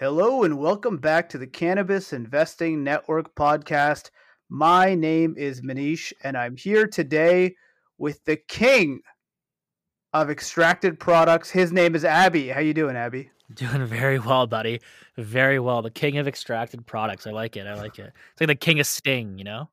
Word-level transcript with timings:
Hello 0.00 0.44
and 0.44 0.56
welcome 0.60 0.96
back 0.98 1.28
to 1.28 1.38
the 1.38 1.46
Cannabis 1.48 2.12
Investing 2.12 2.84
Network 2.84 3.34
podcast. 3.34 4.10
My 4.48 4.94
name 4.94 5.34
is 5.36 5.60
Manish 5.60 6.12
and 6.22 6.36
I'm 6.36 6.56
here 6.56 6.86
today 6.86 7.56
with 7.98 8.24
the 8.24 8.36
king 8.36 9.00
of 10.12 10.30
extracted 10.30 11.00
products. 11.00 11.50
His 11.50 11.72
name 11.72 11.96
is 11.96 12.04
Abby. 12.04 12.46
How 12.46 12.60
you 12.60 12.74
doing, 12.74 12.94
Abby? 12.94 13.32
Doing 13.52 13.84
very 13.86 14.20
well, 14.20 14.46
buddy. 14.46 14.80
Very 15.16 15.58
well. 15.58 15.82
The 15.82 15.90
king 15.90 16.16
of 16.18 16.28
extracted 16.28 16.86
products. 16.86 17.26
I 17.26 17.32
like 17.32 17.56
it. 17.56 17.66
I 17.66 17.74
like 17.74 17.98
it. 17.98 18.12
It's 18.30 18.40
like 18.40 18.46
the 18.46 18.54
king 18.54 18.78
of 18.78 18.86
Sting, 18.86 19.36
you 19.36 19.42
know? 19.42 19.68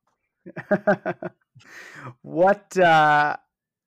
what 2.22 2.76
uh 2.76 3.36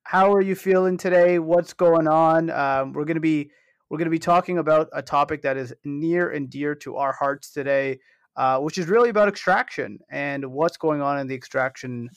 how 0.04 0.32
are 0.32 0.40
you 0.40 0.54
feeling 0.54 0.96
today? 0.96 1.38
What's 1.38 1.74
going 1.74 2.08
on? 2.08 2.48
Um, 2.48 2.94
we're 2.94 3.04
gonna 3.04 3.20
be 3.20 3.50
we're 3.90 3.98
going 3.98 4.06
to 4.06 4.10
be 4.10 4.20
talking 4.20 4.58
about 4.58 4.88
a 4.92 5.02
topic 5.02 5.42
that 5.42 5.56
is 5.56 5.74
near 5.84 6.30
and 6.30 6.48
dear 6.48 6.76
to 6.76 6.96
our 6.96 7.12
hearts 7.12 7.50
today, 7.50 7.98
uh, 8.36 8.58
which 8.60 8.78
is 8.78 8.86
really 8.86 9.10
about 9.10 9.28
extraction 9.28 9.98
and 10.10 10.46
what's 10.46 10.76
going 10.76 11.02
on 11.02 11.18
in 11.18 11.26
the 11.26 11.34
extraction 11.34 12.08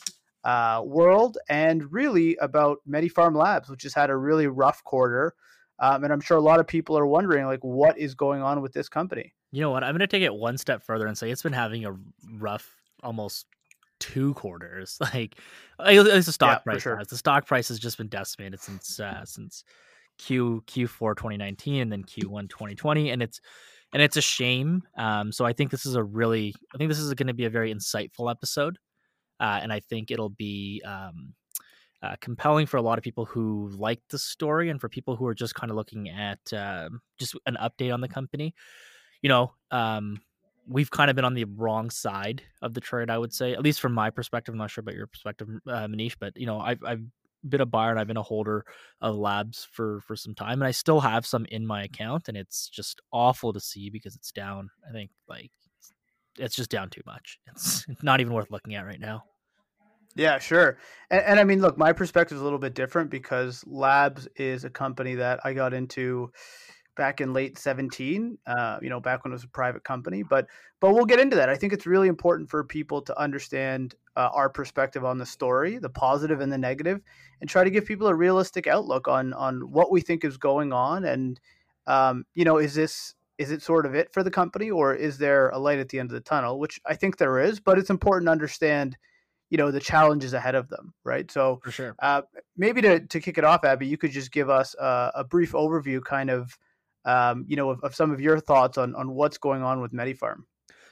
uh, 0.44 0.82
world, 0.86 1.38
and 1.50 1.92
really 1.92 2.36
about 2.38 2.78
MediPharm 2.88 3.36
Labs, 3.36 3.70
which 3.70 3.84
has 3.84 3.94
had 3.94 4.12
a 4.12 4.16
really 4.16 4.46
rough 4.46 4.84
quarter. 4.84 5.34
Um, 5.80 6.04
and 6.04 6.14
I'm 6.14 6.22
sure 6.22 6.38
a 6.38 6.42
lot 6.42 6.60
of 6.60 6.68
people 6.68 6.98
are 6.98 7.08
wondering, 7.08 7.46
like, 7.48 7.64
what 7.64 7.98
is 7.98 8.14
going 8.14 8.44
on 8.44 8.62
with 8.62 8.72
this 8.72 8.88
company? 8.88 9.34
You 9.52 9.62
know 9.62 9.72
what? 9.72 9.84
I'm 9.84 9.92
going 9.92 10.02
to 10.02 10.08
take 10.08 10.22
it 10.22 10.34
one 10.34 10.58
step 10.58 10.84
further 10.84 11.08
and 11.08 11.18
say 11.18 11.32
it's 11.32 11.42
been 11.42 11.54
having 11.54 11.86
a 11.86 11.96
rough, 12.38 12.70
almost 13.02 13.48
two 14.00 14.36
quarters. 14.36 15.00
Like, 15.14 15.36
at 15.80 16.06
least 16.06 16.28
the 16.28 16.32
stock 16.32 16.60
yeah, 16.60 16.72
price 16.72 16.84
sure. 16.84 16.98
has. 16.98 17.08
The 17.08 17.18
stock 17.18 17.48
price 17.48 17.70
has 17.70 17.80
just 17.80 17.98
been 17.98 18.10
decimated 18.10 18.60
since 18.60 19.00
uh, 19.00 19.26
since 19.26 19.64
Q 20.18 20.64
Q4 20.68 21.16
2019 21.16 21.82
and 21.82 21.92
then 21.92 22.04
Q1 22.04 22.50
2020, 22.50 23.10
and 23.12 23.22
it's 23.22 23.40
and 23.94 24.02
it's 24.02 24.18
a 24.18 24.22
shame. 24.22 24.84
Um, 24.98 25.32
so 25.32 25.46
I 25.46 25.54
think 25.54 25.72
this 25.72 25.86
is 25.86 25.96
a 25.96 26.04
really, 26.04 26.54
I 26.74 26.78
think 26.78 26.90
this 26.90 27.00
is 27.00 27.14
going 27.14 27.28
to 27.28 27.34
be 27.34 27.46
a 27.46 27.50
very 27.50 27.74
insightful 27.74 28.30
episode, 28.30 28.78
uh, 29.40 29.60
and 29.62 29.72
I 29.72 29.80
think 29.80 30.12
it'll 30.12 30.30
be 30.30 30.82
um, 30.86 31.34
uh, 32.02 32.16
compelling 32.20 32.66
for 32.66 32.78
a 32.78 32.82
lot 32.82 32.98
of 32.98 33.04
people 33.04 33.26
who 33.26 33.70
like 33.78 34.02
the 34.10 34.20
story 34.20 34.70
and 34.70 34.82
for 34.82 34.90
people 34.90 35.16
who 35.16 35.26
are 35.26 35.36
just 35.36 35.56
kind 35.56 35.70
of 35.70 35.78
looking 35.78 36.10
at 36.10 36.40
uh, 36.52 36.90
just 37.20 37.36
an 37.46 37.58
update 37.62 37.94
on 37.94 38.02
the 38.02 38.10
company. 38.10 38.54
You 39.22 39.30
know, 39.30 39.54
um, 39.72 40.20
we've 40.68 40.92
kind 40.92 41.10
of 41.10 41.16
been 41.16 41.26
on 41.26 41.34
the 41.34 41.46
wrong 41.46 41.90
side 41.90 42.42
of 42.62 42.74
the 42.74 42.82
trade, 42.82 43.10
I 43.10 43.18
would 43.18 43.34
say, 43.34 43.54
at 43.54 43.62
least 43.62 43.80
from 43.80 43.94
my 43.94 44.10
perspective. 44.10 44.54
I'm 44.54 44.60
not 44.60 44.72
sure 44.72 44.82
about 44.82 44.96
your 44.96 45.08
perspective, 45.08 45.48
uh, 45.68 45.88
Manish, 45.88 46.16
but 46.20 46.36
you 46.36 46.46
know, 46.46 46.60
I've 46.60 46.84
I've 46.84 47.04
been 47.48 47.62
a 47.62 47.66
buyer 47.66 47.92
and 47.92 48.00
I've 48.00 48.08
been 48.08 48.18
a 48.18 48.24
holder 48.24 48.66
of 49.02 49.16
labs 49.16 49.68
for 49.72 50.02
for 50.02 50.16
some 50.16 50.34
time 50.34 50.62
and 50.62 50.68
I 50.68 50.72
still 50.72 51.02
have 51.02 51.26
some 51.26 51.46
in 51.50 51.66
my 51.66 51.84
account 51.84 52.28
and 52.28 52.38
it's 52.38 52.70
just 52.70 53.02
awful 53.12 53.54
to 53.54 53.60
see 53.60 53.90
because 53.90 54.16
it's 54.16 54.32
down 54.32 54.70
I 54.88 54.94
think 54.94 55.12
like 55.28 55.52
it's 56.38 56.56
just 56.56 56.70
down 56.70 56.90
too 56.90 57.02
much. 57.06 57.40
It's 57.48 57.86
not 58.04 58.22
even 58.22 58.34
worth 58.34 58.52
looking 58.52 58.76
at 58.76 58.86
right 58.86 59.00
now. 59.00 59.24
Yeah, 60.16 60.40
sure. 60.40 60.78
And, 61.10 61.24
and 61.24 61.40
I 61.40 61.44
mean, 61.44 61.60
look, 61.60 61.78
my 61.78 61.94
perspective 61.94 62.36
is 62.36 62.42
a 62.42 62.44
little 62.44 62.60
bit 62.60 62.76
different 62.76 63.10
because 63.10 63.64
Labs 63.66 64.28
is 64.36 64.64
a 64.64 64.70
company 64.70 65.16
that 65.16 65.40
I 65.44 65.54
got 65.54 65.74
into 65.74 66.32
back 66.96 67.22
in 67.22 67.34
late 67.34 67.58
17 67.58 68.38
uh, 68.46 68.78
you 68.82 68.90
know 68.90 69.00
back 69.00 69.24
when 69.24 69.32
it 69.32 69.36
was 69.36 69.44
a 69.44 69.50
private 69.50 69.84
company 69.84 70.24
but 70.24 70.48
but 70.84 70.94
we'll 70.94 71.06
get 71.06 71.22
into 71.22 71.38
that. 71.38 71.48
I 71.48 71.56
think 71.56 71.72
it's 71.72 71.86
really 71.86 72.10
important 72.10 72.50
for 72.50 72.62
people 72.62 73.02
to 73.04 73.18
understand 73.18 73.96
uh, 74.18 74.30
our 74.34 74.50
perspective 74.50 75.06
on 75.06 75.18
the 75.18 75.26
story 75.26 75.78
the 75.78 75.90
positive 75.90 76.42
and 76.42 76.52
the 76.52 76.58
negative 76.58 77.00
and 77.40 77.50
try 77.50 77.64
to 77.64 77.70
give 77.70 77.86
people 77.86 78.08
a 78.08 78.14
realistic 78.14 78.68
outlook 78.68 79.08
on 79.08 79.32
on 79.32 79.62
what 79.72 79.94
we 79.94 80.02
think 80.02 80.26
is 80.26 80.36
going 80.36 80.74
on 80.74 81.06
and 81.06 81.40
um, 81.88 82.26
you 82.36 82.44
know 82.44 82.58
is 82.58 82.76
this 82.76 83.16
is 83.38 83.50
it 83.50 83.62
sort 83.62 83.86
of 83.86 83.96
it 83.96 84.12
for 84.12 84.24
the 84.24 84.30
company 84.30 84.70
or 84.70 84.94
is 84.94 85.18
there 85.18 85.50
a 85.52 85.58
light 85.58 85.80
at 85.80 85.88
the 85.88 86.00
end 86.00 86.10
of 86.10 86.16
the 86.16 86.20
tunnel? 86.22 86.60
Which 86.60 86.82
i 86.86 86.96
think 86.96 87.16
there 87.16 87.40
is 87.40 87.62
but 87.62 87.80
it's 87.80 87.90
important 87.90 88.28
to 88.28 88.34
understand 88.34 88.98
you 89.50 89.58
know 89.58 89.72
the 89.72 89.80
challenges 89.80 90.34
ahead 90.34 90.56
of 90.56 90.68
them 90.68 90.94
right? 91.06 91.32
So 91.32 91.62
for 91.64 91.72
sure. 91.72 91.96
uh, 92.00 92.24
maybe 92.58 92.82
to, 92.82 93.00
to 93.00 93.20
kick 93.22 93.38
it 93.38 93.46
off 93.46 93.64
abby 93.64 93.88
you 93.88 93.98
could 93.98 94.12
just 94.12 94.34
give 94.34 94.50
us 94.50 94.76
a, 94.78 95.12
a 95.16 95.24
brief 95.24 95.54
overview 95.54 96.04
kind 96.04 96.30
of 96.30 96.58
um, 97.06 97.46
you 97.48 97.56
know, 97.56 97.70
of, 97.70 97.80
of, 97.84 97.96
some 97.96 98.12
of 98.12 98.22
your 98.22 98.40
thoughts 98.40 98.78
on 98.78 98.96
on 98.96 99.12
what's 99.12 99.38
going 99.38 99.64
on 99.64 99.82
with 99.82 99.92
MediPharm. 99.92 100.44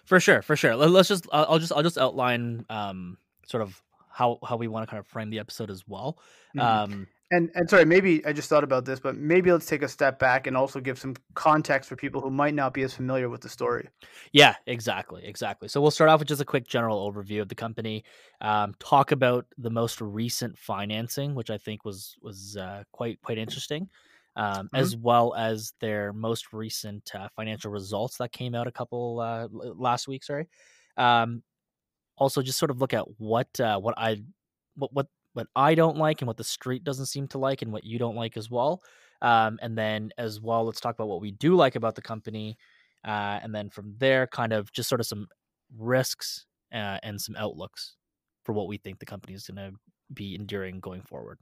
For 0.06 0.20
sure, 0.20 0.42
for 0.42 0.56
sure. 0.56 0.76
Let's 0.76 1.08
just 1.08 1.28
I'll 1.32 1.60
just 1.60 1.72
I'll 1.72 1.84
just 1.84 1.98
outline 1.98 2.66
um, 2.70 3.18
sort 3.46 3.64
of 3.64 3.82
how 4.10 4.40
how 4.44 4.58
we 4.58 4.68
want 4.68 4.88
to 4.88 4.90
kind 4.90 5.00
of 5.00 5.08
frame 5.08 5.30
the 5.30 5.40
episode 5.40 5.70
as 5.70 5.88
well. 5.88 6.18
Mm-hmm. 6.56 6.94
Um, 6.94 7.08
and 7.32 7.50
and 7.56 7.70
sorry, 7.70 7.86
maybe 7.86 8.26
I 8.26 8.34
just 8.34 8.50
thought 8.50 8.64
about 8.64 8.84
this, 8.84 9.00
but 9.00 9.16
maybe 9.16 9.52
let's 9.52 9.66
take 9.66 9.84
a 9.84 9.88
step 9.88 10.20
back 10.20 10.48
and 10.48 10.58
also 10.58 10.82
give 10.82 11.00
some 11.00 11.16
context 11.34 11.88
for 11.88 11.96
people 11.96 12.20
who 12.20 12.30
might 12.30 12.54
not 12.54 12.74
be 12.74 12.82
as 12.82 12.94
familiar 12.94 13.30
with 13.30 13.40
the 13.40 13.48
story. 13.48 13.88
Yeah, 14.34 14.56
exactly, 14.68 15.24
exactly. 15.26 15.70
So 15.70 15.80
we'll 15.80 15.92
start 15.92 16.10
off 16.10 16.20
with 16.20 16.28
just 16.28 16.42
a 16.42 16.46
quick 16.46 16.68
general 16.68 17.10
overview 17.10 17.42
of 17.42 17.48
the 17.48 17.56
company. 17.56 18.04
Um, 18.42 18.74
talk 18.80 19.14
about 19.14 19.46
the 19.58 19.70
most 19.70 20.02
recent 20.02 20.58
financing, 20.58 21.34
which 21.34 21.50
I 21.50 21.58
think 21.58 21.86
was 21.86 22.18
was 22.22 22.58
uh, 22.58 22.84
quite 22.92 23.22
quite 23.22 23.38
interesting 23.38 23.88
um, 24.36 24.68
mm-hmm. 24.68 24.76
as 24.76 24.96
well 24.96 25.34
as 25.36 25.74
their 25.80 26.14
most 26.14 26.54
recent 26.54 27.10
uh, 27.14 27.28
financial 27.36 27.72
results 27.72 28.18
that 28.18 28.32
came 28.32 28.56
out 28.56 28.68
a 28.68 28.72
couple 28.72 29.20
uh, 29.20 29.48
last 29.52 30.08
week. 30.08 30.24
Sorry. 30.24 30.48
Um, 30.98 31.44
also, 32.18 32.42
just 32.42 32.60
sort 32.60 32.72
of 32.72 32.80
look 32.80 32.94
at 32.94 33.06
what 33.18 33.48
uh, 33.60 33.80
what 33.80 33.96
I 33.98 34.22
what 34.76 34.94
what 34.94 35.08
what 35.34 35.48
I 35.56 35.76
don't 35.76 35.98
like 35.98 36.22
and 36.22 36.28
what 36.28 36.38
the 36.38 36.44
street 36.44 36.84
doesn't 36.84 37.06
seem 37.08 37.28
to 37.30 37.38
like 37.38 37.62
and 37.62 37.72
what 37.72 37.84
you 37.84 37.98
don't 37.98 38.16
like 38.16 38.38
as 38.38 38.50
well. 38.50 38.82
Um, 39.22 39.60
and 39.62 39.78
then 39.78 40.12
as 40.18 40.42
well, 40.42 40.66
let's 40.66 40.82
talk 40.82 40.96
about 40.96 41.08
what 41.08 41.22
we 41.22 41.32
do 41.32 41.56
like 41.56 41.76
about 41.76 41.96
the 41.96 42.02
company. 42.02 42.58
Uh, 43.06 43.40
and 43.42 43.54
then 43.54 43.70
from 43.70 43.96
there, 43.98 44.28
kind 44.28 44.54
of 44.54 44.72
just 44.72 44.90
sort 44.90 45.02
of 45.02 45.08
some 45.08 45.28
risks 45.78 46.46
uh, 46.74 46.98
and 47.04 47.20
some 47.20 47.36
outlooks 47.38 47.96
for 48.44 48.54
what 48.54 48.68
we 48.68 48.78
think 48.78 49.00
the 49.00 49.06
company 49.06 49.34
is 49.34 49.48
going 49.48 49.72
to 49.72 49.78
be 50.14 50.36
enduring 50.36 50.80
going 50.80 51.02
forward. 51.02 51.40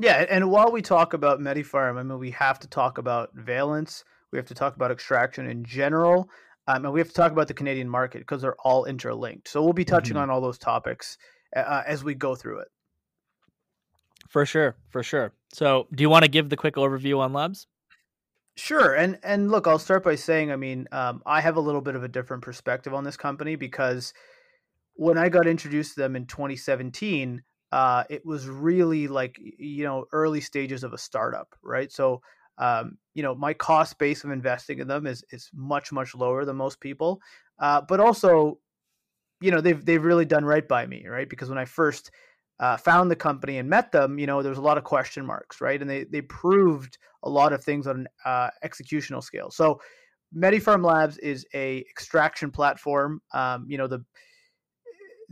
Yeah, 0.00 0.24
and 0.28 0.50
while 0.50 0.72
we 0.72 0.82
talk 0.82 1.12
about 1.12 1.40
MediPharm, 1.40 1.98
I 1.98 2.02
mean, 2.02 2.18
we 2.18 2.30
have 2.32 2.58
to 2.60 2.68
talk 2.68 2.98
about 2.98 3.30
Valens. 3.34 4.04
We 4.32 4.38
have 4.38 4.46
to 4.46 4.54
talk 4.54 4.76
about 4.76 4.90
extraction 4.90 5.46
in 5.46 5.64
general, 5.64 6.28
um, 6.66 6.84
and 6.84 6.94
we 6.94 7.00
have 7.00 7.08
to 7.08 7.14
talk 7.14 7.32
about 7.32 7.48
the 7.48 7.54
Canadian 7.54 7.88
market 7.88 8.20
because 8.20 8.42
they're 8.42 8.56
all 8.64 8.86
interlinked. 8.86 9.48
So 9.48 9.62
we'll 9.62 9.74
be 9.74 9.84
touching 9.84 10.14
mm-hmm. 10.14 10.22
on 10.22 10.30
all 10.30 10.40
those 10.40 10.58
topics 10.58 11.18
uh, 11.54 11.82
as 11.86 12.02
we 12.02 12.14
go 12.14 12.34
through 12.34 12.60
it. 12.60 12.68
For 14.30 14.46
sure, 14.46 14.76
for 14.88 15.02
sure. 15.02 15.34
So, 15.52 15.86
do 15.94 16.02
you 16.02 16.08
want 16.08 16.24
to 16.24 16.30
give 16.30 16.48
the 16.48 16.56
quick 16.56 16.76
overview 16.76 17.18
on 17.18 17.34
Labs? 17.34 17.66
Sure, 18.56 18.94
and 18.94 19.18
and 19.22 19.50
look, 19.50 19.66
I'll 19.66 19.78
start 19.78 20.04
by 20.04 20.14
saying, 20.14 20.50
I 20.50 20.56
mean, 20.56 20.88
um, 20.92 21.22
I 21.26 21.40
have 21.42 21.56
a 21.56 21.60
little 21.60 21.80
bit 21.82 21.96
of 21.96 22.04
a 22.04 22.08
different 22.08 22.42
perspective 22.42 22.94
on 22.94 23.04
this 23.04 23.16
company 23.16 23.56
because 23.56 24.14
when 24.94 25.18
I 25.18 25.28
got 25.28 25.46
introduced 25.46 25.94
to 25.94 26.00
them 26.00 26.16
in 26.16 26.26
2017 26.26 27.42
uh, 27.72 28.04
it 28.10 28.24
was 28.24 28.46
really 28.46 29.08
like 29.08 29.38
you 29.40 29.84
know 29.84 30.04
early 30.12 30.40
stages 30.40 30.84
of 30.84 30.92
a 30.92 30.98
startup, 30.98 31.48
right? 31.62 31.90
So 31.90 32.20
um, 32.58 32.98
you 33.14 33.22
know 33.22 33.34
my 33.34 33.54
cost 33.54 33.98
base 33.98 34.22
of 34.24 34.30
investing 34.30 34.78
in 34.78 34.86
them 34.86 35.06
is 35.06 35.24
is 35.30 35.50
much 35.54 35.90
much 35.90 36.14
lower 36.14 36.44
than 36.44 36.56
most 36.56 36.80
people, 36.80 37.20
uh, 37.58 37.80
but 37.80 37.98
also 37.98 38.58
you 39.40 39.50
know 39.50 39.62
they've 39.62 39.84
they've 39.84 40.04
really 40.04 40.26
done 40.26 40.44
right 40.44 40.68
by 40.68 40.86
me, 40.86 41.06
right? 41.08 41.28
Because 41.28 41.48
when 41.48 41.58
I 41.58 41.64
first 41.64 42.10
uh, 42.60 42.76
found 42.76 43.10
the 43.10 43.16
company 43.16 43.56
and 43.58 43.68
met 43.68 43.90
them, 43.90 44.18
you 44.18 44.26
know, 44.26 44.42
there 44.42 44.50
was 44.50 44.58
a 44.58 44.62
lot 44.62 44.78
of 44.78 44.84
question 44.84 45.24
marks, 45.24 45.60
right? 45.62 45.80
And 45.80 45.90
they 45.90 46.04
they 46.04 46.20
proved 46.20 46.98
a 47.24 47.30
lot 47.30 47.54
of 47.54 47.64
things 47.64 47.86
on 47.86 48.00
an 48.00 48.08
uh, 48.24 48.50
executional 48.62 49.22
scale. 49.22 49.50
So, 49.50 49.80
MediPharm 50.36 50.84
Labs 50.84 51.16
is 51.18 51.46
a 51.54 51.78
extraction 51.90 52.50
platform. 52.50 53.22
Um, 53.32 53.64
you 53.66 53.78
know, 53.78 53.86
the 53.86 54.04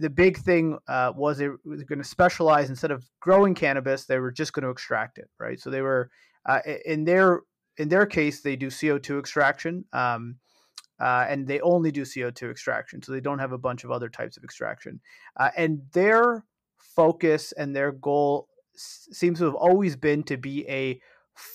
the 0.00 0.10
big 0.10 0.38
thing 0.38 0.78
uh, 0.88 1.12
was 1.14 1.36
they 1.36 1.48
were 1.48 1.58
going 1.64 1.98
to 1.98 2.04
specialize 2.04 2.70
instead 2.70 2.90
of 2.90 3.04
growing 3.20 3.54
cannabis, 3.54 4.06
they 4.06 4.18
were 4.18 4.32
just 4.32 4.54
going 4.54 4.64
to 4.64 4.70
extract 4.70 5.18
it, 5.18 5.28
right? 5.38 5.60
So 5.60 5.68
they 5.68 5.82
were 5.82 6.10
uh, 6.48 6.60
in 6.86 7.04
their 7.04 7.42
in 7.76 7.88
their 7.88 8.06
case 8.06 8.40
they 8.40 8.56
do 8.56 8.70
CO 8.70 8.98
two 8.98 9.18
extraction, 9.18 9.84
um, 9.92 10.36
uh, 10.98 11.26
and 11.28 11.46
they 11.46 11.60
only 11.60 11.92
do 11.92 12.04
CO 12.06 12.30
two 12.30 12.50
extraction, 12.50 13.02
so 13.02 13.12
they 13.12 13.20
don't 13.20 13.38
have 13.38 13.52
a 13.52 13.58
bunch 13.58 13.84
of 13.84 13.90
other 13.90 14.08
types 14.08 14.38
of 14.38 14.42
extraction. 14.42 15.00
Uh, 15.38 15.50
and 15.56 15.82
their 15.92 16.46
focus 16.78 17.52
and 17.52 17.76
their 17.76 17.92
goal 17.92 18.48
s- 18.74 19.06
seems 19.12 19.38
to 19.38 19.44
have 19.44 19.54
always 19.54 19.96
been 19.96 20.22
to 20.24 20.38
be 20.38 20.66
a 20.66 20.98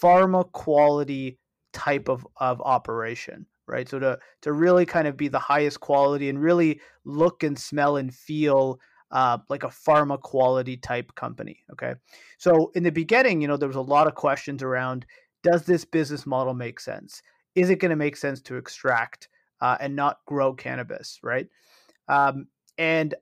pharma 0.02 0.50
quality 0.52 1.40
type 1.74 2.08
of, 2.10 2.26
of 2.38 2.62
operation 2.62 3.48
right? 3.68 3.88
So 3.88 4.00
to 4.00 4.20
to 4.42 4.54
really 4.54 4.86
kind 4.86 5.08
of 5.08 5.18
be 5.18 5.28
the 5.28 5.40
highest 5.40 5.80
quality 5.80 6.30
and 6.30 6.42
really 6.42 6.82
look 7.04 7.44
and 7.44 7.58
smell 7.58 7.98
and 7.98 8.14
feel 8.14 8.80
uh, 9.12 9.38
like 9.50 9.64
a 9.64 9.68
pharma 9.68 10.20
quality 10.20 10.78
type 10.78 11.14
company. 11.16 11.64
Okay, 11.72 11.94
so 12.38 12.72
in 12.76 12.84
the 12.84 12.92
beginning, 12.92 13.42
you 13.42 13.48
know, 13.48 13.58
there 13.58 13.70
was 13.70 13.76
a 13.76 13.82
lot 13.82 14.08
of 14.08 14.16
questions 14.16 14.64
around: 14.64 15.06
Does 15.44 15.66
this 15.66 15.86
business 15.86 16.26
model 16.26 16.54
make 16.54 16.80
sense? 16.80 17.22
Is 17.56 17.70
it 17.70 17.80
going 17.80 17.92
to 17.92 17.96
make 17.96 18.18
sense 18.18 18.42
to 18.42 18.58
extract 18.58 19.30
uh, 19.62 19.78
and 19.80 19.96
not 19.96 20.18
grow 20.26 20.54
cannabis, 20.54 21.20
right? 21.24 21.48
Um, 22.08 22.48
and 22.78 23.16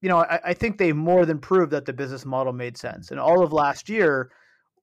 you 0.00 0.08
know, 0.08 0.18
I, 0.18 0.40
I, 0.44 0.54
think 0.54 0.78
they 0.78 0.92
more 0.92 1.26
than 1.26 1.40
proved 1.40 1.72
that 1.72 1.84
the 1.84 1.92
business 1.92 2.24
model 2.24 2.52
made 2.52 2.76
sense. 2.76 3.10
And 3.10 3.18
all 3.18 3.42
of 3.42 3.52
last 3.52 3.88
year 3.88 4.30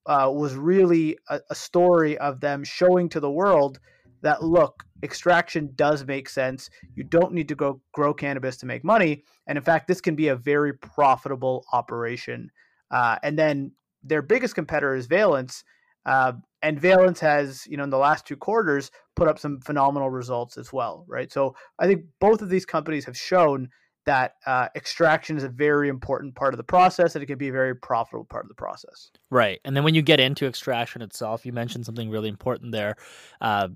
uh, 0.06 0.30
was 0.32 0.54
really 0.54 1.18
a, 1.28 1.40
a 1.50 1.54
story 1.54 2.18
of 2.18 2.40
them 2.40 2.64
showing 2.64 3.08
to 3.10 3.20
the 3.20 3.30
world 3.30 3.80
that 4.22 4.42
look, 4.42 4.84
extraction 5.02 5.72
does 5.76 6.04
make 6.04 6.28
sense. 6.28 6.70
You 6.94 7.04
don't 7.04 7.32
need 7.32 7.48
to 7.48 7.54
go 7.54 7.80
grow 7.92 8.14
cannabis 8.14 8.56
to 8.58 8.66
make 8.66 8.84
money, 8.84 9.24
and 9.46 9.58
in 9.58 9.64
fact, 9.64 9.88
this 9.88 10.00
can 10.00 10.14
be 10.14 10.28
a 10.28 10.36
very 10.36 10.72
profitable 10.72 11.64
operation. 11.72 12.50
Uh, 12.90 13.16
and 13.22 13.38
then 13.38 13.72
their 14.02 14.22
biggest 14.22 14.54
competitor 14.54 14.94
is 14.94 15.06
Valens, 15.06 15.64
uh, 16.06 16.32
and 16.62 16.80
Valens 16.80 17.20
has, 17.20 17.66
you 17.66 17.76
know, 17.76 17.84
in 17.84 17.90
the 17.90 17.98
last 17.98 18.26
two 18.26 18.36
quarters, 18.36 18.90
put 19.16 19.28
up 19.28 19.38
some 19.38 19.60
phenomenal 19.60 20.10
results 20.10 20.56
as 20.56 20.72
well, 20.72 21.04
right? 21.08 21.32
So 21.32 21.54
I 21.78 21.86
think 21.86 22.04
both 22.20 22.42
of 22.42 22.48
these 22.48 22.64
companies 22.64 23.04
have 23.04 23.16
shown 23.16 23.68
that 24.06 24.34
uh, 24.46 24.68
extraction 24.76 25.36
is 25.36 25.42
a 25.42 25.48
very 25.48 25.88
important 25.88 26.34
part 26.36 26.54
of 26.54 26.58
the 26.58 26.64
process 26.64 27.14
and 27.14 27.22
it 27.22 27.26
can 27.26 27.38
be 27.38 27.48
a 27.48 27.52
very 27.52 27.74
profitable 27.74 28.24
part 28.24 28.44
of 28.44 28.48
the 28.48 28.54
process. 28.54 29.10
Right. 29.30 29.60
And 29.64 29.76
then 29.76 29.82
when 29.82 29.96
you 29.96 30.02
get 30.02 30.20
into 30.20 30.46
extraction 30.46 31.02
itself, 31.02 31.44
you 31.44 31.52
mentioned 31.52 31.84
something 31.84 32.08
really 32.08 32.28
important 32.28 32.70
there. 32.70 32.94
Uh, 33.40 33.68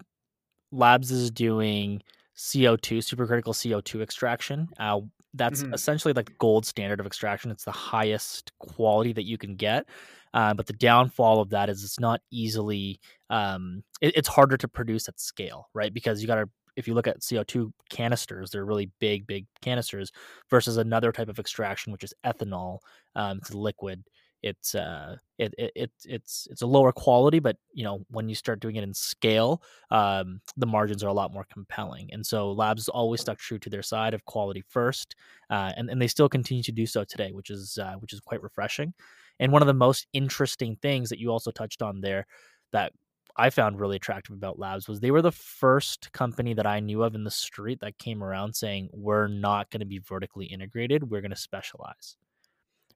Labs 0.72 1.10
is 1.10 1.30
doing 1.30 2.02
CO2, 2.36 2.98
supercritical 2.98 3.54
CO2 3.54 4.02
extraction. 4.02 4.68
Uh, 4.78 5.00
that's 5.34 5.62
mm-hmm. 5.62 5.74
essentially 5.74 6.12
like 6.12 6.26
the 6.26 6.34
gold 6.38 6.66
standard 6.66 7.00
of 7.00 7.06
extraction. 7.06 7.50
It's 7.50 7.64
the 7.64 7.70
highest 7.70 8.52
quality 8.58 9.12
that 9.12 9.24
you 9.24 9.38
can 9.38 9.56
get. 9.56 9.86
Uh, 10.32 10.54
but 10.54 10.66
the 10.66 10.72
downfall 10.72 11.40
of 11.40 11.50
that 11.50 11.68
is 11.68 11.82
it's 11.82 12.00
not 12.00 12.20
easily, 12.30 13.00
um, 13.30 13.82
it, 14.00 14.16
it's 14.16 14.28
harder 14.28 14.56
to 14.56 14.68
produce 14.68 15.08
at 15.08 15.18
scale, 15.20 15.68
right? 15.74 15.92
Because 15.92 16.20
you 16.20 16.26
got 16.26 16.36
to 16.36 16.48
if 16.76 16.88
you 16.88 16.94
look 16.94 17.06
at 17.06 17.20
CO2 17.20 17.72
canisters, 17.90 18.50
they're 18.50 18.64
really 18.64 18.90
big, 19.00 19.26
big 19.26 19.46
canisters 19.60 20.12
versus 20.48 20.76
another 20.76 21.12
type 21.12 21.28
of 21.28 21.38
extraction, 21.38 21.92
which 21.92 22.04
is 22.04 22.14
ethanol. 22.24 22.78
Um, 23.14 23.38
it's 23.38 23.50
a 23.50 23.58
liquid. 23.58 24.02
It's 24.42 24.74
uh, 24.74 25.16
it, 25.38 25.54
it, 25.58 25.72
it 25.74 25.90
it's 26.04 26.48
it's 26.50 26.62
a 26.62 26.66
lower 26.66 26.92
quality, 26.92 27.38
but 27.38 27.56
you 27.72 27.84
know 27.84 28.04
when 28.10 28.28
you 28.28 28.34
start 28.34 28.60
doing 28.60 28.76
it 28.76 28.84
in 28.84 28.94
scale, 28.94 29.62
um, 29.90 30.40
the 30.56 30.66
margins 30.66 31.04
are 31.04 31.08
a 31.08 31.12
lot 31.12 31.32
more 31.32 31.46
compelling. 31.52 32.08
And 32.12 32.24
so 32.24 32.52
Labs 32.52 32.88
always 32.88 33.20
stuck 33.20 33.38
true 33.38 33.58
to 33.58 33.70
their 33.70 33.82
side 33.82 34.14
of 34.14 34.24
quality 34.24 34.62
first, 34.68 35.14
uh, 35.50 35.72
and 35.76 35.90
and 35.90 36.00
they 36.00 36.08
still 36.08 36.28
continue 36.28 36.62
to 36.62 36.72
do 36.72 36.86
so 36.86 37.04
today, 37.04 37.32
which 37.32 37.50
is 37.50 37.78
uh, 37.78 37.94
which 37.98 38.12
is 38.12 38.20
quite 38.20 38.42
refreshing. 38.42 38.94
And 39.38 39.52
one 39.52 39.62
of 39.62 39.66
the 39.68 39.74
most 39.74 40.06
interesting 40.12 40.76
things 40.82 41.08
that 41.08 41.18
you 41.18 41.30
also 41.30 41.50
touched 41.50 41.82
on 41.82 42.00
there 42.00 42.26
that 42.72 42.92
I 43.36 43.50
found 43.50 43.80
really 43.80 43.96
attractive 43.96 44.34
about 44.34 44.58
Labs 44.58 44.88
was 44.88 45.00
they 45.00 45.10
were 45.10 45.22
the 45.22 45.32
first 45.32 46.12
company 46.12 46.54
that 46.54 46.66
I 46.66 46.80
knew 46.80 47.02
of 47.02 47.14
in 47.14 47.24
the 47.24 47.30
street 47.30 47.80
that 47.80 47.98
came 47.98 48.22
around 48.22 48.54
saying 48.54 48.90
we're 48.92 49.28
not 49.28 49.70
going 49.70 49.80
to 49.80 49.86
be 49.86 49.98
vertically 49.98 50.46
integrated, 50.46 51.10
we're 51.10 51.22
going 51.22 51.30
to 51.30 51.36
specialize. 51.36 52.16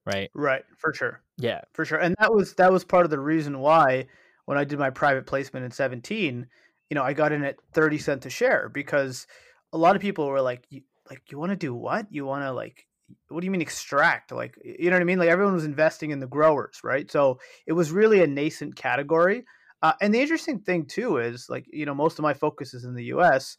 Right? 0.07 0.31
Right, 0.35 0.63
for 0.79 0.93
sure. 0.93 1.23
Yeah. 1.39 1.63
For 1.73 1.85
sure. 1.85 1.99
And 1.99 2.15
that 2.19 2.33
was 2.33 2.55
that 2.55 2.73
was 2.73 2.85
part 2.85 3.05
of 3.05 3.11
the 3.11 3.19
reason 3.19 3.61
why 3.61 4.07
when 4.45 4.59
I 4.59 4.65
did 4.65 4.79
my 4.79 4.91
private 4.91 5.27
placement 5.27 5.65
in 5.65 5.71
17, 5.71 6.47
you 6.91 6.95
know, 6.95 7.03
I 7.03 7.15
got 7.15 7.33
in 7.33 7.45
at 7.45 7.57
30 7.73 7.99
cents 7.99 8.27
a 8.27 8.31
share 8.31 8.69
because 8.69 9.27
a 9.73 9.79
lot 9.79 9.97
of 9.97 10.03
people 10.03 10.27
were 10.27 10.43
like 10.43 10.67
you, 10.69 10.83
like 11.09 11.23
you 11.31 11.39
want 11.39 11.51
to 11.51 11.57
do 11.57 11.75
what? 11.75 12.07
You 12.11 12.27
want 12.27 12.45
to 12.45 12.53
like 12.53 12.87
what 13.29 13.41
do 13.41 13.47
you 13.47 13.51
mean 13.51 13.61
extract? 13.63 14.33
Like 14.33 14.57
you 14.63 14.91
know 14.91 14.97
what 14.97 15.03
I 15.03 15.07
mean? 15.07 15.19
Like 15.19 15.29
everyone 15.29 15.55
was 15.55 15.65
investing 15.65 16.11
in 16.11 16.21
the 16.21 16.27
growers, 16.27 16.81
right? 16.85 17.11
So 17.11 17.39
it 17.67 17.73
was 17.73 17.91
really 17.91 18.23
a 18.23 18.27
nascent 18.27 18.77
category 18.77 19.45
uh, 19.85 19.93
and 20.01 20.15
the 20.15 20.21
interesting 20.21 20.61
thing 20.61 20.87
too 20.87 21.19
is 21.19 21.51
like 21.51 21.67
you 21.71 21.85
know 21.85 21.95
most 21.95 22.19
of 22.19 22.23
my 22.23 22.33
focus 22.33 22.73
is 22.73 22.85
in 22.85 22.95
the 22.95 23.05
U.S. 23.05 23.59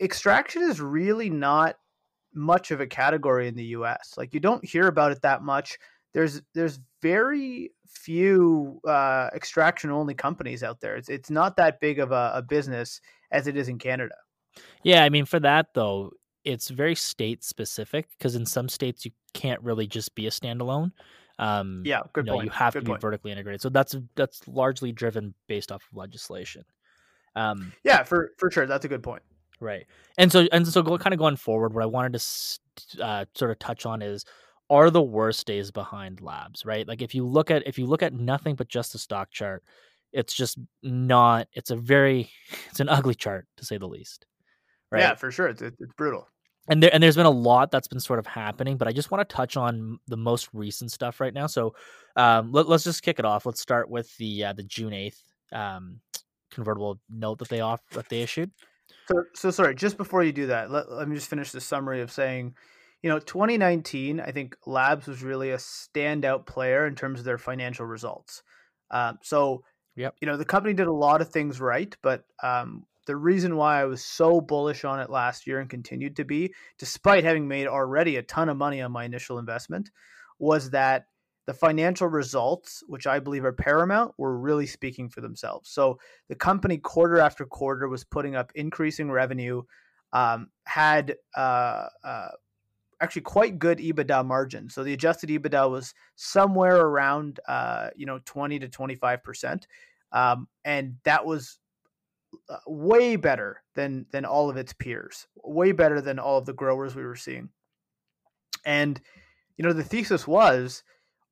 Extraction 0.00 0.62
is 0.62 0.80
really 0.80 1.28
not 1.28 1.76
much 2.34 2.70
of 2.70 2.80
a 2.80 2.86
category 2.86 3.48
in 3.48 3.54
the 3.54 3.64
U.S. 3.66 4.14
Like 4.16 4.34
you 4.34 4.40
don't 4.40 4.64
hear 4.64 4.86
about 4.86 5.12
it 5.12 5.22
that 5.22 5.42
much. 5.42 5.78
There's 6.12 6.42
there's 6.54 6.78
very 7.02 7.72
few 7.86 8.80
uh, 8.86 9.30
extraction 9.34 9.90
only 9.90 10.14
companies 10.14 10.62
out 10.62 10.80
there. 10.80 10.96
It's 10.96 11.08
it's 11.08 11.30
not 11.30 11.56
that 11.56 11.80
big 11.80 11.98
of 11.98 12.12
a, 12.12 12.32
a 12.34 12.42
business 12.42 13.00
as 13.30 13.46
it 13.46 13.56
is 13.56 13.68
in 13.68 13.78
Canada. 13.78 14.14
Yeah, 14.82 15.04
I 15.04 15.08
mean 15.08 15.24
for 15.24 15.40
that 15.40 15.68
though, 15.74 16.12
it's 16.44 16.68
very 16.68 16.94
state 16.94 17.42
specific 17.42 18.08
because 18.18 18.36
in 18.36 18.46
some 18.46 18.68
states 18.68 19.04
you 19.04 19.10
can't 19.32 19.60
really 19.62 19.86
just 19.86 20.14
be 20.14 20.26
a 20.26 20.30
standalone. 20.30 20.92
Um, 21.38 21.82
yeah, 21.84 22.02
good 22.12 22.26
you 22.26 22.32
know, 22.32 22.36
point. 22.36 22.46
You 22.46 22.50
have 22.52 22.74
good 22.74 22.80
to 22.80 22.86
point. 22.86 23.00
be 23.00 23.02
vertically 23.02 23.32
integrated. 23.32 23.60
So 23.60 23.68
that's 23.68 23.96
that's 24.14 24.46
largely 24.46 24.92
driven 24.92 25.34
based 25.48 25.72
off 25.72 25.82
of 25.90 25.96
legislation. 25.96 26.64
Um, 27.34 27.72
yeah, 27.82 28.04
for 28.04 28.32
for 28.38 28.50
sure, 28.50 28.66
that's 28.66 28.84
a 28.84 28.88
good 28.88 29.02
point. 29.02 29.22
Right, 29.64 29.86
and 30.18 30.30
so 30.30 30.46
and 30.52 30.66
so, 30.66 30.82
go, 30.82 30.98
kind 30.98 31.14
of 31.14 31.18
going 31.18 31.36
forward, 31.36 31.72
what 31.72 31.82
I 31.82 31.86
wanted 31.86 32.20
to 32.20 33.02
uh, 33.02 33.24
sort 33.34 33.50
of 33.50 33.58
touch 33.58 33.86
on 33.86 34.02
is 34.02 34.24
are 34.70 34.90
the 34.90 35.02
worst 35.02 35.46
days 35.46 35.70
behind 35.70 36.20
labs, 36.20 36.64
right? 36.64 36.86
Like 36.86 37.00
if 37.00 37.14
you 37.14 37.26
look 37.26 37.50
at 37.50 37.66
if 37.66 37.78
you 37.78 37.86
look 37.86 38.02
at 38.02 38.12
nothing 38.12 38.56
but 38.56 38.68
just 38.68 38.92
the 38.92 38.98
stock 38.98 39.30
chart, 39.30 39.62
it's 40.12 40.34
just 40.34 40.58
not. 40.82 41.48
It's 41.54 41.70
a 41.70 41.76
very 41.76 42.30
it's 42.70 42.80
an 42.80 42.88
ugly 42.88 43.14
chart 43.14 43.46
to 43.56 43.64
say 43.64 43.78
the 43.78 43.88
least. 43.88 44.26
Right? 44.90 45.00
Yeah, 45.00 45.14
for 45.14 45.30
sure. 45.30 45.48
It's 45.48 45.62
it's 45.62 45.94
brutal 45.96 46.28
and 46.68 46.82
there 46.82 46.90
and 46.92 47.02
there's 47.02 47.16
been 47.16 47.26
a 47.26 47.30
lot 47.30 47.70
that's 47.70 47.88
been 47.88 48.00
sort 48.00 48.18
of 48.18 48.26
happening, 48.26 48.76
but 48.76 48.88
I 48.88 48.92
just 48.92 49.10
want 49.10 49.28
to 49.28 49.34
touch 49.34 49.56
on 49.56 49.98
the 50.08 50.16
most 50.16 50.48
recent 50.52 50.92
stuff 50.92 51.20
right 51.20 51.34
now. 51.34 51.46
So 51.46 51.74
um, 52.16 52.52
let, 52.52 52.66
us 52.68 52.84
just 52.84 53.02
kick 53.02 53.18
it 53.18 53.24
off. 53.24 53.44
Let's 53.44 53.60
start 53.60 53.90
with 53.90 54.16
the 54.16 54.44
uh, 54.44 54.52
the 54.54 54.62
June 54.62 54.92
eighth 54.92 55.22
um, 55.52 56.00
convertible 56.50 57.00
note 57.10 57.38
that 57.38 57.48
they 57.48 57.60
off 57.60 57.80
that 57.92 58.08
they 58.08 58.22
issued. 58.22 58.50
So, 59.06 59.24
so 59.34 59.50
sorry. 59.50 59.74
Just 59.74 59.96
before 59.96 60.22
you 60.22 60.32
do 60.32 60.46
that, 60.46 60.70
let, 60.70 60.90
let 60.90 61.08
me 61.08 61.14
just 61.14 61.28
finish 61.28 61.52
the 61.52 61.60
summary 61.60 62.00
of 62.00 62.10
saying, 62.10 62.54
you 63.02 63.10
know, 63.10 63.18
2019, 63.18 64.20
I 64.20 64.30
think 64.30 64.56
Labs 64.66 65.06
was 65.06 65.22
really 65.22 65.50
a 65.50 65.58
standout 65.58 66.46
player 66.46 66.86
in 66.86 66.94
terms 66.94 67.18
of 67.18 67.26
their 67.26 67.38
financial 67.38 67.84
results. 67.84 68.42
Um, 68.90 69.18
so, 69.22 69.62
yep. 69.94 70.14
you 70.20 70.26
know, 70.26 70.38
the 70.38 70.44
company 70.44 70.72
did 70.72 70.86
a 70.86 70.92
lot 70.92 71.20
of 71.20 71.28
things 71.28 71.60
right, 71.60 71.94
but 72.02 72.24
um, 72.42 72.84
the 73.06 73.16
reason 73.16 73.56
why 73.56 73.80
I 73.80 73.84
was 73.84 74.02
so 74.02 74.40
bullish 74.40 74.84
on 74.84 75.00
it 75.00 75.10
last 75.10 75.46
year 75.46 75.60
and 75.60 75.68
continued 75.68 76.16
to 76.16 76.24
be, 76.24 76.54
despite 76.78 77.24
having 77.24 77.46
made 77.46 77.66
already 77.66 78.16
a 78.16 78.22
ton 78.22 78.48
of 78.48 78.56
money 78.56 78.80
on 78.80 78.92
my 78.92 79.04
initial 79.04 79.38
investment, 79.38 79.90
was 80.38 80.70
that 80.70 81.06
the 81.46 81.54
financial 81.54 82.08
results, 82.08 82.82
which 82.86 83.06
I 83.06 83.18
believe 83.18 83.44
are 83.44 83.52
paramount, 83.52 84.14
were 84.16 84.38
really 84.38 84.66
speaking 84.66 85.08
for 85.08 85.20
themselves. 85.20 85.70
So 85.70 85.98
the 86.28 86.34
company 86.34 86.78
quarter 86.78 87.18
after 87.18 87.44
quarter 87.44 87.88
was 87.88 88.04
putting 88.04 88.34
up 88.34 88.52
increasing 88.54 89.10
revenue, 89.10 89.62
um, 90.12 90.48
had 90.64 91.16
uh, 91.36 91.86
uh, 92.02 92.28
actually 93.00 93.22
quite 93.22 93.58
good 93.58 93.78
EBITDA 93.78 94.24
margin. 94.24 94.70
So 94.70 94.84
the 94.84 94.94
adjusted 94.94 95.28
EBITDA 95.28 95.70
was 95.70 95.92
somewhere 96.16 96.76
around 96.76 97.40
uh, 97.46 97.90
you 97.96 98.06
know 98.06 98.20
20 98.24 98.60
to 98.60 98.68
25 98.68 99.22
percent, 99.22 99.66
um, 100.12 100.48
and 100.64 100.96
that 101.04 101.26
was 101.26 101.58
uh, 102.48 102.56
way 102.66 103.16
better 103.16 103.62
than 103.74 104.06
than 104.12 104.24
all 104.24 104.48
of 104.48 104.56
its 104.56 104.72
peers, 104.72 105.26
way 105.42 105.72
better 105.72 106.00
than 106.00 106.18
all 106.18 106.38
of 106.38 106.46
the 106.46 106.54
growers 106.54 106.94
we 106.94 107.04
were 107.04 107.16
seeing. 107.16 107.50
And 108.64 108.98
you 109.56 109.64
know, 109.64 109.72
the 109.72 109.84
thesis 109.84 110.26
was 110.26 110.82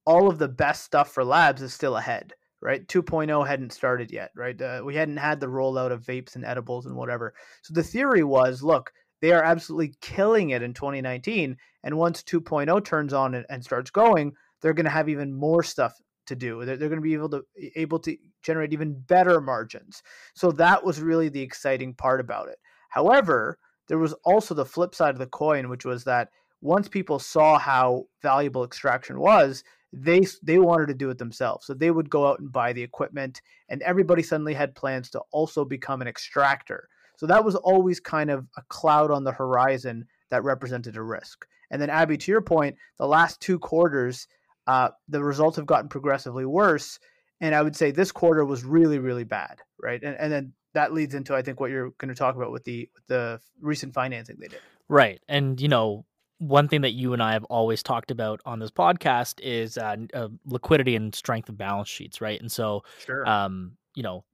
all 0.04 0.28
of 0.28 0.38
the 0.38 0.49
best 0.49 0.85
stuff 0.85 1.12
for 1.12 1.25
labs 1.25 1.62
is 1.62 1.73
still 1.73 1.97
ahead, 1.97 2.35
right? 2.61 2.87
2.0 2.88 3.47
hadn't 3.47 3.73
started 3.73 4.11
yet, 4.11 4.30
right? 4.35 4.61
Uh, 4.61 4.82
we 4.85 4.94
hadn't 4.94 5.16
had 5.16 5.40
the 5.40 5.47
rollout 5.47 5.92
of 5.92 6.04
vapes 6.04 6.35
and 6.35 6.44
edibles 6.44 6.87
and 6.87 6.97
whatever. 6.97 7.35
So 7.62 7.75
the 7.75 7.82
theory 7.82 8.25
was, 8.25 8.62
look, 8.62 8.92
they 9.21 9.32
are 9.32 9.44
absolutely 9.44 9.94
killing 10.00 10.50
it 10.50 10.62
in 10.62 10.75
2019, 10.75 11.56
and 11.85 11.97
once 11.97 12.23
2.0 12.23 12.85
turns 12.85 13.12
on 13.12 13.35
and, 13.35 13.47
and 13.49 13.62
starts 13.62 13.90
going, 13.90 14.32
they're 14.61 14.75
going 14.75 14.85
to 14.85 14.90
have 14.90 15.09
even 15.09 15.32
more 15.32 15.62
stuff 15.62 15.94
to 16.26 16.37
do. 16.37 16.64
They're, 16.64 16.76
they're 16.76 16.88
going 16.88 17.00
to 17.00 17.02
be 17.02 17.14
able 17.14 17.28
to 17.30 17.42
able 17.76 17.99
to 18.00 18.16
generate 18.42 18.73
even 18.73 18.94
better 18.94 19.40
margins. 19.40 20.02
So 20.35 20.52
that 20.52 20.85
was 20.85 21.00
really 21.00 21.28
the 21.28 21.40
exciting 21.40 21.94
part 21.94 22.21
about 22.21 22.49
it. 22.49 22.59
However, 22.88 23.59
there 23.88 23.99
was 23.99 24.12
also 24.25 24.54
the 24.54 24.64
flip 24.64 24.94
side 24.94 25.14
of 25.14 25.18
the 25.18 25.26
coin, 25.26 25.68
which 25.68 25.85
was 25.85 26.04
that 26.04 26.28
once 26.61 26.88
people 26.88 27.18
saw 27.18 27.59
how 27.59 28.04
valuable 28.23 28.64
extraction 28.64 29.18
was, 29.18 29.64
they 29.92 30.22
they 30.42 30.58
wanted 30.58 30.87
to 30.87 30.94
do 30.94 31.11
it 31.11 31.18
themselves. 31.18 31.66
So 31.66 31.75
they 31.75 31.90
would 31.90 32.11
go 32.11 32.26
out 32.26 32.40
and 32.40 32.50
buy 32.50 32.72
the 32.72 32.82
equipment, 32.82 33.42
and 33.68 33.82
everybody 33.82 34.22
suddenly 34.22 34.54
had 34.54 34.75
plans 34.75 35.11
to 35.11 35.22
also 35.30 35.64
become 35.64 36.00
an 36.00 36.08
extractor. 36.08 36.88
So 37.16 37.26
that 37.26 37.44
was 37.44 37.54
always 37.54 38.00
kind 38.00 38.30
of 38.30 38.46
a 38.56 38.62
cloud 38.68 39.11
on 39.11 39.25
the 39.25 39.32
horizon 39.32 40.06
that 40.30 40.44
represented 40.44 40.96
a 40.96 41.02
risk. 41.02 41.46
And 41.70 41.80
then 41.80 41.90
Abby, 41.90 42.16
to 42.16 42.30
your 42.32 42.40
point, 42.40 42.76
the 42.99 43.06
last 43.06 43.40
two 43.40 43.58
quarters 43.58 44.26
uh, 44.66 44.90
the 45.08 45.22
results 45.22 45.56
have 45.56 45.66
gotten 45.66 45.88
progressively 45.88 46.44
worse. 46.44 46.99
And 47.40 47.54
I 47.54 47.62
would 47.62 47.76
say 47.76 47.90
this 47.90 48.12
quarter 48.12 48.44
was 48.44 48.64
really, 48.64 48.99
really 48.99 49.25
bad, 49.25 49.58
right? 49.80 50.00
And, 50.02 50.16
and 50.16 50.32
then 50.32 50.52
that 50.75 50.92
leads 50.92 51.14
into 51.14 51.34
I 51.34 51.42
think 51.42 51.61
what 51.61 51.70
you're 51.70 51.90
going 51.99 52.08
to 52.08 52.14
talk 52.14 52.37
about 52.37 52.52
with 52.52 52.64
the 52.64 52.88
with 52.94 53.06
the 53.08 53.40
recent 53.61 53.94
financing 53.94 54.37
they 54.40 54.49
did. 54.49 54.61
Right, 54.88 55.20
and 55.28 55.61
you 55.61 55.68
know 55.68 56.04
one 56.42 56.66
thing 56.66 56.80
that 56.80 56.90
you 56.90 57.12
and 57.12 57.22
I 57.22 57.34
have 57.34 57.44
always 57.44 57.84
talked 57.84 58.11
about 58.11 58.40
on 58.44 58.58
this 58.58 58.70
podcast 58.70 59.40
is 59.40 59.78
uh, 59.78 59.96
uh, 60.12 60.28
liquidity 60.44 60.96
and 60.96 61.14
strength 61.14 61.49
of 61.49 61.56
balance 61.56 61.88
sheets, 61.88 62.20
right? 62.20 62.40
And 62.40 62.50
so, 62.50 62.82
sure. 63.06 63.26
um, 63.28 63.76
you 63.94 64.02
know, 64.02 64.25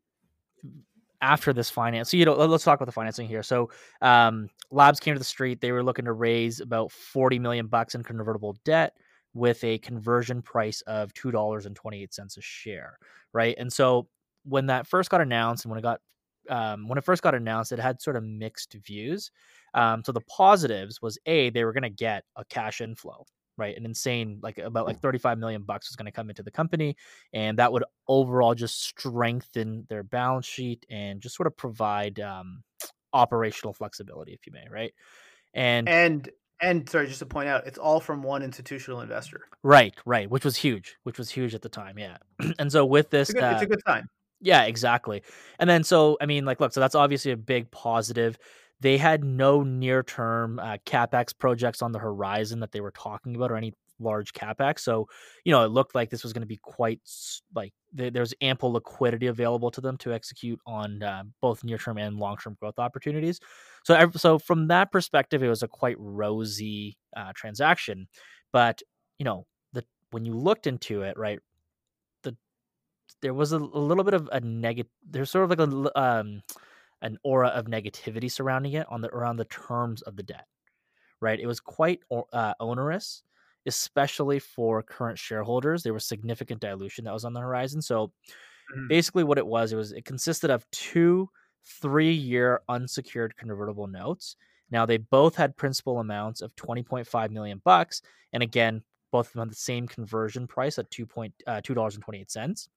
after 1.21 1.53
this 1.53 1.69
finance, 1.69 2.11
so 2.11 2.17
you 2.17 2.25
know, 2.25 2.35
let's 2.35 2.65
talk 2.65 2.79
about 2.79 2.87
the 2.87 2.93
financing 2.93 3.29
here. 3.29 3.43
So, 3.43 3.71
um, 4.01 4.49
Labs 4.71 5.01
came 5.01 5.15
to 5.15 5.19
the 5.19 5.25
street; 5.25 5.61
they 5.61 5.71
were 5.71 5.83
looking 5.83 6.07
to 6.07 6.13
raise 6.13 6.61
about 6.61 6.91
forty 6.93 7.39
million 7.39 7.67
bucks 7.67 7.95
in 7.95 8.03
convertible 8.03 8.57
debt 8.65 8.95
with 9.35 9.63
a 9.63 9.77
conversion 9.79 10.41
price 10.41 10.81
of 10.83 11.13
two 11.13 11.31
dollars 11.31 11.67
and 11.67 11.77
twenty 11.77 12.03
eight 12.03 12.15
cents 12.15 12.39
a 12.39 12.41
share, 12.41 12.99
right? 13.35 13.55
And 13.59 13.71
so, 13.71 14.09
when 14.45 14.67
that 14.67 14.87
first 14.87 15.11
got 15.11 15.21
announced, 15.21 15.67
and 15.67 15.71
when 15.71 15.79
it 15.79 15.83
got 15.83 16.01
um, 16.49 16.89
when 16.89 16.99
it 16.99 17.05
first 17.05 17.23
got 17.23 17.35
announced, 17.35 17.73
it 17.73 17.79
had 17.79 18.01
sort 18.01 18.17
of 18.17 18.25
mixed 18.25 18.75
views. 18.75 19.31
Um, 19.75 20.03
so 20.05 20.13
the 20.13 20.21
positives 20.23 21.01
was 21.03 21.19
a 21.27 21.51
they 21.51 21.65
were 21.65 21.73
going 21.73 21.83
to 21.83 21.91
get 21.91 22.25
a 22.37 22.45
cash 22.45 22.81
inflow, 22.81 23.27
right? 23.57 23.77
An 23.77 23.85
insane 23.85 24.41
like 24.43 24.59
about 24.59 24.87
like 24.87 24.99
35 25.01 25.39
million 25.39 25.63
bucks 25.63 25.91
was 25.91 25.97
going 25.97 26.07
to 26.07 26.13
come 26.13 26.31
into 26.31 26.43
the 26.43 26.51
company, 26.51 26.97
and 27.33 27.59
that 27.59 27.73
would 27.73 27.85
overall 28.07 28.55
just 28.55 28.83
strengthen 28.83 29.87
their 29.89 30.03
balance 30.03 30.47
sheet 30.47 30.87
and 30.91 31.21
just 31.21 31.37
sort 31.37 31.47
of 31.47 31.57
provide 31.57 32.21
um, 32.21 32.63
operational 33.13 33.73
flexibility, 33.73 34.33
if 34.33 34.47
you 34.47 34.53
may, 34.53 34.67
right? 34.71 34.93
And 35.55 35.89
and 35.89 36.31
and 36.61 36.89
sorry, 36.89 37.07
just 37.07 37.21
to 37.21 37.27
point 37.27 37.49
out, 37.49 37.67
it's 37.67 37.79
all 37.79 38.01
from 38.01 38.23
one 38.23 38.43
institutional 38.43 39.01
investor. 39.01 39.43
Right, 39.63 39.95
right, 40.05 40.29
which 40.29 40.45
was 40.45 40.57
huge, 40.57 40.97
which 41.05 41.19
was 41.19 41.31
huge 41.31 41.55
at 41.55 41.63
the 41.63 41.69
time, 41.69 41.99
yeah. 41.99 42.17
and 42.59 42.71
so 42.71 42.85
with 42.85 43.11
this, 43.11 43.31
it's 43.31 43.39
a 43.39 43.41
good, 43.41 43.45
uh, 43.45 43.53
it's 43.53 43.63
a 43.63 43.67
good 43.67 43.83
sign. 43.87 44.09
Yeah, 44.41 44.65
exactly. 44.65 45.23
And 45.59 45.69
then 45.69 45.83
so 45.85 46.17
I 46.21 46.27
mean, 46.27 46.45
like, 46.45 46.61
look, 46.61 46.73
so 46.73 46.81
that's 46.81 46.95
obviously 46.95 47.33
a 47.33 47.37
big 47.37 47.71
positive. 47.71 48.39
They 48.81 48.97
had 48.97 49.25
no 49.25 49.63
near 49.65 50.03
term 50.05 50.61
uh, 50.61 50.77
capex 50.87 51.37
projects 51.37 51.83
on 51.83 51.91
the 51.93 51.99
horizon 51.99 52.61
that 52.61 52.71
they 52.71 52.81
were 52.81 52.93
talking 52.93 53.35
about, 53.35 53.51
or 53.51 53.57
any 53.57 53.75
large 53.99 54.33
capex. 54.33 54.81
So 54.81 55.09
you 55.45 55.51
know, 55.53 55.65
it 55.65 55.69
looked 55.73 55.95
like 55.97 56.11
this 56.11 56.23
was 56.23 56.33
going 56.33 56.43
to 56.43 56.47
be 56.47 56.59
quite 56.63 57.01
like 57.55 57.73
there's 57.93 58.35
ample 58.41 58.73
liquidity 58.73 59.27
available 59.27 59.71
to 59.73 59.81
them 59.81 59.97
to 59.99 60.13
execute 60.13 60.61
on 60.67 61.03
uh, 61.03 61.25
both 61.41 61.65
near 61.65 61.79
term 61.79 61.99
and 61.99 62.17
long 62.19 62.37
term 62.37 62.57
growth 62.61 62.79
opportunities. 62.79 63.41
So 63.85 64.11
so 64.15 64.39
from 64.39 64.69
that 64.69 64.93
perspective, 64.93 65.43
it 65.43 65.49
was 65.49 65.65
a 65.65 65.69
quite 65.69 65.97
rosy 65.99 66.97
uh, 67.17 67.33
transaction. 67.35 68.07
But 68.53 68.83
you 69.19 69.25
know, 69.25 69.47
the 69.73 69.85
when 70.13 70.25
you 70.25 70.35
looked 70.35 70.69
into 70.69 71.03
it, 71.03 71.17
right, 71.19 71.41
there 73.23 73.35
was 73.35 73.53
a, 73.53 73.57
a 73.57 73.59
little 73.59 74.05
bit 74.05 74.15
of 74.15 74.29
a 74.33 74.41
negative. 74.41 74.91
There's 75.09 75.31
sort 75.31 75.45
of 75.45 75.59
like 75.59 75.69
a 75.69 76.01
um, 76.01 76.43
an 77.03 77.19
aura 77.23 77.49
of 77.49 77.67
negativity 77.67 78.31
surrounding 78.31 78.75
it 78.75 78.87
on 78.91 79.01
the 79.01 79.09
around 79.09 79.37
the 79.37 79.45
terms 79.47 80.03
of 80.03 80.17
the 80.17 80.23
debt. 80.23 80.47
Right, 81.21 81.41
it 81.41 81.47
was 81.47 81.59
quite 81.59 82.01
uh, 82.33 82.55
onerous, 82.61 83.25
especially 83.67 84.39
for 84.39 84.83
current 84.85 85.19
shareholders. 85.19 85.83
There 85.83 85.95
was 85.95 86.07
significant 86.07 86.61
dilution 86.61 87.05
that 87.05 87.13
was 87.13 87.25
on 87.25 87.33
the 87.33 87.41
horizon. 87.41 87.83
So, 87.83 88.09
mm-hmm. 88.09 88.87
basically, 88.89 89.25
what 89.25 89.39
it 89.39 89.47
was, 89.47 89.73
it 89.73 89.77
was 89.77 89.93
it 89.93 90.05
consisted 90.05 90.51
of 90.51 90.65
two 90.71 91.29
three-year 91.83 92.61
unsecured 92.69 93.37
convertible 93.37 93.89
notes. 93.89 94.37
Now 94.71 94.87
they 94.87 94.99
both 94.99 95.35
had 95.35 95.57
principal 95.57 95.99
amounts 95.99 96.41
of 96.41 96.55
20.5 96.57 97.31
million 97.31 97.61
bucks, 97.65 98.01
and 98.33 98.43
again, 98.43 98.83
both 99.11 99.29
of 99.29 99.33
them 99.33 99.41
had 99.41 99.51
the 99.51 99.57
same 99.57 99.89
conversion 99.89 100.47
price 100.47 100.79
at 100.79 100.91
two 100.91 101.07
point 101.07 101.35
uh, 101.47 101.61
two 101.63 101.75
dollars 101.75 101.95
and 101.95 102.05
twenty 102.05 102.21
eight 102.21 102.31
cents. 102.31 102.69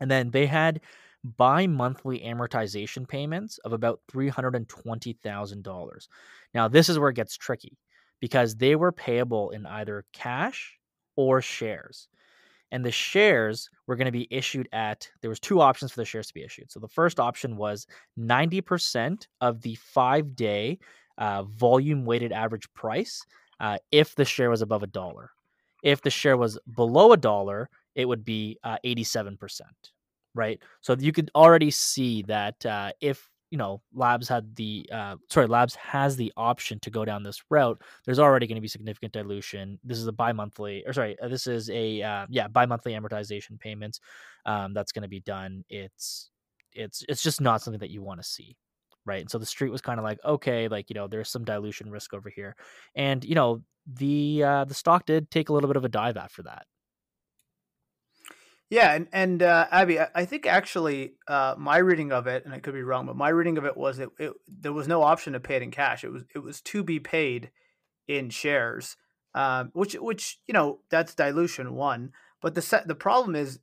And 0.00 0.10
then 0.10 0.30
they 0.30 0.46
had 0.46 0.80
bi 1.24 1.66
monthly 1.66 2.20
amortization 2.20 3.06
payments 3.08 3.58
of 3.58 3.72
about 3.72 4.00
$320,000. 4.12 6.08
Now, 6.54 6.68
this 6.68 6.88
is 6.88 6.98
where 6.98 7.10
it 7.10 7.16
gets 7.16 7.36
tricky 7.36 7.76
because 8.20 8.56
they 8.56 8.76
were 8.76 8.92
payable 8.92 9.50
in 9.50 9.66
either 9.66 10.04
cash 10.12 10.78
or 11.16 11.42
shares. 11.42 12.08
And 12.70 12.84
the 12.84 12.92
shares 12.92 13.70
were 13.86 13.96
going 13.96 14.06
to 14.06 14.12
be 14.12 14.28
issued 14.30 14.68
at, 14.72 15.08
there 15.22 15.30
was 15.30 15.40
two 15.40 15.60
options 15.60 15.90
for 15.90 16.00
the 16.00 16.04
shares 16.04 16.28
to 16.28 16.34
be 16.34 16.44
issued. 16.44 16.70
So 16.70 16.80
the 16.80 16.88
first 16.88 17.18
option 17.18 17.56
was 17.56 17.86
90% 18.18 19.26
of 19.40 19.62
the 19.62 19.74
five 19.76 20.36
day 20.36 20.78
uh, 21.16 21.44
volume 21.44 22.04
weighted 22.04 22.30
average 22.30 22.72
price 22.74 23.24
uh, 23.60 23.78
if 23.90 24.14
the 24.14 24.24
share 24.24 24.50
was 24.50 24.62
above 24.62 24.82
a 24.82 24.86
dollar. 24.86 25.30
If 25.82 26.02
the 26.02 26.10
share 26.10 26.36
was 26.36 26.58
below 26.74 27.12
a 27.12 27.16
dollar, 27.16 27.70
it 27.98 28.06
would 28.06 28.24
be 28.24 28.56
uh, 28.62 28.78
87%. 28.86 29.62
Right. 30.34 30.62
So 30.80 30.94
you 30.98 31.10
could 31.10 31.30
already 31.34 31.70
see 31.72 32.22
that 32.22 32.64
uh, 32.64 32.92
if, 33.00 33.28
you 33.50 33.58
know, 33.58 33.82
Labs 33.92 34.28
had 34.28 34.54
the, 34.54 34.88
uh, 34.92 35.16
sorry, 35.28 35.48
Labs 35.48 35.74
has 35.74 36.16
the 36.16 36.32
option 36.36 36.78
to 36.80 36.90
go 36.90 37.04
down 37.04 37.24
this 37.24 37.42
route, 37.50 37.82
there's 38.04 38.20
already 38.20 38.46
going 38.46 38.56
to 38.56 38.62
be 38.62 38.68
significant 38.68 39.12
dilution. 39.12 39.80
This 39.82 39.98
is 39.98 40.06
a 40.06 40.12
bi 40.12 40.32
monthly, 40.32 40.84
or 40.86 40.92
sorry, 40.92 41.18
uh, 41.20 41.26
this 41.26 41.48
is 41.48 41.68
a, 41.70 42.00
uh, 42.02 42.26
yeah, 42.30 42.46
bi 42.46 42.66
monthly 42.66 42.92
amortization 42.92 43.58
payments 43.58 44.00
um, 44.46 44.74
that's 44.74 44.92
going 44.92 45.02
to 45.02 45.08
be 45.08 45.20
done. 45.20 45.64
It's, 45.68 46.30
it's, 46.72 47.04
it's 47.08 47.22
just 47.22 47.40
not 47.40 47.62
something 47.62 47.80
that 47.80 47.90
you 47.90 48.00
want 48.02 48.22
to 48.22 48.26
see 48.26 48.56
right? 49.06 49.22
And 49.22 49.30
so 49.30 49.38
the 49.38 49.46
street 49.46 49.70
was 49.70 49.80
kind 49.80 49.98
of 49.98 50.04
like, 50.04 50.18
okay, 50.22 50.68
like 50.68 50.90
you 50.90 50.94
know, 50.94 51.08
there's 51.08 51.30
some 51.30 51.42
dilution 51.42 51.90
risk 51.90 52.12
over 52.12 52.28
here, 52.28 52.54
and 52.94 53.24
you 53.24 53.34
know, 53.34 53.62
the 53.86 54.42
uh, 54.44 54.64
the 54.66 54.74
stock 54.74 55.06
did 55.06 55.30
take 55.30 55.48
a 55.48 55.52
little 55.54 55.68
bit 55.68 55.78
of 55.78 55.84
a 55.86 55.88
dive 55.88 56.18
after 56.18 56.42
that. 56.42 56.66
Yeah, 58.70 58.92
and 58.92 59.08
and 59.12 59.42
uh, 59.42 59.66
Abby, 59.70 59.98
I, 59.98 60.08
I 60.14 60.24
think 60.26 60.46
actually 60.46 61.14
uh, 61.26 61.54
my 61.56 61.78
reading 61.78 62.12
of 62.12 62.26
it, 62.26 62.44
and 62.44 62.52
I 62.52 62.58
could 62.58 62.74
be 62.74 62.82
wrong, 62.82 63.06
but 63.06 63.16
my 63.16 63.30
reading 63.30 63.56
of 63.56 63.64
it 63.64 63.76
was 63.76 63.98
it, 63.98 64.10
it 64.18 64.32
there 64.46 64.74
was 64.74 64.86
no 64.86 65.02
option 65.02 65.32
to 65.32 65.40
pay 65.40 65.56
it 65.56 65.62
in 65.62 65.70
cash. 65.70 66.04
It 66.04 66.12
was 66.12 66.24
it 66.34 66.40
was 66.40 66.60
to 66.62 66.84
be 66.84 67.00
paid 67.00 67.50
in 68.06 68.28
shares, 68.28 68.96
um, 69.34 69.70
which 69.72 69.94
which 69.94 70.38
you 70.46 70.52
know 70.52 70.80
that's 70.90 71.14
dilution 71.14 71.74
one. 71.74 72.12
But 72.42 72.54
the 72.54 72.62
set 72.62 72.86
the 72.86 72.94
problem 72.94 73.34
is, 73.34 73.58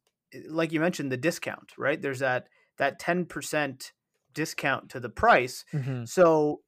like 0.49 0.71
you 0.71 0.79
mentioned, 0.79 1.11
the 1.11 1.17
discount. 1.17 1.73
Right, 1.77 2.01
there's 2.01 2.19
that 2.19 2.47
that 2.79 2.97
ten 2.97 3.25
percent 3.25 3.91
discount 4.33 4.89
to 4.89 4.99
the 4.99 5.09
price. 5.09 5.65
Mm-hmm. 5.71 6.05
So 6.05 6.61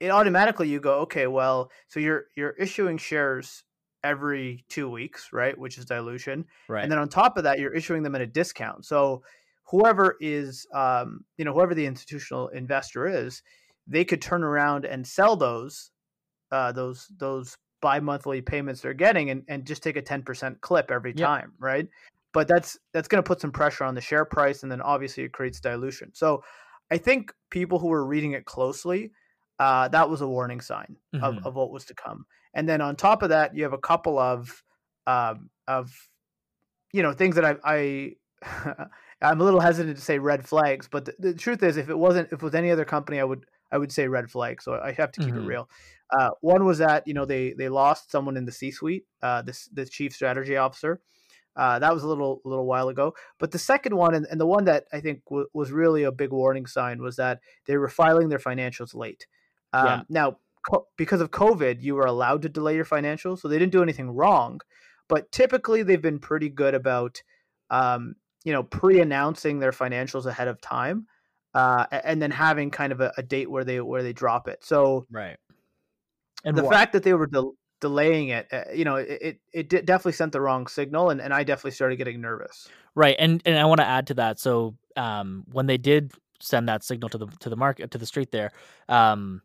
it 0.00 0.10
automatically 0.10 0.68
you 0.68 0.80
go 0.80 1.00
okay, 1.00 1.28
well, 1.28 1.70
so 1.86 2.00
you're 2.00 2.24
you're 2.34 2.50
issuing 2.50 2.98
shares 2.98 3.62
every 4.02 4.64
two 4.68 4.88
weeks, 4.90 5.28
right? 5.32 5.56
Which 5.58 5.78
is 5.78 5.84
dilution. 5.84 6.44
Right. 6.68 6.82
And 6.82 6.90
then 6.90 6.98
on 6.98 7.08
top 7.08 7.36
of 7.36 7.44
that, 7.44 7.58
you're 7.58 7.74
issuing 7.74 8.02
them 8.02 8.14
at 8.14 8.20
a 8.20 8.26
discount. 8.26 8.84
So 8.84 9.22
whoever 9.64 10.16
is, 10.20 10.66
um, 10.74 11.24
you 11.36 11.44
know, 11.44 11.52
whoever 11.52 11.74
the 11.74 11.86
institutional 11.86 12.48
investor 12.48 13.06
is, 13.06 13.42
they 13.86 14.04
could 14.04 14.22
turn 14.22 14.42
around 14.42 14.84
and 14.84 15.06
sell 15.06 15.36
those, 15.36 15.90
uh, 16.52 16.72
those 16.72 17.08
those 17.18 17.56
bi-monthly 17.80 18.40
payments 18.42 18.80
they're 18.82 18.94
getting, 18.94 19.30
and, 19.30 19.42
and 19.48 19.66
just 19.66 19.82
take 19.82 19.96
a 19.96 20.02
ten 20.02 20.22
percent 20.22 20.60
clip 20.60 20.90
every 20.90 21.12
yep. 21.16 21.26
time, 21.26 21.52
right? 21.58 21.88
But 22.32 22.46
that's 22.46 22.78
that's 22.92 23.08
going 23.08 23.22
to 23.22 23.26
put 23.26 23.40
some 23.40 23.52
pressure 23.52 23.84
on 23.84 23.94
the 23.94 24.00
share 24.00 24.24
price, 24.24 24.62
and 24.62 24.70
then 24.70 24.80
obviously 24.80 25.24
it 25.24 25.32
creates 25.32 25.60
dilution. 25.60 26.10
So 26.14 26.42
I 26.90 26.98
think 26.98 27.32
people 27.50 27.78
who 27.78 27.88
were 27.88 28.04
reading 28.04 28.32
it 28.32 28.44
closely, 28.44 29.12
uh, 29.58 29.88
that 29.88 30.08
was 30.10 30.20
a 30.20 30.26
warning 30.28 30.60
sign 30.60 30.96
mm-hmm. 31.14 31.24
of, 31.24 31.46
of 31.46 31.54
what 31.54 31.70
was 31.70 31.84
to 31.86 31.94
come. 31.94 32.26
And 32.54 32.68
then 32.68 32.80
on 32.80 32.96
top 32.96 33.22
of 33.22 33.28
that, 33.30 33.56
you 33.56 33.62
have 33.62 33.72
a 33.72 33.78
couple 33.78 34.18
of 34.18 34.62
um, 35.06 35.50
of 35.66 35.90
you 36.92 37.02
know 37.02 37.12
things 37.12 37.36
that 37.36 37.44
I, 37.44 37.56
I 37.64 38.12
I'm 39.22 39.40
a 39.40 39.44
little 39.44 39.60
hesitant 39.60 39.96
to 39.96 40.02
say 40.02 40.18
red 40.18 40.46
flags, 40.46 40.88
but 40.90 41.04
the, 41.04 41.14
the, 41.18 41.34
truth 41.34 41.62
is, 41.62 41.76
if 41.76 41.90
it 41.90 41.98
wasn't, 41.98 42.28
if 42.28 42.34
it 42.34 42.42
was 42.42 42.54
any 42.54 42.70
other 42.70 42.84
company, 42.84 43.20
I 43.20 43.24
would 43.24 43.44
I 43.70 43.78
would 43.78 43.92
say 43.92 44.08
red 44.08 44.30
flag. 44.30 44.62
So 44.62 44.80
I 44.82 44.92
have 44.92 45.12
to 45.12 45.20
keep 45.20 45.30
mm-hmm. 45.30 45.44
it 45.44 45.46
real. 45.46 45.68
Uh, 46.10 46.30
one 46.40 46.64
was 46.64 46.78
that 46.78 47.06
you 47.06 47.14
know 47.14 47.24
they 47.24 47.52
they 47.52 47.68
lost 47.68 48.10
someone 48.10 48.36
in 48.36 48.44
the 48.44 48.52
C-suite, 48.52 49.04
uh, 49.22 49.42
this 49.42 49.68
the 49.72 49.86
chief 49.86 50.12
strategy 50.12 50.56
officer. 50.56 51.00
Uh, 51.56 51.78
that 51.78 51.92
was 51.92 52.02
a 52.02 52.08
little 52.08 52.40
a 52.44 52.48
little 52.48 52.66
while 52.66 52.88
ago. 52.88 53.14
But 53.38 53.50
the 53.50 53.58
second 53.58 53.96
one, 53.96 54.14
and, 54.14 54.26
and 54.30 54.40
the 54.40 54.46
one 54.46 54.64
that 54.64 54.84
I 54.92 55.00
think 55.00 55.24
w- 55.26 55.48
was 55.52 55.70
really 55.70 56.04
a 56.04 56.12
big 56.12 56.30
warning 56.30 56.66
sign, 56.66 57.02
was 57.02 57.16
that 57.16 57.40
they 57.66 57.76
were 57.76 57.88
filing 57.88 58.28
their 58.28 58.38
financials 58.38 58.94
late. 58.94 59.26
Um, 59.72 59.86
yeah. 59.86 60.02
Now 60.08 60.36
because 60.96 61.20
of 61.20 61.30
COVID, 61.30 61.82
you 61.82 61.94
were 61.94 62.06
allowed 62.06 62.42
to 62.42 62.48
delay 62.48 62.74
your 62.74 62.84
financials, 62.84 63.40
so 63.40 63.48
they 63.48 63.58
didn't 63.58 63.72
do 63.72 63.82
anything 63.82 64.10
wrong. 64.10 64.60
But 65.08 65.30
typically, 65.32 65.82
they've 65.82 66.00
been 66.00 66.18
pretty 66.18 66.48
good 66.48 66.74
about, 66.74 67.20
um, 67.70 68.14
you 68.44 68.52
know, 68.52 68.62
pre-announcing 68.62 69.58
their 69.58 69.72
financials 69.72 70.26
ahead 70.26 70.48
of 70.48 70.60
time, 70.60 71.06
uh, 71.54 71.86
and 71.90 72.20
then 72.22 72.30
having 72.30 72.70
kind 72.70 72.92
of 72.92 73.00
a, 73.00 73.12
a, 73.16 73.22
date 73.22 73.50
where 73.50 73.64
they 73.64 73.80
where 73.80 74.02
they 74.02 74.12
drop 74.12 74.46
it. 74.48 74.64
So 74.64 75.06
right, 75.10 75.36
and 76.44 76.56
the 76.56 76.62
what? 76.62 76.72
fact 76.72 76.92
that 76.92 77.02
they 77.02 77.12
were 77.12 77.26
de- 77.26 77.50
delaying 77.80 78.28
it, 78.28 78.46
uh, 78.52 78.64
you 78.72 78.84
know, 78.84 78.96
it 78.96 79.40
it, 79.52 79.72
it 79.72 79.86
definitely 79.86 80.12
sent 80.12 80.32
the 80.32 80.40
wrong 80.40 80.66
signal, 80.66 81.10
and, 81.10 81.20
and 81.20 81.34
I 81.34 81.42
definitely 81.42 81.72
started 81.72 81.96
getting 81.96 82.20
nervous. 82.20 82.68
Right, 82.94 83.16
and 83.18 83.42
and 83.44 83.58
I 83.58 83.64
want 83.64 83.80
to 83.80 83.86
add 83.86 84.06
to 84.08 84.14
that. 84.14 84.38
So 84.38 84.76
um, 84.96 85.44
when 85.50 85.66
they 85.66 85.78
did 85.78 86.12
send 86.40 86.68
that 86.68 86.84
signal 86.84 87.08
to 87.10 87.18
the 87.18 87.26
to 87.40 87.50
the 87.50 87.56
market 87.56 87.90
to 87.90 87.98
the 87.98 88.06
street 88.06 88.30
there, 88.30 88.52
um, 88.88 89.42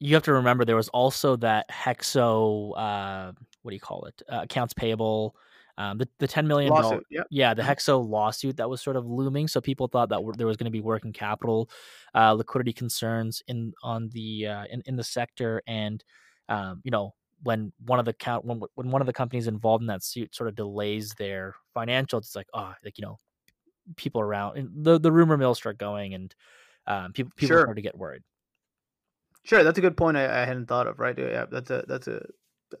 you 0.00 0.14
have 0.14 0.24
to 0.24 0.32
remember 0.32 0.64
there 0.64 0.76
was 0.76 0.88
also 0.90 1.36
that 1.36 1.68
hexo 1.70 2.72
uh, 2.76 3.32
what 3.62 3.70
do 3.70 3.74
you 3.74 3.80
call 3.80 4.04
it 4.04 4.22
uh, 4.30 4.40
accounts 4.42 4.74
payable 4.74 5.34
Um, 5.76 5.98
the 5.98 6.08
the 6.20 6.28
ten 6.28 6.46
million 6.46 6.72
dollar, 6.72 7.00
yeah, 7.30 7.52
the 7.52 7.62
mm-hmm. 7.62 7.70
Hexo 7.70 8.08
lawsuit 8.08 8.58
that 8.58 8.70
was 8.70 8.80
sort 8.80 8.96
of 8.96 9.06
looming. 9.06 9.48
So 9.48 9.60
people 9.60 9.88
thought 9.88 10.08
that 10.10 10.20
there 10.38 10.46
was 10.46 10.56
going 10.56 10.70
to 10.70 10.78
be 10.78 10.80
working 10.80 11.12
capital, 11.12 11.68
uh, 12.14 12.32
liquidity 12.32 12.72
concerns 12.72 13.42
in 13.48 13.72
on 13.82 14.08
the 14.10 14.46
uh, 14.46 14.64
in 14.70 14.82
in 14.86 14.94
the 14.94 15.02
sector, 15.02 15.62
and 15.66 16.04
um, 16.48 16.80
you 16.84 16.92
know 16.92 17.12
when 17.42 17.72
one 17.86 17.98
of 17.98 18.04
the 18.04 18.12
count 18.12 18.44
when 18.44 18.60
when 18.76 18.92
one 18.92 19.02
of 19.02 19.06
the 19.06 19.12
companies 19.12 19.48
involved 19.48 19.82
in 19.82 19.88
that 19.88 20.04
suit 20.04 20.32
sort 20.32 20.48
of 20.48 20.54
delays 20.54 21.12
their 21.18 21.56
financials, 21.74 22.20
it's 22.20 22.36
like 22.36 22.46
oh, 22.54 22.72
like 22.84 22.96
you 22.96 23.02
know, 23.02 23.18
people 23.96 24.20
around 24.20 24.70
the 24.84 25.00
the 25.00 25.10
rumor 25.10 25.36
mill 25.36 25.56
start 25.56 25.76
going, 25.76 26.14
and 26.14 26.36
um, 26.86 27.12
people 27.12 27.32
people 27.34 27.56
sure. 27.56 27.62
start 27.62 27.76
to 27.76 27.82
get 27.82 27.98
worried. 27.98 28.22
Sure, 29.44 29.62
that's 29.62 29.78
a 29.78 29.82
good 29.82 29.96
point. 29.96 30.16
I, 30.16 30.42
I 30.42 30.44
hadn't 30.44 30.66
thought 30.66 30.86
of. 30.86 30.98
Right, 30.98 31.18
yeah, 31.18 31.46
that's 31.50 31.70
a 31.70 31.84
that's 31.86 32.08
a 32.08 32.22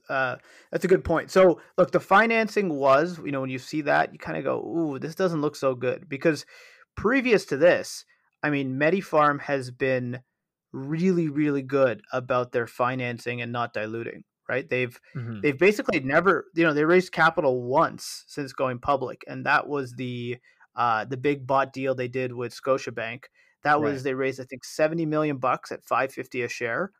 uh, 0.08 0.36
that's 0.72 0.84
a 0.84 0.88
good 0.88 1.04
point. 1.04 1.30
So, 1.30 1.60
look, 1.78 1.92
the 1.92 2.00
financing 2.00 2.70
was, 2.70 3.18
you 3.24 3.32
know, 3.32 3.40
when 3.40 3.50
you 3.50 3.58
see 3.58 3.82
that, 3.82 4.12
you 4.12 4.18
kind 4.18 4.38
of 4.38 4.44
go, 4.44 4.60
"Ooh, 4.60 4.98
this 4.98 5.14
doesn't 5.14 5.40
look 5.40 5.56
so 5.56 5.74
good." 5.74 6.08
Because 6.08 6.46
previous 6.96 7.44
to 7.46 7.56
this, 7.56 8.04
I 8.42 8.50
mean, 8.50 8.78
MediPharm 8.78 9.40
has 9.42 9.70
been 9.70 10.20
really, 10.72 11.28
really 11.28 11.62
good 11.62 12.02
about 12.12 12.52
their 12.52 12.66
financing 12.66 13.40
and 13.40 13.52
not 13.52 13.72
diluting. 13.72 14.24
Right? 14.48 14.68
They've 14.68 14.98
mm-hmm. 15.16 15.40
they've 15.42 15.58
basically 15.58 16.00
never, 16.00 16.46
you 16.54 16.64
know, 16.64 16.74
they 16.74 16.84
raised 16.84 17.12
capital 17.12 17.62
once 17.62 18.24
since 18.26 18.52
going 18.52 18.78
public, 18.78 19.22
and 19.26 19.46
that 19.46 19.66
was 19.66 19.92
the 19.92 20.38
uh, 20.76 21.04
the 21.04 21.16
big 21.16 21.46
bought 21.46 21.72
deal 21.72 21.94
they 21.94 22.08
did 22.08 22.32
with 22.32 22.54
Scotiabank. 22.54 23.24
That 23.64 23.80
was 23.80 23.94
right. 23.94 24.04
they 24.04 24.14
raised, 24.14 24.40
I 24.40 24.44
think, 24.44 24.64
seventy 24.64 25.06
million 25.06 25.38
bucks 25.38 25.72
at 25.72 25.84
five 25.84 26.12
fifty 26.12 26.42
a 26.42 26.48
share. 26.48 26.92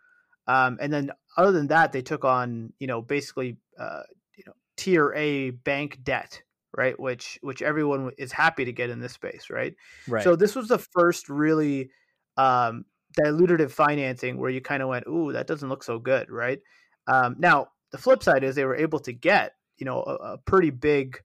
Um, 0.47 0.79
and 0.81 0.93
then 0.93 1.11
other 1.37 1.53
than 1.53 1.69
that, 1.69 1.93
they 1.93 2.03
took 2.03 2.25
on, 2.25 2.73
you 2.79 2.87
know, 2.87 3.01
basically, 3.01 3.57
uh, 3.79 4.03
you 4.37 4.45
know, 4.47 4.53
tier 4.77 5.13
A 5.15 5.51
bank 5.51 6.01
debt, 6.03 6.43
right? 6.77 6.99
Which 6.99 7.39
which 7.43 7.63
everyone 7.63 8.11
is 8.19 8.33
happy 8.33 8.65
to 8.65 8.73
get 8.73 8.91
in 8.91 9.01
this 9.01 9.13
space, 9.13 9.49
right? 9.51 9.75
Right. 10.09 10.25
So 10.25 10.37
this 10.37 10.55
was 10.55 10.69
the 10.69 10.79
first 10.79 11.29
really 11.29 11.91
um, 12.37 12.85
dilutive 13.19 13.71
financing 13.71 14.39
where 14.39 14.51
you 14.51 14.61
kind 14.61 14.83
of 14.83 14.89
went, 14.89 15.07
"Ooh, 15.07 15.33
that 15.33 15.47
doesn't 15.47 15.69
look 15.69 15.85
so 15.85 15.99
good," 15.99 16.31
right? 16.31 16.59
Um, 17.07 17.37
now 17.39 17.69
the 17.93 17.99
flip 17.99 18.23
side 18.23 18.43
is 18.43 18.55
they 18.55 18.65
were 18.65 18.77
able 18.77 18.99
to 19.01 19.13
get, 19.13 19.53
you 19.77 19.85
know, 19.85 20.03
a, 20.03 20.15
a 20.15 20.39
pretty 20.39 20.71
big 20.71 21.19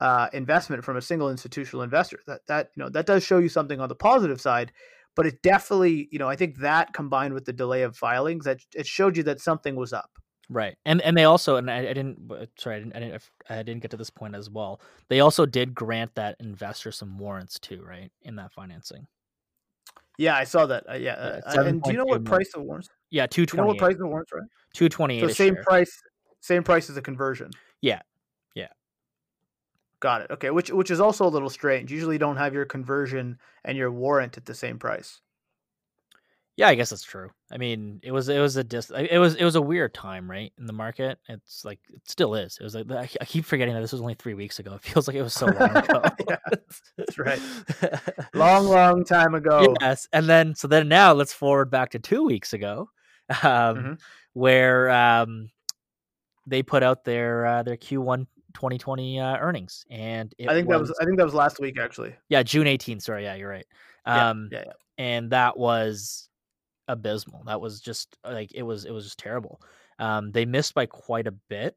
uh, 0.00 0.28
investment 0.32 0.84
from 0.84 0.96
a 0.96 1.02
single 1.02 1.30
institutional 1.30 1.82
investor. 1.82 2.20
That 2.26 2.46
that 2.48 2.70
you 2.76 2.82
know 2.82 2.88
that 2.90 3.06
does 3.06 3.24
show 3.24 3.38
you 3.38 3.48
something 3.48 3.80
on 3.80 3.88
the 3.88 3.94
positive 3.94 4.40
side 4.40 4.72
but 5.16 5.26
it 5.26 5.42
definitely, 5.42 6.08
you 6.10 6.18
know, 6.18 6.28
I 6.28 6.36
think 6.36 6.58
that 6.58 6.92
combined 6.92 7.34
with 7.34 7.44
the 7.44 7.52
delay 7.52 7.82
of 7.82 7.96
filings, 7.96 8.44
that 8.44 8.58
it 8.74 8.86
showed 8.86 9.16
you 9.16 9.22
that 9.24 9.40
something 9.40 9.76
was 9.76 9.92
up. 9.92 10.10
Right, 10.50 10.76
and 10.84 11.00
and 11.00 11.16
they 11.16 11.24
also, 11.24 11.56
and 11.56 11.70
I, 11.70 11.78
I 11.78 11.94
didn't, 11.94 12.30
sorry, 12.58 12.76
I 12.76 12.78
didn't, 12.80 12.96
I 12.96 13.00
didn't, 13.00 13.22
I 13.48 13.62
didn't 13.62 13.80
get 13.80 13.90
to 13.92 13.96
this 13.96 14.10
point 14.10 14.34
as 14.34 14.50
well. 14.50 14.80
They 15.08 15.20
also 15.20 15.46
did 15.46 15.74
grant 15.74 16.14
that 16.16 16.36
investor 16.38 16.92
some 16.92 17.18
warrants 17.18 17.58
too, 17.58 17.82
right, 17.82 18.10
in 18.22 18.36
that 18.36 18.52
financing. 18.52 19.06
Yeah, 20.18 20.36
I 20.36 20.44
saw 20.44 20.66
that. 20.66 20.84
Uh, 20.88 20.94
yeah, 20.94 21.40
yeah 21.46 21.60
uh, 21.60 21.64
and 21.64 21.82
do 21.82 21.92
you 21.92 21.96
know 21.96 22.04
what 22.04 22.24
price 22.24 22.52
the 22.52 22.60
warrants? 22.60 22.90
Yeah, 23.10 23.26
two 23.26 23.46
twenty. 23.46 23.62
You 23.62 23.64
know 23.64 23.68
what 23.68 23.78
price 23.78 23.96
the 23.96 24.06
warrants, 24.06 24.32
right? 24.32 24.44
Two 24.74 24.90
twenty 24.90 25.18
eight. 25.18 25.22
So 25.22 25.28
same 25.28 25.54
share. 25.54 25.64
price, 25.64 26.02
same 26.40 26.62
price 26.62 26.90
as 26.90 26.98
a 26.98 27.02
conversion. 27.02 27.50
Yeah, 27.80 28.02
Got 30.04 30.20
it. 30.20 30.30
Okay, 30.32 30.50
which 30.50 30.70
which 30.70 30.90
is 30.90 31.00
also 31.00 31.26
a 31.26 31.32
little 31.32 31.48
strange. 31.48 31.90
Usually, 31.90 32.16
you 32.16 32.18
don't 32.18 32.36
have 32.36 32.52
your 32.52 32.66
conversion 32.66 33.38
and 33.64 33.74
your 33.74 33.90
warrant 33.90 34.36
at 34.36 34.44
the 34.44 34.52
same 34.52 34.78
price. 34.78 35.22
Yeah, 36.58 36.68
I 36.68 36.74
guess 36.74 36.90
that's 36.90 37.02
true. 37.02 37.30
I 37.50 37.56
mean, 37.56 38.00
it 38.02 38.12
was 38.12 38.28
it 38.28 38.38
was 38.38 38.58
a 38.58 38.64
dis 38.64 38.90
it 38.90 39.16
was 39.16 39.34
it 39.36 39.44
was 39.44 39.54
a 39.54 39.62
weird 39.62 39.94
time, 39.94 40.30
right, 40.30 40.52
in 40.58 40.66
the 40.66 40.74
market. 40.74 41.20
It's 41.30 41.64
like 41.64 41.78
it 41.88 42.02
still 42.04 42.34
is. 42.34 42.58
It 42.60 42.64
was 42.64 42.74
like 42.74 43.16
I 43.18 43.24
keep 43.24 43.46
forgetting 43.46 43.72
that 43.72 43.80
this 43.80 43.92
was 43.92 44.02
only 44.02 44.12
three 44.12 44.34
weeks 44.34 44.58
ago. 44.58 44.74
It 44.74 44.82
feels 44.82 45.08
like 45.08 45.16
it 45.16 45.22
was 45.22 45.32
so 45.32 45.46
long 45.46 45.70
ago. 45.74 46.02
yeah, 46.28 46.36
that's 46.98 47.18
right. 47.18 47.40
long, 48.34 48.66
long 48.66 49.06
time 49.06 49.34
ago. 49.34 49.74
Yes, 49.80 50.06
and 50.12 50.28
then 50.28 50.54
so 50.54 50.68
then 50.68 50.86
now 50.86 51.14
let's 51.14 51.32
forward 51.32 51.70
back 51.70 51.92
to 51.92 51.98
two 51.98 52.26
weeks 52.26 52.52
ago, 52.52 52.90
um, 53.30 53.38
mm-hmm. 53.42 53.92
where 54.34 54.90
um, 54.90 55.48
they 56.46 56.62
put 56.62 56.82
out 56.82 57.06
their 57.06 57.46
uh, 57.46 57.62
their 57.62 57.78
Q 57.78 58.02
one 58.02 58.26
2020 58.54 59.20
uh, 59.20 59.36
earnings, 59.38 59.84
and 59.90 60.34
I 60.48 60.54
think 60.54 60.68
was, 60.68 60.74
that 60.74 60.80
was 60.80 60.98
I 61.00 61.04
think 61.04 61.18
that 61.18 61.24
was 61.24 61.34
last 61.34 61.60
week 61.60 61.78
actually. 61.78 62.14
Yeah, 62.28 62.42
June 62.42 62.66
18th. 62.66 63.02
Sorry, 63.02 63.24
yeah, 63.24 63.34
you're 63.34 63.48
right. 63.48 63.66
Um, 64.06 64.48
yeah, 64.50 64.58
yeah, 64.58 64.64
yeah. 64.66 65.04
and 65.04 65.30
that 65.30 65.56
was 65.58 66.28
abysmal. 66.88 67.42
That 67.46 67.60
was 67.60 67.80
just 67.80 68.16
like 68.24 68.52
it 68.54 68.62
was 68.62 68.84
it 68.84 68.92
was 68.92 69.04
just 69.04 69.18
terrible. 69.18 69.60
Um, 69.98 70.32
they 70.32 70.44
missed 70.44 70.74
by 70.74 70.86
quite 70.86 71.26
a 71.26 71.34
bit, 71.48 71.76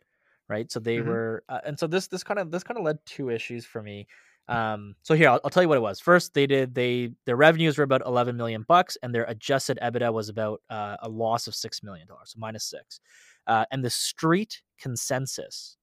right? 0.50 0.72
So 0.72 0.80
they 0.80 0.98
mm-hmm. 0.98 1.10
were, 1.10 1.44
uh, 1.50 1.60
and 1.66 1.78
so 1.78 1.88
this 1.88 2.08
this 2.08 2.24
kind 2.24 2.40
of 2.40 2.52
this 2.52 2.64
kind 2.64 2.78
of 2.78 2.84
led 2.84 3.00
two 3.06 3.30
issues 3.30 3.66
for 3.66 3.82
me. 3.82 4.08
Um, 4.50 4.96
so 5.04 5.14
here 5.14 5.30
I'll, 5.30 5.42
I'll, 5.44 5.50
tell 5.50 5.62
you 5.62 5.68
what 5.68 5.78
it 5.78 5.82
was. 5.82 6.00
First, 6.00 6.34
they 6.34 6.48
did 6.48 6.74
they 6.74 7.12
their 7.26 7.36
revenues 7.36 7.78
were 7.78 7.84
about 7.84 8.06
11 8.06 8.38
million 8.38 8.64
bucks, 8.68 8.98
and 9.04 9.14
their 9.14 9.26
adjusted 9.26 9.78
EBITDA 9.82 10.14
was 10.14 10.30
about 10.30 10.62
uh, 10.70 10.96
a 11.02 11.10
loss 11.10 11.48
of 11.48 11.56
six 11.56 11.84
million 11.84 12.08
dollars, 12.08 12.32
so 12.34 12.40
minus 12.40 12.64
six. 12.64 13.02
Uh, 13.46 13.66
and 13.72 13.84
the 13.84 13.90
street 13.90 14.62
consensus 14.80 15.78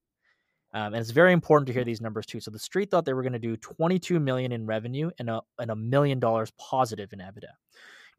um, 0.75 0.93
and 0.93 0.97
it's 0.97 1.11
very 1.11 1.31
important 1.31 1.67
to 1.67 1.73
hear 1.73 1.85
these 1.85 2.01
numbers 2.01 2.25
too. 2.25 2.41
So 2.41 2.51
the 2.51 2.59
street 2.59 2.91
thought 2.91 3.05
they 3.05 3.13
were 3.13 3.23
going 3.23 3.33
to 3.33 3.39
do 3.39 3.55
22 3.55 4.19
million 4.19 4.51
in 4.51 4.65
revenue 4.65 5.09
and 5.17 5.29
a, 5.29 5.41
and 5.57 5.71
a 5.71 5.75
million 5.75 6.19
dollars 6.19 6.51
positive 6.59 7.13
in 7.13 7.19
EBITDA. 7.19 7.47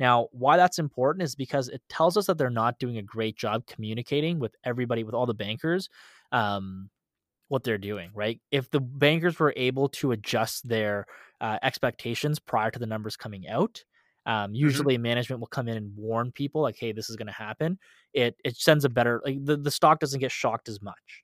Now, 0.00 0.28
why 0.32 0.56
that's 0.56 0.78
important 0.78 1.22
is 1.22 1.34
because 1.34 1.68
it 1.68 1.82
tells 1.90 2.16
us 2.16 2.26
that 2.26 2.38
they're 2.38 2.48
not 2.48 2.78
doing 2.78 2.96
a 2.96 3.02
great 3.02 3.36
job 3.36 3.66
communicating 3.66 4.38
with 4.38 4.54
everybody, 4.64 5.04
with 5.04 5.14
all 5.14 5.26
the 5.26 5.34
bankers, 5.34 5.90
um, 6.32 6.88
what 7.48 7.62
they're 7.62 7.76
doing, 7.76 8.10
right? 8.14 8.40
If 8.50 8.70
the 8.70 8.80
bankers 8.80 9.38
were 9.38 9.52
able 9.54 9.90
to 9.90 10.12
adjust 10.12 10.66
their 10.66 11.04
uh, 11.42 11.58
expectations 11.62 12.38
prior 12.38 12.70
to 12.70 12.78
the 12.78 12.86
numbers 12.86 13.18
coming 13.18 13.48
out, 13.48 13.84
um, 14.24 14.34
mm-hmm. 14.34 14.54
usually 14.54 14.94
mm-hmm. 14.94 15.02
management 15.02 15.40
will 15.40 15.46
come 15.46 15.68
in 15.68 15.76
and 15.76 15.94
warn 15.94 16.32
people 16.32 16.62
like, 16.62 16.76
"Hey, 16.76 16.92
this 16.92 17.08
is 17.08 17.16
going 17.16 17.28
to 17.28 17.32
happen." 17.32 17.78
It 18.12 18.34
it 18.44 18.56
sends 18.56 18.84
a 18.84 18.88
better 18.88 19.22
like 19.24 19.44
the, 19.44 19.56
the 19.56 19.70
stock 19.70 20.00
doesn't 20.00 20.20
get 20.20 20.32
shocked 20.32 20.68
as 20.68 20.82
much. 20.82 21.22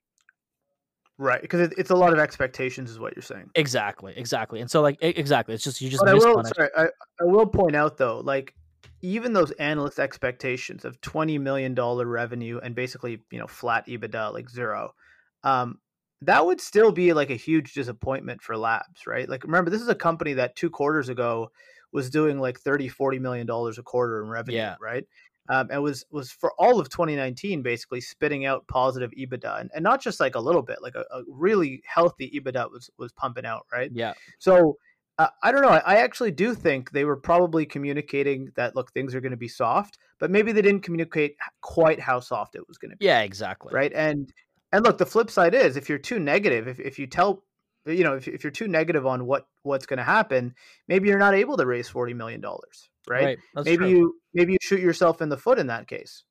Right, 1.19 1.41
because 1.41 1.59
it, 1.59 1.73
it's 1.77 1.91
a 1.91 1.95
lot 1.95 2.11
of 2.11 2.19
expectations, 2.19 2.89
is 2.89 2.99
what 2.99 3.15
you're 3.15 3.21
saying. 3.21 3.51
Exactly, 3.53 4.13
exactly, 4.15 4.61
and 4.61 4.69
so 4.69 4.81
like 4.81 4.97
exactly, 5.01 5.53
it's 5.53 5.63
just 5.63 5.79
you 5.79 5.89
just. 5.89 6.03
But 6.03 6.09
I 6.09 6.13
will, 6.15 6.43
sorry, 6.43 6.69
I, 6.75 6.85
I 7.21 7.25
will 7.25 7.45
point 7.45 7.75
out 7.75 7.97
though, 7.97 8.19
like 8.19 8.55
even 9.01 9.33
those 9.33 9.51
analyst 9.51 9.99
expectations 9.99 10.85
of 10.85 10.99
twenty 11.01 11.37
million 11.37 11.75
dollar 11.75 12.07
revenue 12.07 12.59
and 12.63 12.73
basically 12.73 13.21
you 13.31 13.37
know 13.37 13.45
flat 13.45 13.85
EBITDA 13.87 14.33
like 14.33 14.49
zero, 14.49 14.95
um, 15.43 15.77
that 16.21 16.43
would 16.45 16.59
still 16.59 16.91
be 16.91 17.13
like 17.13 17.29
a 17.29 17.35
huge 17.35 17.73
disappointment 17.73 18.41
for 18.41 18.57
Labs, 18.57 19.05
right? 19.05 19.29
Like 19.29 19.43
remember, 19.43 19.69
this 19.69 19.81
is 19.81 19.89
a 19.89 19.95
company 19.95 20.33
that 20.33 20.55
two 20.55 20.71
quarters 20.71 21.09
ago 21.09 21.51
was 21.91 22.09
doing 22.09 22.39
like 22.39 22.59
30 22.59 22.87
40 22.87 23.19
million 23.19 23.45
dollars 23.45 23.77
a 23.77 23.83
quarter 23.83 24.23
in 24.23 24.27
revenue 24.27 24.57
yeah. 24.57 24.75
right 24.81 25.05
um, 25.49 25.67
and 25.71 25.83
was 25.83 26.05
was 26.11 26.31
for 26.31 26.53
all 26.57 26.79
of 26.79 26.89
2019 26.89 27.61
basically 27.61 28.01
spitting 28.01 28.45
out 28.45 28.65
positive 28.67 29.11
EBITDA 29.11 29.61
and, 29.61 29.69
and 29.75 29.83
not 29.83 30.01
just 30.01 30.19
like 30.19 30.35
a 30.35 30.39
little 30.39 30.61
bit, 30.61 30.81
like 30.81 30.95
a, 30.95 31.05
a 31.11 31.23
really 31.27 31.81
healthy 31.85 32.31
EBITDA 32.39 32.71
was 32.71 32.89
was 32.97 33.11
pumping 33.11 33.45
out, 33.45 33.65
right? 33.71 33.91
Yeah. 33.93 34.13
So 34.39 34.77
uh, 35.19 35.27
I 35.43 35.51
don't 35.51 35.61
know. 35.61 35.69
I, 35.69 35.79
I 35.79 35.95
actually 35.97 36.31
do 36.31 36.55
think 36.55 36.91
they 36.91 37.05
were 37.05 37.17
probably 37.17 37.65
communicating 37.65 38.51
that 38.55 38.75
look, 38.75 38.91
things 38.91 39.13
are 39.13 39.21
going 39.21 39.31
to 39.31 39.37
be 39.37 39.47
soft, 39.47 39.99
but 40.19 40.31
maybe 40.31 40.51
they 40.51 40.61
didn't 40.61 40.81
communicate 40.81 41.35
quite 41.61 41.99
how 41.99 42.19
soft 42.19 42.55
it 42.55 42.67
was 42.67 42.77
going 42.77 42.91
to 42.91 42.97
be. 42.97 43.05
Yeah, 43.05 43.21
exactly. 43.21 43.73
Right. 43.73 43.91
And 43.93 44.31
and 44.71 44.83
look, 44.83 44.97
the 44.97 45.05
flip 45.05 45.29
side 45.29 45.53
is 45.53 45.77
if 45.77 45.89
you're 45.89 45.97
too 45.97 46.19
negative, 46.19 46.67
if 46.67 46.79
if 46.79 46.97
you 46.97 47.07
tell 47.07 47.43
you 47.85 48.03
know 48.05 48.15
if, 48.15 48.27
if 48.29 48.43
you're 48.43 48.51
too 48.51 48.69
negative 48.69 49.05
on 49.05 49.25
what 49.25 49.45
what's 49.63 49.85
going 49.85 49.97
to 49.97 50.03
happen, 50.03 50.55
maybe 50.87 51.09
you're 51.09 51.19
not 51.19 51.35
able 51.35 51.57
to 51.57 51.65
raise 51.65 51.89
forty 51.89 52.13
million 52.13 52.39
dollars 52.39 52.89
right? 53.07 53.23
right 53.55 53.65
maybe 53.65 53.77
true. 53.77 53.87
you 53.89 54.15
maybe 54.33 54.53
you 54.53 54.57
shoot 54.61 54.79
yourself 54.79 55.21
in 55.21 55.29
the 55.29 55.37
foot 55.37 55.59
in 55.59 55.67
that 55.67 55.87
case. 55.87 56.23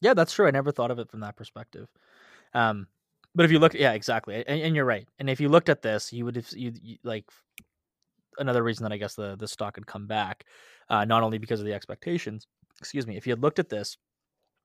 Yeah, 0.00 0.14
that's 0.14 0.32
true. 0.32 0.46
I 0.46 0.50
never 0.50 0.72
thought 0.72 0.90
of 0.90 0.98
it 0.98 1.10
from 1.10 1.20
that 1.20 1.36
perspective. 1.36 1.88
Um, 2.52 2.86
but 3.34 3.44
if 3.44 3.52
you 3.52 3.58
look, 3.58 3.74
yeah, 3.74 3.92
exactly, 3.92 4.36
and, 4.46 4.60
and, 4.60 4.76
you're 4.76 4.84
right. 4.84 5.06
And 5.18 5.28
if 5.28 5.40
you 5.40 5.48
looked 5.48 5.68
at 5.68 5.82
this, 5.82 6.12
you 6.12 6.24
would 6.24 6.36
have 6.36 6.50
you, 6.52 6.72
you 6.82 6.96
like 7.04 7.24
another 8.38 8.62
reason 8.62 8.84
that 8.84 8.92
I 8.92 8.96
guess 8.96 9.14
the 9.14 9.36
the 9.36 9.48
stock 9.48 9.76
had 9.76 9.86
come 9.86 10.06
back, 10.06 10.44
uh, 10.88 11.04
not 11.04 11.22
only 11.22 11.38
because 11.38 11.60
of 11.60 11.66
the 11.66 11.74
expectations. 11.74 12.46
Excuse 12.78 13.06
me. 13.06 13.16
If 13.16 13.26
you 13.26 13.32
had 13.32 13.42
looked 13.42 13.58
at 13.58 13.68
this, 13.68 13.96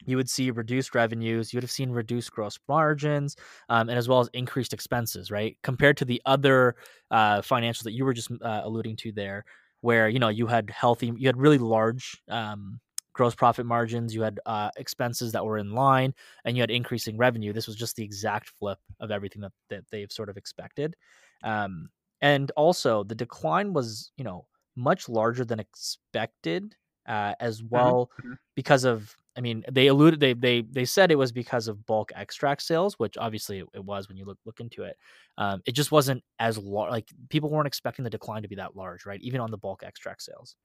you 0.06 0.18
would 0.18 0.30
see 0.30 0.52
reduced 0.52 0.96
revenues. 0.96 1.54
You 1.54 1.58
would 1.58 1.64
have 1.64 1.72
seen 1.72 1.92
reduced 1.92 2.32
gross 2.32 2.60
margins, 2.68 3.36
um, 3.70 3.90
and 3.90 3.98
as 3.98 4.08
well 4.08 4.20
as 4.20 4.30
increased 4.34 4.74
expenses, 4.74 5.32
right? 5.32 5.58
Compared 5.64 5.98
to 5.98 6.06
the 6.06 6.22
other 6.26 6.76
uh, 7.10 7.42
financials 7.42 7.84
that 7.84 7.94
you 7.94 8.06
were 8.06 8.14
just 8.14 8.32
uh, 8.42 8.62
alluding 8.64 8.96
to 8.98 9.12
there, 9.12 9.46
where 9.82 10.08
you 10.08 10.20
know 10.20 10.30
you 10.30 10.48
had 10.48 10.70
healthy, 10.70 11.12
you 11.18 11.28
had 11.28 11.38
really 11.38 11.58
large 11.58 12.22
um, 12.30 12.80
gross 13.14 13.36
profit 13.36 13.66
margins, 13.66 14.16
you 14.16 14.22
had 14.22 14.40
uh, 14.46 14.70
expenses 14.78 15.34
that 15.34 15.46
were 15.46 15.58
in 15.58 15.74
line, 15.74 16.14
and 16.46 16.56
you 16.56 16.62
had 16.62 16.72
increasing 16.72 17.18
revenue. 17.18 17.54
This 17.54 17.68
was 17.68 17.76
just 17.76 17.96
the 17.96 18.04
exact 18.04 18.50
flip 18.60 18.80
of 19.00 19.12
everything 19.12 19.42
that, 19.42 19.52
that 19.70 19.84
they've 19.92 20.12
sort 20.12 20.30
of 20.30 20.38
expected. 20.38 20.96
Um, 21.44 21.90
and 22.22 22.52
also, 22.52 23.04
the 23.04 23.16
decline 23.16 23.74
was 23.74 24.12
you 24.18 24.24
know 24.24 24.46
much 24.76 25.10
larger 25.10 25.44
than 25.44 25.60
expected 25.60 26.76
uh, 27.08 27.34
as 27.40 27.62
mm-hmm, 27.62 27.76
well 27.76 28.12
mm-hmm. 28.20 28.34
because 28.56 28.86
of 28.86 29.16
I 29.38 29.42
mean, 29.42 29.64
they 29.72 29.88
alluded 29.88 30.20
they 30.20 30.34
they 30.34 30.62
they 30.62 30.86
said 30.86 31.12
it 31.12 31.18
was 31.18 31.32
because 31.32 31.68
of 31.68 31.86
bulk 31.86 32.12
extract 32.16 32.62
sales, 32.62 32.96
which 33.00 33.18
obviously 33.18 33.64
it, 33.74 33.86
was 33.86 34.10
when 34.10 34.18
you 34.18 34.26
look 34.26 34.38
look 34.46 34.60
into 34.60 34.84
it. 34.84 34.98
Um, 35.38 35.62
it 35.66 35.74
just 35.74 35.92
wasn't 35.92 36.24
as 36.40 36.58
large. 36.58 36.92
Like 36.92 37.08
people 37.30 37.50
weren't 37.50 37.68
expecting 37.68 38.04
the 38.04 38.10
decline 38.10 38.42
to 38.42 38.50
be 38.50 38.56
that 38.56 38.76
large, 38.76 39.06
right? 39.06 39.22
Even 39.22 39.40
on 39.40 39.50
the 39.50 39.58
bulk 39.58 39.84
extract 39.84 40.22
sales. 40.24 40.56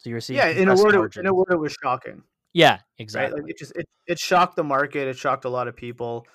So 0.00 0.10
you're 0.10 0.20
seeing 0.20 0.38
yeah, 0.38 0.48
in 0.48 0.68
a 0.68 0.74
word, 0.74 0.94
it, 0.94 1.16
in 1.18 1.26
a 1.26 1.34
word, 1.34 1.48
it 1.50 1.58
was 1.58 1.76
shocking. 1.82 2.22
Yeah, 2.52 2.78
exactly. 2.98 3.34
Right? 3.34 3.42
Like 3.42 3.50
it 3.50 3.58
just 3.58 3.72
it, 3.76 3.88
it 4.06 4.18
shocked 4.18 4.56
the 4.56 4.64
market. 4.64 5.08
It 5.08 5.16
shocked 5.16 5.44
a 5.44 5.48
lot 5.48 5.66
of 5.66 5.74
people. 5.74 6.26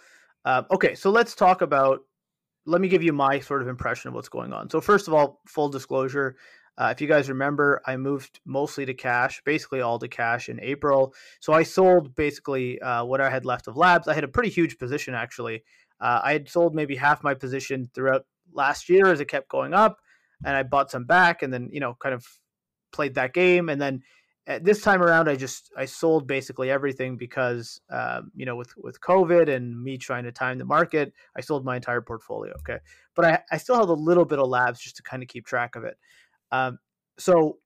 Um, 0.45 0.65
okay, 0.71 0.95
so 0.95 1.09
let's 1.09 1.35
talk 1.35 1.61
about. 1.61 2.01
Let 2.65 2.81
me 2.81 2.89
give 2.89 3.01
you 3.01 3.13
my 3.13 3.39
sort 3.39 3.61
of 3.61 3.69
impression 3.69 4.09
of 4.09 4.13
what's 4.13 4.27
going 4.27 4.51
on. 4.51 4.69
So 4.69 4.81
first 4.81 5.07
of 5.07 5.13
all, 5.13 5.39
full 5.47 5.69
disclosure, 5.69 6.35
uh, 6.77 6.93
if 6.95 7.01
you 7.01 7.07
guys 7.07 7.29
remember, 7.29 7.81
I 7.85 7.97
moved 7.97 8.39
mostly 8.45 8.85
to 8.85 8.93
cash, 8.93 9.41
basically 9.43 9.81
all 9.81 9.97
to 9.99 10.07
cash 10.07 10.47
in 10.47 10.59
April. 10.61 11.13
So 11.39 11.53
I 11.53 11.63
sold 11.63 12.15
basically 12.15 12.79
uh, 12.81 13.03
what 13.05 13.19
I 13.19 13.29
had 13.29 13.45
left 13.45 13.67
of 13.67 13.75
labs. 13.75 14.07
I 14.07 14.13
had 14.13 14.23
a 14.23 14.27
pretty 14.27 14.49
huge 14.49 14.77
position 14.77 15.15
actually. 15.15 15.63
Uh, 15.99 16.21
I 16.23 16.33
had 16.33 16.49
sold 16.49 16.75
maybe 16.75 16.95
half 16.95 17.23
my 17.23 17.33
position 17.33 17.89
throughout 17.95 18.25
last 18.53 18.89
year 18.89 19.07
as 19.07 19.19
it 19.19 19.25
kept 19.25 19.49
going 19.49 19.73
up, 19.73 19.97
and 20.45 20.55
I 20.55 20.63
bought 20.63 20.91
some 20.91 21.05
back, 21.05 21.41
and 21.41 21.51
then 21.51 21.69
you 21.71 21.79
know 21.79 21.95
kind 21.99 22.13
of 22.13 22.23
played 22.91 23.15
that 23.15 23.33
game, 23.33 23.69
and 23.69 23.81
then 23.81 24.03
this 24.61 24.81
time 24.81 25.01
around, 25.01 25.27
I 25.27 25.35
just 25.35 25.71
I 25.75 25.85
sold 25.85 26.25
basically 26.25 26.71
everything 26.71 27.17
because 27.17 27.81
um, 27.89 28.31
you 28.33 28.45
know 28.45 28.55
with 28.55 28.73
with 28.77 29.01
COVID 29.01 29.49
and 29.49 29.81
me 29.81 29.97
trying 29.97 30.23
to 30.23 30.31
time 30.31 30.57
the 30.57 30.65
market, 30.65 31.13
I 31.35 31.41
sold 31.41 31.65
my 31.65 31.75
entire 31.75 31.99
portfolio. 32.01 32.53
Okay, 32.59 32.77
but 33.13 33.25
I 33.25 33.39
I 33.51 33.57
still 33.57 33.75
held 33.75 33.89
a 33.89 33.93
little 33.93 34.23
bit 34.23 34.39
of 34.39 34.47
labs 34.47 34.79
just 34.79 34.95
to 34.97 35.03
kind 35.03 35.21
of 35.21 35.27
keep 35.27 35.45
track 35.45 35.75
of 35.75 35.83
it. 35.83 35.97
Um, 36.51 36.79
so 37.17 37.57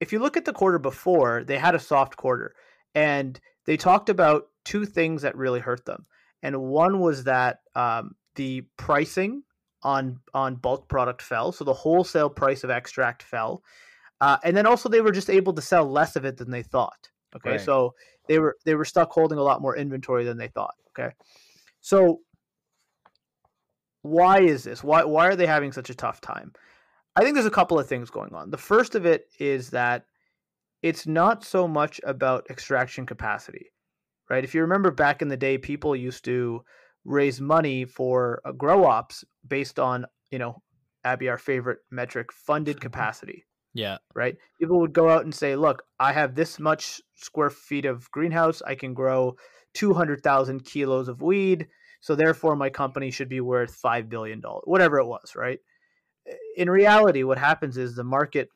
if 0.00 0.12
you 0.12 0.18
look 0.18 0.36
at 0.36 0.44
the 0.44 0.52
quarter 0.52 0.78
before, 0.78 1.44
they 1.44 1.58
had 1.58 1.74
a 1.74 1.78
soft 1.78 2.16
quarter 2.16 2.54
and 2.94 3.38
they 3.66 3.76
talked 3.76 4.08
about 4.08 4.48
two 4.64 4.84
things 4.84 5.22
that 5.22 5.36
really 5.36 5.60
hurt 5.60 5.84
them. 5.84 6.06
And 6.42 6.60
one 6.60 7.00
was 7.00 7.24
that 7.24 7.60
um, 7.74 8.16
the 8.34 8.62
pricing 8.76 9.42
on 9.82 10.20
on 10.34 10.56
bulk 10.56 10.88
product 10.88 11.22
fell, 11.22 11.52
so 11.52 11.64
the 11.64 11.72
wholesale 11.72 12.30
price 12.30 12.64
of 12.64 12.70
extract 12.70 13.22
fell, 13.22 13.62
uh, 14.20 14.38
and 14.44 14.56
then 14.56 14.66
also 14.66 14.88
they 14.88 15.00
were 15.00 15.12
just 15.12 15.30
able 15.30 15.52
to 15.52 15.62
sell 15.62 15.84
less 15.84 16.16
of 16.16 16.24
it 16.24 16.36
than 16.36 16.50
they 16.50 16.62
thought. 16.62 17.10
Okay, 17.36 17.52
right. 17.52 17.60
so 17.60 17.94
they 18.28 18.38
were 18.38 18.56
they 18.64 18.74
were 18.74 18.84
stuck 18.84 19.10
holding 19.12 19.38
a 19.38 19.42
lot 19.42 19.62
more 19.62 19.76
inventory 19.76 20.24
than 20.24 20.36
they 20.36 20.48
thought. 20.48 20.74
Okay, 20.90 21.12
so 21.80 22.20
why 24.02 24.40
is 24.40 24.64
this? 24.64 24.82
Why 24.82 25.04
why 25.04 25.28
are 25.28 25.36
they 25.36 25.46
having 25.46 25.72
such 25.72 25.90
a 25.90 25.94
tough 25.94 26.20
time? 26.20 26.52
I 27.14 27.22
think 27.22 27.34
there's 27.34 27.46
a 27.46 27.50
couple 27.50 27.78
of 27.78 27.86
things 27.86 28.10
going 28.10 28.34
on. 28.34 28.50
The 28.50 28.58
first 28.58 28.94
of 28.94 29.04
it 29.04 29.26
is 29.38 29.70
that 29.70 30.06
it's 30.82 31.06
not 31.06 31.44
so 31.44 31.68
much 31.68 32.00
about 32.04 32.46
extraction 32.50 33.06
capacity, 33.06 33.66
right? 34.30 34.44
If 34.44 34.54
you 34.54 34.62
remember 34.62 34.90
back 34.90 35.22
in 35.22 35.28
the 35.28 35.36
day, 35.36 35.58
people 35.58 35.94
used 35.94 36.24
to 36.24 36.64
raise 37.04 37.40
money 37.40 37.84
for 37.84 38.40
a 38.44 38.52
grow 38.52 38.84
ops 38.84 39.24
based 39.46 39.78
on, 39.78 40.06
you 40.30 40.38
know, 40.38 40.62
Abby, 41.04 41.28
our 41.28 41.38
favorite 41.38 41.80
metric, 41.90 42.32
funded 42.32 42.76
mm-hmm. 42.76 42.82
capacity. 42.82 43.44
Yeah. 43.74 43.98
Right. 44.14 44.36
People 44.60 44.80
would 44.80 44.92
go 44.92 45.08
out 45.08 45.24
and 45.24 45.34
say, 45.34 45.56
look, 45.56 45.82
I 45.98 46.12
have 46.12 46.34
this 46.34 46.58
much 46.58 47.00
square 47.14 47.48
feet 47.48 47.86
of 47.86 48.10
greenhouse. 48.10 48.60
I 48.66 48.74
can 48.74 48.92
grow 48.92 49.36
200,000 49.74 50.64
kilos 50.64 51.08
of 51.08 51.22
weed. 51.22 51.68
So 52.00 52.14
therefore, 52.14 52.54
my 52.54 52.68
company 52.68 53.10
should 53.10 53.30
be 53.30 53.40
worth 53.40 53.80
$5 53.82 54.10
billion, 54.10 54.42
whatever 54.64 54.98
it 54.98 55.06
was. 55.06 55.34
Right 55.34 55.58
in 56.56 56.70
reality, 56.70 57.22
what 57.22 57.38
happens 57.38 57.76
is 57.76 57.94
the 57.94 58.04
market 58.04 58.48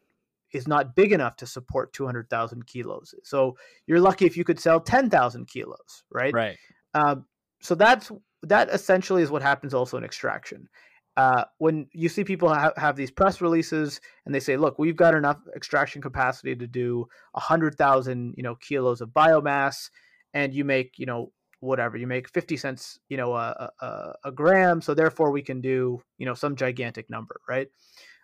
is 0.52 0.68
not 0.68 0.94
big 0.94 1.12
enough 1.12 1.36
to 1.36 1.46
support 1.46 1.92
200,000 1.92 2.66
kilos. 2.66 3.14
So 3.24 3.56
you're 3.86 4.00
lucky 4.00 4.26
if 4.26 4.36
you 4.36 4.44
could 4.44 4.60
sell 4.60 4.80
10,000 4.80 5.46
kilos, 5.46 6.04
right? 6.10 6.32
Right. 6.32 6.56
Um, 6.94 7.26
so 7.60 7.74
that's 7.74 8.10
that 8.42 8.68
essentially 8.70 9.22
is 9.22 9.30
what 9.30 9.42
happens 9.42 9.74
also 9.74 9.96
in 9.96 10.04
extraction. 10.04 10.68
Uh, 11.16 11.44
when 11.58 11.86
you 11.92 12.08
see 12.08 12.22
people 12.22 12.52
ha- 12.52 12.72
have 12.76 12.94
these 12.94 13.10
press 13.10 13.40
releases 13.40 14.00
and 14.24 14.34
they 14.34 14.40
say, 14.40 14.56
"Look, 14.56 14.78
we've 14.78 14.96
got 14.96 15.14
enough 15.14 15.38
extraction 15.56 16.02
capacity 16.02 16.54
to 16.54 16.66
do 16.66 17.06
hundred 17.34 17.76
thousand, 17.76 18.34
you 18.36 18.42
know, 18.42 18.54
kilos 18.56 19.00
of 19.00 19.08
biomass," 19.10 19.90
and 20.34 20.54
you 20.54 20.64
make, 20.64 20.98
you 20.98 21.06
know, 21.06 21.32
whatever 21.60 21.96
you 21.96 22.06
make 22.06 22.28
50 22.28 22.56
cents 22.56 22.98
you 23.08 23.16
know 23.16 23.34
a, 23.34 23.70
a, 23.80 24.12
a, 24.24 24.32
gram 24.32 24.80
so 24.80 24.94
therefore 24.94 25.30
we 25.30 25.42
can 25.42 25.60
do 25.60 26.00
you 26.18 26.26
know 26.26 26.34
some 26.34 26.56
gigantic 26.56 27.08
number 27.08 27.40
right 27.48 27.68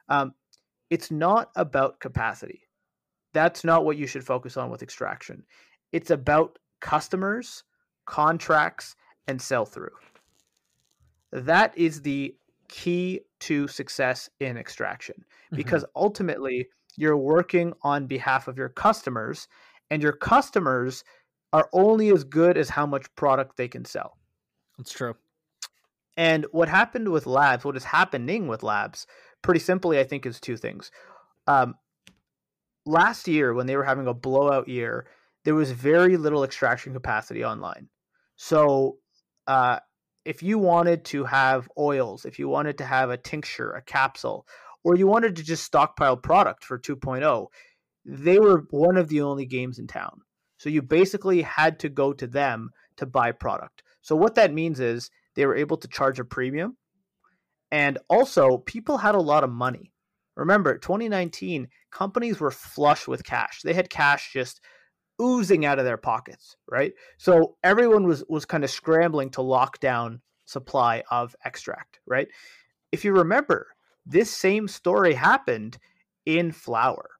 um, 0.08 0.34
it's 0.90 1.10
not 1.10 1.50
about 1.56 2.00
capacity 2.00 2.62
that's 3.32 3.64
not 3.64 3.84
what 3.84 3.96
you 3.96 4.06
should 4.06 4.24
focus 4.24 4.56
on 4.56 4.70
with 4.70 4.82
extraction 4.82 5.42
it's 5.92 6.10
about 6.10 6.58
customers 6.80 7.64
contracts 8.06 8.96
and 9.28 9.40
sell 9.40 9.64
through 9.64 9.96
that 11.32 11.76
is 11.76 12.02
the 12.02 12.34
key 12.68 13.20
to 13.40 13.66
success 13.68 14.28
in 14.40 14.56
extraction 14.56 15.14
mm-hmm. 15.16 15.56
because 15.56 15.82
mm-hmm. 15.84 16.02
ultimately 16.02 16.66
you're 16.96 17.16
working 17.16 17.72
on 17.82 18.06
behalf 18.06 18.48
of 18.48 18.58
your 18.58 18.68
customers 18.68 19.48
and 19.90 20.02
your 20.02 20.12
customers 20.12 21.04
are 21.52 21.68
only 21.72 22.10
as 22.10 22.24
good 22.24 22.56
as 22.56 22.70
how 22.70 22.86
much 22.86 23.14
product 23.14 23.56
they 23.56 23.68
can 23.68 23.84
sell. 23.84 24.16
That's 24.78 24.92
true. 24.92 25.14
And 26.16 26.46
what 26.52 26.68
happened 26.68 27.10
with 27.10 27.26
labs, 27.26 27.64
what 27.64 27.76
is 27.76 27.84
happening 27.84 28.46
with 28.46 28.62
labs, 28.62 29.06
pretty 29.42 29.60
simply, 29.60 29.98
I 29.98 30.04
think, 30.04 30.26
is 30.26 30.40
two 30.40 30.56
things. 30.56 30.90
Um, 31.46 31.74
last 32.86 33.28
year, 33.28 33.54
when 33.54 33.66
they 33.66 33.76
were 33.76 33.84
having 33.84 34.06
a 34.06 34.14
blowout 34.14 34.68
year, 34.68 35.06
there 35.44 35.54
was 35.54 35.70
very 35.70 36.16
little 36.16 36.44
extraction 36.44 36.92
capacity 36.92 37.44
online. 37.44 37.88
So, 38.36 38.98
uh, 39.46 39.78
if 40.24 40.42
you 40.42 40.58
wanted 40.58 41.04
to 41.06 41.24
have 41.24 41.68
oils, 41.76 42.24
if 42.24 42.38
you 42.38 42.48
wanted 42.48 42.78
to 42.78 42.84
have 42.84 43.10
a 43.10 43.16
tincture, 43.16 43.72
a 43.72 43.82
capsule, 43.82 44.46
or 44.84 44.96
you 44.96 45.06
wanted 45.06 45.36
to 45.36 45.42
just 45.42 45.64
stockpile 45.64 46.16
product 46.16 46.64
for 46.64 46.78
2.0, 46.78 47.46
they 48.04 48.38
were 48.38 48.64
one 48.70 48.96
of 48.96 49.08
the 49.08 49.20
only 49.20 49.46
games 49.46 49.78
in 49.78 49.86
town. 49.86 50.20
So 50.62 50.70
you 50.70 50.80
basically 50.80 51.42
had 51.42 51.80
to 51.80 51.88
go 51.88 52.12
to 52.12 52.24
them 52.24 52.70
to 52.96 53.04
buy 53.04 53.32
product. 53.32 53.82
So 54.00 54.14
what 54.14 54.36
that 54.36 54.54
means 54.54 54.78
is 54.78 55.10
they 55.34 55.44
were 55.44 55.56
able 55.56 55.76
to 55.76 55.88
charge 55.88 56.20
a 56.20 56.24
premium. 56.24 56.76
And 57.72 57.98
also, 58.08 58.58
people 58.58 58.98
had 58.98 59.16
a 59.16 59.20
lot 59.20 59.42
of 59.42 59.50
money. 59.50 59.92
Remember, 60.36 60.78
2019, 60.78 61.66
companies 61.90 62.38
were 62.38 62.52
flush 62.52 63.08
with 63.08 63.24
cash. 63.24 63.62
They 63.62 63.74
had 63.74 63.90
cash 63.90 64.32
just 64.32 64.60
oozing 65.20 65.64
out 65.64 65.80
of 65.80 65.84
their 65.84 65.96
pockets, 65.96 66.56
right? 66.70 66.92
So 67.18 67.56
everyone 67.64 68.06
was 68.06 68.22
was 68.28 68.44
kind 68.44 68.62
of 68.62 68.70
scrambling 68.70 69.30
to 69.30 69.42
lock 69.42 69.80
down 69.80 70.20
supply 70.44 71.02
of 71.10 71.34
extract, 71.44 71.98
right? 72.06 72.28
If 72.92 73.04
you 73.04 73.12
remember, 73.12 73.66
this 74.06 74.30
same 74.30 74.68
story 74.68 75.14
happened 75.14 75.78
in 76.24 76.52
flour. 76.52 77.10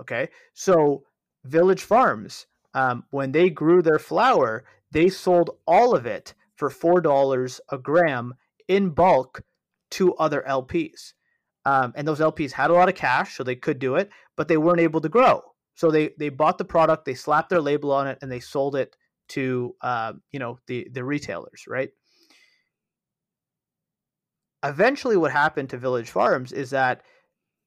Okay? 0.00 0.28
So 0.54 1.04
Village 1.44 1.82
Farms 1.82 2.48
um, 2.74 3.04
when 3.10 3.32
they 3.32 3.50
grew 3.50 3.82
their 3.82 3.98
flower, 3.98 4.64
they 4.90 5.08
sold 5.08 5.50
all 5.66 5.94
of 5.94 6.06
it 6.06 6.34
for 6.56 6.70
four 6.70 7.00
dollars 7.00 7.60
a 7.70 7.78
gram 7.78 8.34
in 8.68 8.90
bulk 8.90 9.42
to 9.92 10.14
other 10.14 10.44
LPs. 10.46 11.12
Um, 11.66 11.92
and 11.94 12.06
those 12.06 12.20
LPs 12.20 12.52
had 12.52 12.70
a 12.70 12.74
lot 12.74 12.88
of 12.88 12.94
cash, 12.94 13.36
so 13.36 13.44
they 13.44 13.56
could 13.56 13.78
do 13.78 13.96
it, 13.96 14.10
but 14.36 14.48
they 14.48 14.56
weren't 14.56 14.80
able 14.80 15.00
to 15.00 15.08
grow. 15.08 15.42
So 15.74 15.90
they 15.90 16.10
they 16.18 16.28
bought 16.28 16.58
the 16.58 16.64
product, 16.64 17.04
they 17.04 17.14
slapped 17.14 17.50
their 17.50 17.60
label 17.60 17.92
on 17.92 18.06
it, 18.06 18.18
and 18.22 18.30
they 18.30 18.40
sold 18.40 18.76
it 18.76 18.96
to 19.28 19.74
uh, 19.80 20.12
you 20.32 20.38
know 20.38 20.58
the 20.66 20.88
the 20.92 21.04
retailers, 21.04 21.64
right? 21.66 21.90
Eventually, 24.62 25.16
what 25.16 25.32
happened 25.32 25.70
to 25.70 25.78
Village 25.78 26.10
Farms 26.10 26.52
is 26.52 26.70
that 26.70 27.02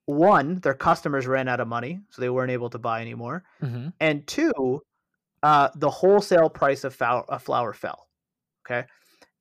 one, 0.06 0.60
their 0.60 0.74
customers 0.74 1.26
ran 1.26 1.48
out 1.48 1.60
of 1.60 1.68
money, 1.68 2.02
so 2.10 2.22
they 2.22 2.30
weren't 2.30 2.52
able 2.52 2.70
to 2.70 2.80
buy 2.80 3.02
anymore, 3.02 3.44
mm-hmm. 3.62 3.90
and 4.00 4.28
two, 4.28 4.82
uh, 5.44 5.70
the 5.76 5.90
wholesale 5.90 6.50
price 6.50 6.84
of 6.84 6.96
flour, 6.96 7.24
of 7.30 7.44
flower 7.44 7.74
fell. 7.74 8.08
Okay. 8.66 8.88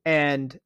And 0.04 0.58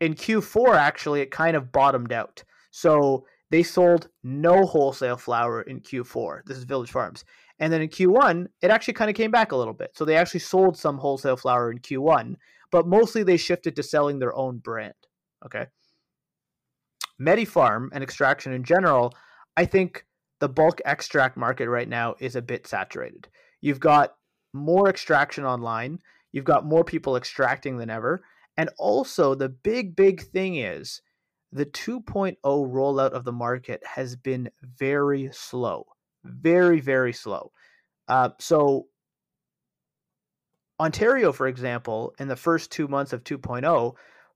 in 0.00 0.14
Q4, 0.14 0.76
actually, 0.76 1.20
it 1.20 1.32
kind 1.32 1.56
of 1.56 1.72
bottomed 1.72 2.12
out. 2.12 2.44
So 2.70 3.26
they 3.50 3.64
sold 3.64 4.08
no 4.22 4.64
wholesale 4.64 5.16
flour 5.16 5.62
in 5.62 5.80
Q4. 5.80 6.42
This 6.46 6.56
is 6.56 6.64
Village 6.64 6.92
Farms. 6.92 7.24
And 7.58 7.72
then 7.72 7.82
in 7.82 7.88
Q1, 7.88 8.46
it 8.62 8.70
actually 8.70 8.94
kind 8.94 9.10
of 9.10 9.16
came 9.16 9.32
back 9.32 9.50
a 9.50 9.56
little 9.56 9.74
bit. 9.74 9.90
So 9.94 10.04
they 10.04 10.16
actually 10.16 10.40
sold 10.40 10.76
some 10.76 10.98
wholesale 10.98 11.36
flour 11.36 11.72
in 11.72 11.78
Q1, 11.78 12.36
but 12.70 12.86
mostly 12.86 13.24
they 13.24 13.36
shifted 13.36 13.74
to 13.76 13.82
selling 13.82 14.20
their 14.20 14.36
own 14.36 14.58
brand. 14.58 14.94
Okay. 15.44 15.66
MediPharm 17.20 17.88
and 17.92 18.04
extraction 18.04 18.52
in 18.52 18.62
general, 18.62 19.12
I 19.56 19.64
think 19.64 20.04
the 20.38 20.48
bulk 20.48 20.80
extract 20.84 21.36
market 21.36 21.68
right 21.68 21.88
now 21.88 22.14
is 22.20 22.36
a 22.36 22.42
bit 22.42 22.68
saturated. 22.68 23.26
You've 23.60 23.80
got 23.80 24.14
more 24.52 24.88
extraction 24.88 25.44
online. 25.44 26.00
You've 26.32 26.44
got 26.44 26.66
more 26.66 26.84
people 26.84 27.16
extracting 27.16 27.78
than 27.78 27.90
ever. 27.90 28.22
And 28.56 28.70
also, 28.78 29.34
the 29.34 29.48
big, 29.48 29.94
big 29.94 30.20
thing 30.20 30.56
is 30.56 31.00
the 31.52 31.66
2.0 31.66 32.36
rollout 32.42 33.10
of 33.10 33.24
the 33.24 33.32
market 33.32 33.82
has 33.84 34.16
been 34.16 34.50
very 34.62 35.30
slow, 35.32 35.86
very, 36.24 36.80
very 36.80 37.12
slow. 37.12 37.52
Uh, 38.08 38.30
so, 38.38 38.86
Ontario, 40.80 41.32
for 41.32 41.46
example, 41.46 42.14
in 42.18 42.28
the 42.28 42.36
first 42.36 42.70
two 42.70 42.88
months 42.88 43.12
of 43.12 43.24
2.0, 43.24 43.94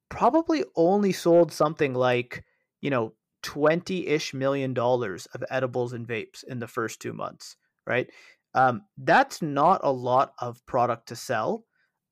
probably 0.08 0.64
only 0.76 1.12
sold 1.12 1.52
something 1.52 1.94
like, 1.94 2.44
you 2.80 2.90
know, 2.90 3.14
20 3.42 4.06
ish 4.06 4.34
million 4.34 4.72
dollars 4.72 5.26
of 5.34 5.44
edibles 5.50 5.92
and 5.92 6.06
vapes 6.06 6.44
in 6.44 6.58
the 6.60 6.68
first 6.68 7.00
two 7.00 7.12
months, 7.12 7.56
right? 7.86 8.08
Um, 8.54 8.82
that's 8.98 9.40
not 9.40 9.80
a 9.82 9.92
lot 9.92 10.34
of 10.38 10.64
product 10.66 11.08
to 11.08 11.16
sell, 11.16 11.64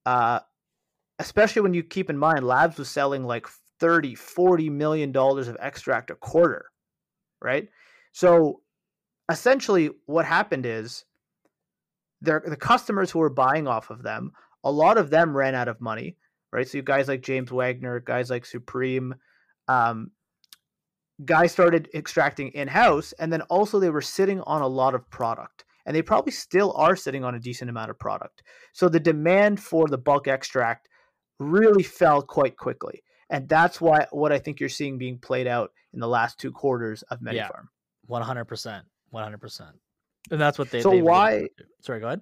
uh, 0.07 0.41
especially 1.19 1.63
when 1.63 1.75
you 1.75 1.83
keep 1.83 2.09
in 2.09 2.17
mind 2.17 2.47
Labs 2.47 2.79
was 2.79 2.89
selling 2.89 3.25
like 3.25 3.47
30, 3.79 4.15
40 4.15 4.71
million 4.71 5.13
dollars 5.13 5.49
of 5.49 5.57
extract 5.61 6.11
a 6.11 6.15
quarter, 6.15 6.67
right? 7.43 7.69
So 8.13 8.61
essentially, 9.31 9.91
what 10.07 10.25
happened 10.25 10.67
is 10.67 11.05
the 12.23 12.57
customers 12.59 13.11
who 13.11 13.19
were 13.19 13.31
buying 13.31 13.67
off 13.67 13.91
of 13.91 14.03
them, 14.03 14.33
a 14.65 14.71
lot 14.71 14.99
of 14.99 15.11
them 15.11 15.37
ran 15.37 15.55
out 15.55 15.69
of 15.69 15.81
money, 15.81 16.17
right? 16.53 16.69
So 16.69 16.79
you 16.79 16.83
guys 16.83 17.09
like 17.09 17.23
James 17.23 17.51
Wagner, 17.51 18.01
guys 18.01 18.29
like 18.29 18.45
Supreme, 18.45 19.15
um, 19.69 20.11
guys 21.25 21.53
started 21.53 21.89
extracting 21.95 22.49
in 22.49 22.69
house, 22.69 23.13
and 23.19 23.33
then 23.33 23.43
also 23.43 23.79
they 23.79 23.91
were 23.91 24.03
sitting 24.03 24.41
on 24.43 24.63
a 24.63 24.67
lot 24.67 24.95
of 24.95 25.09
product, 25.11 25.65
and 25.87 25.97
they 25.97 26.03
probably 26.03 26.33
still 26.33 26.73
are 26.77 26.97
sitting 26.97 27.25
on 27.25 27.35
a 27.35 27.41
decent 27.41 27.71
amount 27.71 27.91
of 27.91 27.99
product. 27.99 28.43
So 28.73 28.89
the 28.89 29.01
demand 29.01 29.61
for 29.61 29.89
the 29.89 29.99
bulk 29.99 30.29
extract 30.29 30.89
really 31.39 31.83
fell 31.83 32.23
quite 32.23 32.57
quickly, 32.57 33.03
and 33.29 33.49
that's 33.49 33.81
why 33.81 34.07
what 34.11 34.33
I 34.33 34.39
think 34.39 34.61
you're 34.61 34.69
seeing 34.69 34.99
being 34.99 35.19
played 35.19 35.47
out 35.47 35.73
in 35.93 36.01
the 36.01 36.09
last 36.09 36.39
two 36.39 36.53
quarters 36.53 37.03
of 37.11 37.21
MediPharm. 37.21 37.69
One 38.07 38.23
hundred 38.23 38.47
percent, 38.47 38.85
one 39.11 39.23
hundred 39.23 39.41
percent, 39.41 39.77
and 40.31 40.41
that's 40.41 40.59
what 40.59 40.71
they. 40.71 40.81
So 40.81 40.97
why? 40.97 41.49
Sorry, 41.83 42.01
go 42.01 42.09
ahead. 42.09 42.21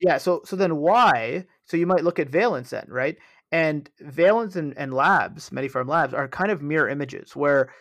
Yeah. 0.00 0.18
So 0.18 0.42
so 0.44 0.56
then 0.56 0.76
why? 0.76 1.46
So 1.64 1.76
you 1.76 1.86
might 1.86 2.04
look 2.04 2.18
at 2.18 2.28
Valens 2.28 2.70
then, 2.70 2.86
right? 2.88 3.16
And 3.52 3.88
Valens 4.00 4.56
and, 4.56 4.76
and 4.76 4.92
Labs, 4.92 5.50
MediPharm 5.50 5.88
Labs, 5.88 6.12
are 6.12 6.26
kind 6.26 6.50
of 6.50 6.60
mirror 6.60 6.88
images 6.88 7.36
where 7.36 7.72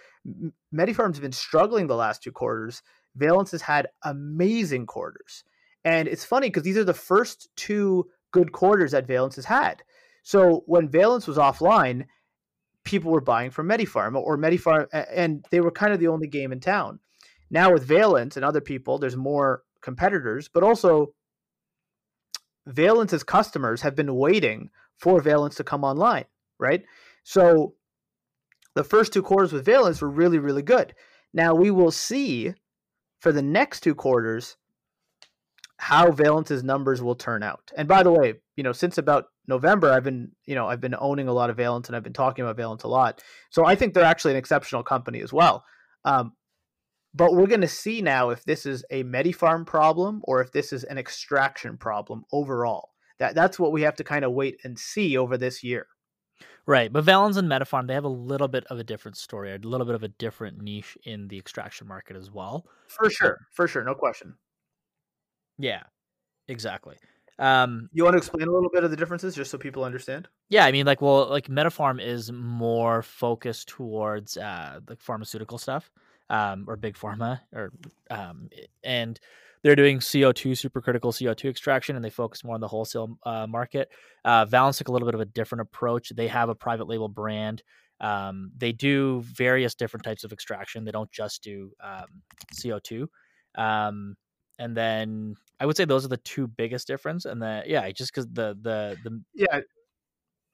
MediPharm's 0.74 1.20
been 1.20 1.32
struggling 1.32 1.88
the 1.88 1.96
last 1.96 2.22
two 2.22 2.32
quarters. 2.32 2.84
Valens 3.16 3.52
has 3.52 3.62
had 3.62 3.88
amazing 4.04 4.86
quarters. 4.86 5.44
And 5.86 6.08
it's 6.08 6.26
funny 6.26 6.48
because 6.48 6.64
these 6.64 6.78
are 6.78 6.84
the 6.84 6.94
first 6.94 7.50
two 7.56 8.08
good 8.32 8.52
quarters 8.52 8.92
that 8.92 9.08
Valens 9.08 9.36
has 9.36 9.46
had. 9.46 9.84
So 10.24 10.64
when 10.66 10.90
Valens 10.90 11.28
was 11.28 11.38
offline, 11.38 12.06
people 12.84 13.12
were 13.12 13.22
buying 13.22 13.52
from 13.52 13.68
MediPharm 13.68 14.16
or 14.16 14.38
MediPharm, 14.38 14.88
and 14.94 15.46
they 15.52 15.62
were 15.62 15.72
kind 15.72 15.94
of 15.94 16.00
the 16.00 16.08
only 16.08 16.28
game 16.28 16.52
in 16.52 16.60
town. 16.60 17.00
Now 17.50 17.72
with 17.72 17.86
Valens 17.86 18.36
and 18.36 18.46
other 18.46 18.62
people, 18.62 18.98
there's 18.98 19.16
more 19.16 19.64
competitors, 19.82 20.50
but 20.52 20.64
also 20.64 21.14
Valens's 22.66 23.24
customers 23.24 23.82
have 23.82 23.96
been 23.96 24.16
waiting 24.16 24.70
for 24.98 25.22
Valens 25.22 25.56
to 25.56 25.64
come 25.64 25.84
online, 25.84 26.26
right? 26.58 26.84
So 27.24 27.76
the 28.76 28.84
first 28.84 29.14
two 29.14 29.22
quarters 29.22 29.52
with 29.52 29.66
Valens 29.66 30.02
were 30.02 30.10
really, 30.10 30.40
really 30.40 30.62
good. 30.62 30.96
Now 31.34 31.54
we 31.54 31.72
will 31.72 31.92
see 31.92 32.54
for 33.24 33.32
the 33.32 33.42
next 33.42 33.80
two 33.80 33.96
quarters 33.96 34.58
how 35.78 36.12
Valens's 36.12 36.62
numbers 36.62 37.02
will 37.02 37.16
turn 37.16 37.42
out. 37.42 37.72
And 37.78 37.88
by 37.88 38.04
the 38.04 38.12
way, 38.12 38.34
you 38.58 38.64
know, 38.64 38.74
since 38.74 38.98
about 38.98 39.28
November, 39.48 39.94
I've 39.94 40.04
been, 40.04 40.34
you 40.46 40.56
know, 40.56 40.68
I've 40.68 40.82
been 40.82 40.96
owning 41.00 41.30
a 41.30 41.34
lot 41.34 41.50
of 41.50 41.56
Valens 41.56 41.88
and 41.88 41.96
I've 41.96 42.04
been 42.04 42.12
talking 42.12 42.44
about 42.44 42.58
Valens 42.58 42.84
a 42.84 42.90
lot. 42.90 43.24
So 43.50 43.66
I 43.66 43.76
think 43.76 43.94
they're 43.94 44.04
actually 44.04 44.32
an 44.32 44.38
exceptional 44.40 44.84
company 44.84 45.22
as 45.22 45.32
well. 45.32 45.64
Um, 46.04 46.34
but 47.14 47.34
we're 47.34 47.48
going 47.48 47.62
to 47.62 47.68
see 47.68 48.02
now 48.02 48.30
if 48.30 48.44
this 48.44 48.66
is 48.66 48.84
a 48.92 49.06
MediPharm 49.06 49.66
problem 49.66 50.22
or 50.26 50.42
if 50.42 50.52
this 50.52 50.74
is 50.74 50.84
an 50.84 50.98
extraction 50.98 51.78
problem 51.78 52.26
overall. 52.34 52.90
That 53.20 53.36
that's 53.36 53.58
what 53.58 53.72
we 53.72 53.84
have 53.84 53.96
to 53.96 54.04
kind 54.04 54.26
of 54.26 54.34
wait 54.34 54.58
and 54.66 54.78
see 54.78 55.18
over 55.18 55.38
this 55.38 55.64
year. 55.64 55.88
Right, 56.66 56.92
but 56.92 57.04
Valens 57.04 57.38
and 57.38 57.50
MediPharm 57.50 57.88
they 57.88 57.94
have 57.94 58.06
a 58.06 58.10
little 58.10 58.48
bit 58.48 58.64
of 58.66 58.80
a 58.80 58.84
different 58.84 59.18
story, 59.18 59.54
a 59.54 59.58
little 59.58 59.86
bit 59.86 59.96
of 59.96 60.04
a 60.04 60.08
different 60.08 60.62
niche 60.62 60.98
in 61.04 61.28
the 61.28 61.38
extraction 61.38 61.88
market 61.88 62.16
as 62.16 62.32
well. 62.32 62.66
For 62.88 63.10
sure, 63.10 63.38
for 63.52 63.68
sure, 63.68 63.84
no 63.84 63.96
question. 63.96 64.36
Yeah, 65.58 65.84
exactly. 66.48 66.96
Um, 67.40 67.90
you 67.92 68.04
want 68.04 68.14
to 68.14 68.18
explain 68.18 68.48
a 68.48 68.52
little 68.52 68.70
bit 68.70 68.84
of 68.84 68.92
the 68.92 68.98
differences, 68.98 69.36
just 69.36 69.52
so 69.52 69.58
people 69.58 69.84
understand? 69.84 70.28
Yeah, 70.50 70.66
I 70.66 70.72
mean, 70.72 70.86
like, 70.86 71.02
well, 71.02 71.28
like 71.30 71.48
MediPharm 71.48 72.02
is 72.02 72.32
more 72.32 73.02
focused 73.02 73.68
towards 73.68 74.38
uh, 74.38 74.80
like 74.88 75.02
pharmaceutical 75.02 75.58
stuff, 75.58 75.92
um, 76.30 76.66
or 76.68 76.78
big 76.78 76.96
pharma, 76.96 77.42
or 77.54 77.72
um, 78.10 78.50
and 78.84 79.20
they're 79.64 79.76
doing 79.76 80.00
CO2 80.00 80.52
supercritical 80.52 81.12
CO2 81.12 81.50
extraction, 81.50 81.96
and 81.96 82.04
they 82.04 82.10
focus 82.10 82.44
more 82.44 82.56
on 82.56 82.62
the 82.62 82.68
wholesale 82.68 83.18
uh, 83.24 83.48
market. 83.48 83.90
Uh, 84.26 84.46
Valens 84.46 84.78
took 84.78 84.90
a 84.90 84.92
little 84.92 85.08
bit 85.08 85.16
of 85.16 85.22
a 85.22 85.26
different 85.26 85.62
approach. 85.62 86.10
They 86.10 86.28
have 86.28 86.50
a 86.50 86.56
private 86.56 86.88
label 86.88 87.08
brand. 87.08 87.64
Um, 88.02 88.52
they 88.58 88.74
do 88.74 89.22
various 89.22 89.76
different 89.76 90.04
types 90.04 90.24
of 90.24 90.34
extraction. 90.34 90.84
They 90.84 90.92
don't 90.92 91.12
just 91.12 91.42
do 91.42 91.72
um, 91.82 92.22
CO2. 92.54 93.08
Um, 93.56 94.18
and 94.60 94.76
then 94.76 95.36
I 95.60 95.66
would 95.66 95.78
say 95.78 95.86
those 95.86 96.06
are 96.06 96.10
the 96.10 96.18
two 96.18 96.48
biggest 96.48 96.86
difference. 96.86 97.26
And 97.26 97.42
then 97.42 97.64
yeah, 97.66 97.90
just 97.92 98.14
because 98.14 98.28
the 98.28 98.58
the 98.62 98.98
the 99.04 99.22
yeah 99.34 99.62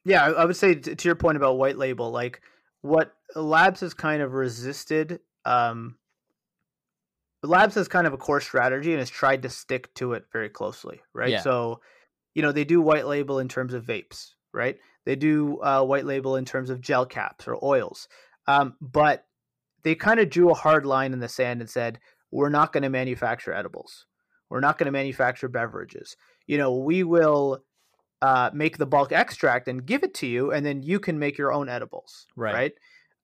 yeah, 0.05 0.25
I 0.25 0.45
would 0.45 0.55
say 0.55 0.75
to 0.75 1.07
your 1.07 1.15
point 1.15 1.37
about 1.37 1.57
white 1.57 1.77
label, 1.77 2.11
like 2.11 2.41
what 2.81 3.13
Labs 3.35 3.81
has 3.81 3.93
kind 3.93 4.21
of 4.21 4.33
resisted 4.33 5.19
um, 5.45 5.97
Labs 7.43 7.75
has 7.75 7.87
kind 7.87 8.05
of 8.05 8.13
a 8.13 8.17
core 8.17 8.41
strategy 8.41 8.91
and 8.91 8.99
has 8.99 9.09
tried 9.09 9.43
to 9.43 9.49
stick 9.49 9.93
to 9.95 10.13
it 10.13 10.25
very 10.31 10.49
closely, 10.49 11.01
right? 11.13 11.29
Yeah. 11.29 11.41
So, 11.41 11.79
you 12.33 12.41
know, 12.41 12.51
they 12.51 12.65
do 12.65 12.81
white 12.81 13.07
label 13.07 13.39
in 13.39 13.47
terms 13.47 13.73
of 13.73 13.85
vapes, 13.85 14.31
right? 14.53 14.77
They 15.05 15.15
do 15.15 15.59
uh, 15.61 15.83
white 15.83 16.05
label 16.05 16.35
in 16.35 16.45
terms 16.45 16.69
of 16.69 16.81
gel 16.81 17.05
caps 17.05 17.47
or 17.47 17.57
oils, 17.63 18.07
um, 18.47 18.75
but 18.81 19.25
they 19.83 19.95
kind 19.95 20.19
of 20.19 20.29
drew 20.29 20.49
a 20.51 20.55
hard 20.55 20.85
line 20.85 21.13
in 21.13 21.19
the 21.19 21.29
sand 21.29 21.61
and 21.61 21.69
said, 21.69 21.99
"We're 22.31 22.49
not 22.49 22.73
going 22.73 22.83
to 22.83 22.89
manufacture 22.89 23.53
edibles. 23.53 24.05
We're 24.49 24.59
not 24.59 24.77
going 24.77 24.85
to 24.85 24.91
manufacture 24.91 25.47
beverages. 25.47 26.15
You 26.47 26.57
know, 26.57 26.75
we 26.75 27.03
will." 27.03 27.63
Uh, 28.21 28.49
make 28.53 28.77
the 28.77 28.85
bulk 28.85 29.13
extract 29.13 29.69
and 29.69 29.85
give 29.85 30.03
it 30.03 30.13
to 30.13 30.27
you, 30.27 30.51
and 30.51 30.65
then 30.65 30.83
you 30.83 30.99
can 30.99 31.17
make 31.17 31.37
your 31.37 31.53
own 31.53 31.69
edibles. 31.69 32.27
Right. 32.35 32.53
right? 32.53 32.73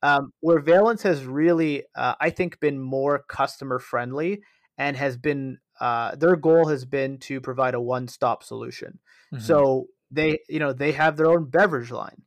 Um, 0.06 0.34
where 0.40 0.60
Valens 0.60 1.02
has 1.02 1.26
really, 1.26 1.84
uh, 1.96 2.14
I 2.22 2.30
think, 2.30 2.60
been 2.60 2.80
more 2.80 3.24
customer 3.28 3.80
friendly 3.80 4.44
and 4.78 4.96
has 4.96 5.18
been 5.18 5.58
uh, 5.80 6.16
their 6.16 6.36
goal 6.36 6.68
has 6.68 6.86
been 6.86 7.18
to 7.18 7.42
provide 7.42 7.74
a 7.74 7.82
one 7.82 8.08
stop 8.08 8.44
solution. 8.44 9.00
Mm-hmm. 9.34 9.44
So 9.44 9.88
they, 10.12 10.38
you 10.48 10.60
know, 10.60 10.74
they 10.74 10.92
have 10.92 11.18
their 11.18 11.32
own 11.32 11.46
beverage 11.46 11.90
line, 11.90 12.22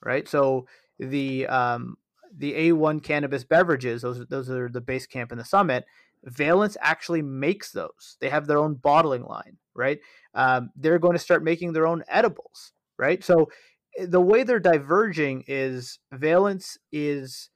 right? 0.00 0.28
So 0.28 0.68
the 1.00 1.48
um, 1.48 1.96
the 2.36 2.52
A1 2.52 3.02
cannabis 3.02 3.42
beverages, 3.42 4.02
those 4.02 4.24
those 4.26 4.48
are 4.48 4.68
the 4.68 4.80
base 4.80 5.08
camp 5.08 5.32
and 5.32 5.40
the 5.40 5.44
summit. 5.44 5.86
Valens 6.22 6.76
actually 6.80 7.22
makes 7.22 7.72
those. 7.72 8.16
They 8.20 8.28
have 8.28 8.46
their 8.46 8.58
own 8.58 8.74
bottling 8.74 9.24
line, 9.24 9.58
right? 9.74 9.98
Um, 10.34 10.70
they're 10.76 11.00
going 11.00 11.14
to 11.14 11.18
start 11.18 11.42
making 11.42 11.72
their 11.72 11.88
own 11.88 12.04
edibles, 12.06 12.74
right? 12.96 13.24
So 13.24 13.50
the 13.98 14.20
way 14.20 14.42
they're 14.42 14.60
diverging 14.60 15.44
is 15.46 15.98
Valens 16.12 16.78
is, 16.92 17.50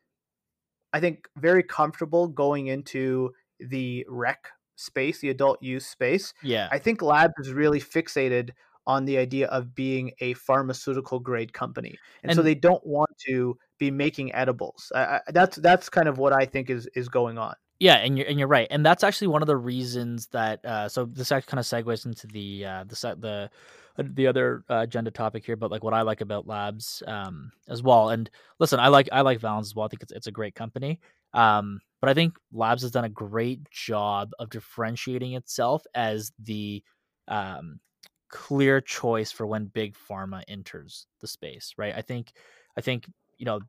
I 0.93 1.01
think, 1.01 1.29
very 1.37 1.63
comfortable 1.63 2.29
going 2.29 2.69
into 2.69 3.33
the 3.61 4.07
rec 4.09 4.49
space, 4.77 5.21
the 5.21 5.31
adult 5.31 5.63
use 5.63 5.87
space. 5.87 6.33
Yeah. 6.43 6.69
I 6.71 6.79
think 6.79 7.03
Labs 7.03 7.35
is 7.39 7.53
really 7.53 7.81
fixated 7.81 8.51
on 8.87 9.05
the 9.05 9.19
idea 9.19 9.47
of 9.49 9.75
being 9.75 10.13
a 10.21 10.33
pharmaceutical 10.33 11.19
grade 11.21 11.53
company, 11.53 11.99
and, 12.23 12.31
and 12.31 12.37
so 12.37 12.43
they 12.43 12.55
don't 12.55 12.85
want 12.87 13.11
to 13.27 13.59
be 13.79 13.91
making 13.91 14.35
edibles. 14.35 14.91
I, 14.95 15.01
I, 15.01 15.21
that's 15.29 15.57
that's 15.57 15.91
kind 15.91 16.09
of 16.09 16.17
what 16.17 16.33
I 16.33 16.47
think 16.47 16.71
is 16.71 16.89
is 16.95 17.11
going 17.11 17.37
on. 17.37 17.55
Yeah, 17.79 17.97
and 17.97 18.17
you're 18.17 18.27
and 18.27 18.39
you're 18.39 18.49
right, 18.49 18.67
and 18.71 18.85
that's 18.85 19.05
actually 19.05 19.29
one 19.29 19.43
of 19.43 19.47
the 19.47 19.59
reasons 19.59 20.29
that. 20.29 20.65
Uh, 20.65 20.89
so 20.89 21.05
this 21.05 21.31
actually 21.31 21.51
kind 21.51 21.61
of 21.61 21.67
segues 21.67 22.07
into 22.07 22.27
the 22.29 22.65
uh, 22.65 22.85
the 22.85 23.17
the 23.21 23.51
the 23.99 24.27
other 24.27 24.65
uh, 24.71 24.79
agenda 24.79 25.11
topic 25.11 25.45
here, 25.45 25.57
but 25.57 25.71
like 25.71 25.83
what 25.83 25.95
I 25.95 26.03
like 26.03 26.21
about 26.21 26.47
Labs 26.47 27.03
um, 27.07 27.51
as 27.69 27.83
well. 27.83 28.11
And 28.11 28.31
listen, 28.59 28.81
I 28.81 28.89
like 28.89 29.09
I 29.13 29.23
like 29.23 29.41
Valens 29.41 29.69
as 29.69 29.75
well. 29.75 29.87
I 29.87 29.89
think 29.89 30.03
it's 30.03 30.13
it's 30.13 30.27
a 30.27 30.33
great 30.33 30.55
company. 30.55 31.01
Um, 31.35 31.81
but 32.01 32.09
I 32.09 32.15
think 32.15 32.37
Labs 32.53 32.83
has 32.83 32.93
done 32.93 33.05
a 33.05 33.11
great 33.11 33.69
job 33.71 34.31
of 34.39 34.51
differentiating 34.51 35.35
itself 35.35 35.85
as 35.95 36.33
the 36.39 36.83
um, 37.27 37.81
clear 38.29 38.81
choice 38.81 39.33
for 39.33 39.47
when 39.47 39.67
big 39.67 39.97
pharma 39.97 40.43
enters 40.49 41.07
the 41.21 41.27
space. 41.27 41.75
Right. 41.77 41.95
I 41.95 42.03
think 42.03 42.33
I 42.77 42.81
think 42.81 43.11
you 43.37 43.47
know 43.47 43.61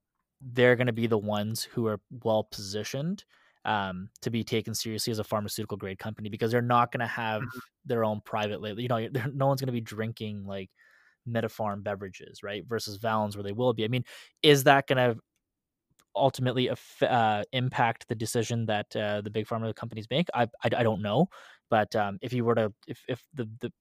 they're 0.42 0.76
going 0.76 0.88
to 0.88 0.94
be 0.94 1.08
the 1.08 1.18
ones 1.18 1.64
who 1.64 1.88
are 1.88 2.00
well 2.24 2.44
positioned 2.44 3.26
um, 3.70 4.10
to 4.24 4.32
be 4.32 4.44
taken 4.44 4.74
seriously 4.74 5.12
as 5.12 5.20
a 5.20 5.24
pharmaceutical 5.24 5.78
grade 5.78 6.00
company 6.00 6.28
because 6.28 6.52
they're 6.52 6.62
not 6.62 6.92
going 6.92 7.02
to 7.02 7.08
have 7.08 7.44
mm-hmm. 7.44 7.60
their 7.86 8.04
own 8.04 8.20
private 8.26 8.62
label. 8.62 8.82
You 8.82 8.88
know, 8.88 9.08
no 9.34 9.46
one's 9.46 9.62
going 9.62 9.68
to 9.68 9.74
be 9.74 9.80
drinking 9.80 10.44
like 10.46 10.72
MediPharm 11.30 11.84
beverages, 11.84 12.42
right? 12.42 12.66
Versus 12.68 12.98
Valens, 12.98 13.38
where 13.38 13.44
they 13.44 13.52
will 13.52 13.74
be. 13.74 13.86
I 13.86 13.88
mean, 13.88 14.06
is 14.42 14.64
that 14.64 14.88
going 14.88 14.98
to 14.98 15.22
ultimately 16.16 16.72
uh, 17.04 17.44
impact 17.52 18.08
the 18.08 18.16
decision 18.16 18.66
that 18.66 18.94
uh, 18.96 19.22
the 19.22 19.30
big 19.30 19.46
pharma 19.46 19.76
companies 19.76 20.08
make? 20.10 20.30
I, 20.34 20.44
I, 20.64 20.70
I 20.78 20.84
don't 20.84 21.04
know, 21.04 21.30
but 21.70 21.96
um, 21.96 22.18
if 22.24 22.34
you 22.34 22.44
were 22.44 22.56
to 22.56 22.74
if 22.88 23.04
if 23.08 23.24
the 23.36 23.48
the 23.62 23.72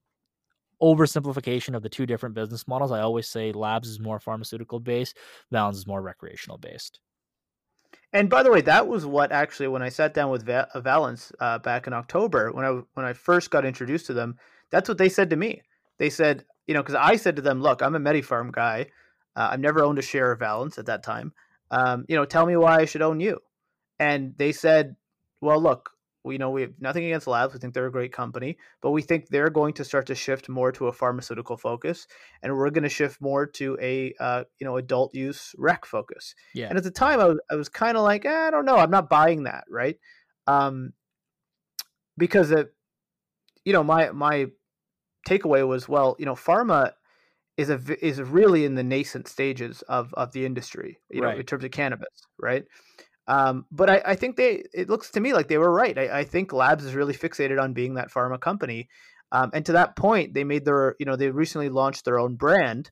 oversimplification 0.81 1.75
of 1.75 1.83
the 1.83 1.89
two 1.89 2.05
different 2.05 2.35
business 2.35 2.65
models. 2.65 2.93
I 2.93 3.01
always 3.01 3.27
say 3.27 3.51
Labs 3.51 3.89
is 3.89 3.99
more 3.99 4.17
pharmaceutical 4.17 4.79
based, 4.79 5.17
Valens 5.51 5.77
is 5.77 5.85
more 5.85 6.01
recreational 6.01 6.57
based. 6.57 7.01
And 8.11 8.29
by 8.29 8.43
the 8.43 8.51
way, 8.51 8.61
that 8.61 8.87
was 8.87 9.05
what 9.05 9.31
actually 9.31 9.67
when 9.67 9.83
I 9.83 9.89
sat 9.89 10.13
down 10.13 10.31
with 10.31 10.45
Va- 10.45 10.67
uh, 10.73 10.81
Valens 10.81 11.31
uh, 11.39 11.59
back 11.59 11.85
in 11.85 11.93
October 11.93 12.51
when 12.51 12.65
I 12.65 12.81
when 12.93 13.05
I 13.05 13.13
first 13.13 13.51
got 13.51 13.65
introduced 13.65 14.07
to 14.07 14.13
them, 14.13 14.37
that's 14.71 14.89
what 14.89 14.97
they 14.97 15.09
said 15.09 15.29
to 15.29 15.35
me. 15.35 15.61
They 15.99 16.09
said, 16.09 16.45
you 16.65 16.73
know, 16.73 16.81
because 16.81 16.95
I 16.95 17.17
said 17.17 17.35
to 17.35 17.41
them, 17.41 17.61
"Look, 17.61 17.81
I'm 17.81 17.95
a 17.95 17.99
MediPharm 17.99 18.51
guy. 18.51 18.87
Uh, 19.35 19.49
I've 19.51 19.59
never 19.59 19.83
owned 19.83 19.99
a 19.99 20.03
share 20.03 20.31
of 20.31 20.39
Valens 20.39 20.77
at 20.77 20.87
that 20.87 21.03
time. 21.03 21.33
Um, 21.71 22.05
you 22.07 22.15
know, 22.15 22.25
tell 22.25 22.45
me 22.45 22.55
why 22.57 22.77
I 22.79 22.85
should 22.85 23.01
own 23.01 23.19
you." 23.19 23.39
And 23.99 24.33
they 24.37 24.53
said, 24.53 24.95
"Well, 25.41 25.61
look, 25.61 25.91
we 26.29 26.37
know 26.37 26.51
we 26.51 26.61
have 26.61 26.73
nothing 26.79 27.03
against 27.05 27.25
labs. 27.25 27.53
We 27.53 27.59
think 27.59 27.73
they're 27.73 27.87
a 27.87 27.91
great 27.91 28.13
company, 28.13 28.57
but 28.81 28.91
we 28.91 29.01
think 29.01 29.27
they're 29.27 29.49
going 29.49 29.73
to 29.73 29.83
start 29.83 30.05
to 30.05 30.15
shift 30.15 30.47
more 30.47 30.71
to 30.73 30.87
a 30.87 30.93
pharmaceutical 30.93 31.57
focus, 31.57 32.05
and 32.43 32.55
we're 32.55 32.69
going 32.69 32.83
to 32.83 32.89
shift 32.89 33.19
more 33.19 33.47
to 33.47 33.75
a 33.81 34.13
uh, 34.19 34.43
you 34.59 34.65
know 34.65 34.77
adult 34.77 35.15
use 35.15 35.55
rec 35.57 35.85
focus. 35.85 36.35
Yeah. 36.53 36.67
And 36.69 36.77
at 36.77 36.83
the 36.83 36.91
time, 36.91 37.19
I 37.19 37.25
was, 37.25 37.39
I 37.51 37.55
was 37.55 37.67
kind 37.67 37.97
of 37.97 38.03
like, 38.03 38.25
eh, 38.25 38.47
I 38.47 38.51
don't 38.51 38.65
know, 38.65 38.77
I'm 38.77 38.91
not 38.91 39.09
buying 39.09 39.43
that, 39.43 39.63
right? 39.69 39.97
Um, 40.45 40.93
because 42.15 42.51
it, 42.51 42.73
you 43.65 43.73
know, 43.73 43.83
my 43.83 44.11
my 44.11 44.47
takeaway 45.27 45.67
was, 45.67 45.89
well, 45.89 46.15
you 46.19 46.27
know, 46.27 46.35
pharma 46.35 46.91
is 47.57 47.71
a 47.71 48.05
is 48.05 48.21
really 48.21 48.65
in 48.65 48.75
the 48.75 48.83
nascent 48.83 49.27
stages 49.27 49.81
of 49.89 50.13
of 50.13 50.31
the 50.31 50.45
industry, 50.45 50.99
you 51.09 51.23
right. 51.23 51.33
know, 51.33 51.39
in 51.39 51.45
terms 51.45 51.63
of 51.63 51.71
cannabis, 51.71 52.27
right? 52.39 52.65
Um, 53.29 53.67
but 53.71 53.91
I, 53.91 54.01
I, 54.03 54.15
think 54.15 54.37
they 54.37 54.63
it 54.73 54.89
looks 54.89 55.11
to 55.11 55.19
me 55.19 55.33
like 55.33 55.47
they 55.47 55.59
were 55.59 55.71
right. 55.71 55.95
I, 55.95 56.21
I, 56.21 56.23
think 56.23 56.51
Labs 56.51 56.83
is 56.83 56.95
really 56.95 57.13
fixated 57.13 57.61
on 57.61 57.73
being 57.73 57.93
that 57.93 58.11
pharma 58.11 58.41
company. 58.41 58.89
Um, 59.31 59.51
and 59.53 59.63
to 59.67 59.73
that 59.73 59.95
point, 59.95 60.33
they 60.33 60.43
made 60.43 60.65
their 60.65 60.95
you 60.99 61.05
know 61.05 61.15
they 61.15 61.29
recently 61.29 61.69
launched 61.69 62.05
their 62.05 62.17
own 62.17 62.37
brand, 62.37 62.89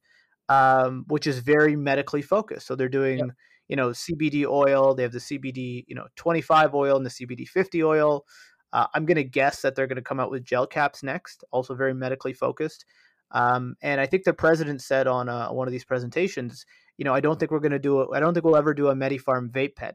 um, 0.47 1.05
which 1.07 1.25
is 1.25 1.39
very 1.39 1.75
medically 1.75 2.21
focused. 2.21 2.67
So 2.67 2.75
they're 2.75 2.87
doing 2.87 3.17
yep. 3.17 3.29
you 3.67 3.75
know 3.77 3.89
CBD 3.89 4.45
oil. 4.45 4.93
They 4.93 5.01
have 5.01 5.11
the 5.11 5.17
CBD 5.17 5.85
you 5.87 5.95
know 5.95 6.05
25 6.17 6.75
oil 6.75 6.97
and 6.97 7.05
the 7.05 7.09
CBD 7.09 7.47
50 7.47 7.83
oil. 7.83 8.23
Uh, 8.71 8.85
I'm 8.93 9.07
gonna 9.07 9.23
guess 9.23 9.63
that 9.63 9.73
they're 9.73 9.87
gonna 9.87 10.03
come 10.03 10.19
out 10.19 10.29
with 10.29 10.45
gel 10.45 10.67
caps 10.67 11.01
next, 11.01 11.43
also 11.51 11.73
very 11.73 11.95
medically 11.95 12.33
focused. 12.33 12.85
Um, 13.31 13.75
and 13.81 13.99
I 13.99 14.05
think 14.05 14.23
the 14.23 14.33
president 14.33 14.83
said 14.83 15.07
on 15.07 15.29
uh, 15.29 15.49
one 15.49 15.67
of 15.67 15.71
these 15.71 15.83
presentations, 15.83 16.63
you 16.99 17.05
know, 17.05 17.13
I 17.15 17.21
don't 17.21 17.39
think 17.39 17.49
we're 17.49 17.59
gonna 17.59 17.79
do 17.79 18.01
it. 18.01 18.09
I 18.13 18.19
don't 18.19 18.35
think 18.35 18.45
we'll 18.45 18.55
ever 18.55 18.75
do 18.75 18.89
a 18.89 18.95
MediPharm 18.95 19.49
vape 19.49 19.75
pen 19.75 19.93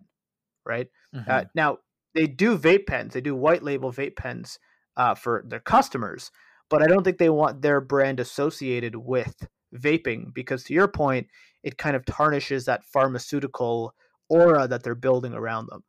right? 0.64 0.88
Uh, 1.14 1.18
mm-hmm. 1.18 1.30
Uh, 1.30 1.44
now 1.54 1.78
they 2.14 2.26
do 2.26 2.58
vape 2.58 2.86
pens, 2.86 3.14
they 3.14 3.20
do 3.20 3.34
white 3.34 3.62
label 3.62 3.92
vape 3.92 4.16
pens 4.16 4.58
uh, 4.96 5.14
for 5.14 5.44
their 5.46 5.60
customers, 5.60 6.30
but 6.68 6.82
I 6.82 6.86
don't 6.86 7.04
think 7.04 7.18
they 7.18 7.30
want 7.30 7.62
their 7.62 7.80
brand 7.80 8.20
associated 8.20 8.96
with 8.96 9.46
vaping 9.74 10.32
because, 10.34 10.64
to 10.64 10.74
your 10.74 10.88
point, 10.88 11.28
it 11.62 11.78
kind 11.78 11.96
of 11.96 12.04
tarnishes 12.04 12.64
that 12.66 12.84
pharmaceutical 12.84 13.94
aura 14.28 14.66
that 14.68 14.82
they're 14.82 14.94
building 14.94 15.34
around 15.34 15.66
them. 15.66 15.82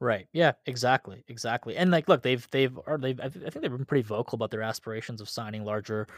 Right. 0.00 0.26
Yeah. 0.32 0.52
Exactly. 0.66 1.24
Exactly. 1.28 1.76
And 1.76 1.92
like, 1.92 2.08
look, 2.08 2.22
they've 2.22 2.44
they've 2.50 2.76
or 2.86 2.98
they've 2.98 3.20
I 3.20 3.28
think 3.28 3.52
they've 3.54 3.70
been 3.70 3.84
pretty 3.84 4.02
vocal 4.02 4.34
about 4.34 4.50
their 4.50 4.62
aspirations 4.62 5.20
of 5.20 5.28
signing 5.28 5.64
larger 5.64 6.08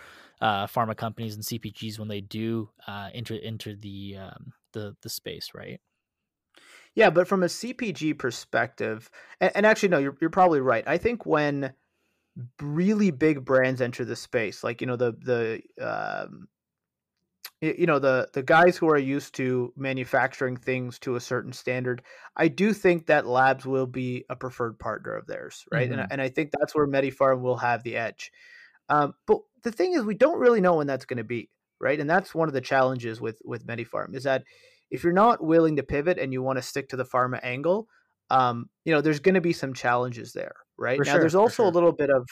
uh, 0.40 0.66
pharma 0.66 0.96
companies 0.96 1.34
and 1.34 1.44
CPGs 1.44 1.98
when 1.98 2.08
they 2.08 2.22
do 2.22 2.70
uh, 2.86 3.10
enter 3.12 3.38
enter 3.42 3.74
the 3.74 4.16
um, 4.18 4.54
the 4.72 4.96
the 5.02 5.10
space. 5.10 5.50
Right. 5.54 5.80
Yeah, 6.94 7.10
but 7.10 7.26
from 7.26 7.42
a 7.42 7.46
CPG 7.46 8.18
perspective, 8.18 9.10
and, 9.40 9.52
and 9.56 9.66
actually, 9.66 9.88
no, 9.90 9.98
you're 9.98 10.16
you're 10.20 10.30
probably 10.30 10.60
right. 10.60 10.84
I 10.86 10.98
think 10.98 11.26
when 11.26 11.72
really 12.60 13.10
big 13.10 13.44
brands 13.44 13.80
enter 13.80 14.04
the 14.04 14.16
space, 14.16 14.62
like 14.62 14.80
you 14.80 14.86
know 14.86 14.96
the 14.96 15.12
the 15.12 15.62
um, 15.84 16.48
you 17.72 17.86
know 17.86 17.98
the 17.98 18.28
the 18.32 18.42
guys 18.42 18.76
who 18.76 18.88
are 18.88 18.98
used 18.98 19.34
to 19.34 19.72
manufacturing 19.76 20.56
things 20.56 20.98
to 20.98 21.16
a 21.16 21.20
certain 21.20 21.52
standard 21.52 22.02
i 22.36 22.48
do 22.48 22.72
think 22.72 23.06
that 23.06 23.26
labs 23.26 23.64
will 23.64 23.86
be 23.86 24.24
a 24.28 24.36
preferred 24.36 24.78
partner 24.78 25.14
of 25.14 25.26
theirs 25.26 25.64
right 25.72 25.90
mm-hmm. 25.90 26.00
and, 26.00 26.12
and 26.12 26.20
i 26.20 26.28
think 26.28 26.50
that's 26.52 26.74
where 26.74 26.86
MediPharm 26.86 27.40
will 27.40 27.56
have 27.56 27.82
the 27.82 27.96
edge 27.96 28.32
um, 28.88 29.14
but 29.26 29.38
the 29.62 29.72
thing 29.72 29.94
is 29.94 30.02
we 30.02 30.14
don't 30.14 30.38
really 30.38 30.60
know 30.60 30.76
when 30.76 30.86
that's 30.86 31.06
going 31.06 31.18
to 31.18 31.24
be 31.24 31.48
right 31.80 31.98
and 31.98 32.10
that's 32.10 32.34
one 32.34 32.48
of 32.48 32.54
the 32.54 32.60
challenges 32.60 33.20
with 33.20 33.40
with 33.44 33.66
MediPharm 33.66 34.14
is 34.14 34.24
that 34.24 34.44
if 34.94 35.02
you're 35.02 35.12
not 35.12 35.42
willing 35.42 35.74
to 35.74 35.82
pivot 35.82 36.20
and 36.20 36.32
you 36.32 36.40
want 36.40 36.56
to 36.56 36.62
stick 36.62 36.88
to 36.88 36.96
the 36.96 37.04
pharma 37.04 37.40
angle, 37.42 37.88
um, 38.30 38.70
you 38.84 38.94
know, 38.94 39.00
there's 39.00 39.18
going 39.18 39.34
to 39.34 39.40
be 39.40 39.52
some 39.52 39.74
challenges 39.74 40.32
there, 40.32 40.54
right? 40.78 40.96
For 40.96 41.04
now, 41.04 41.12
sure, 41.14 41.20
there's 41.20 41.34
also 41.34 41.64
sure. 41.64 41.66
a 41.66 41.70
little 41.70 41.90
bit 41.90 42.10
of 42.10 42.24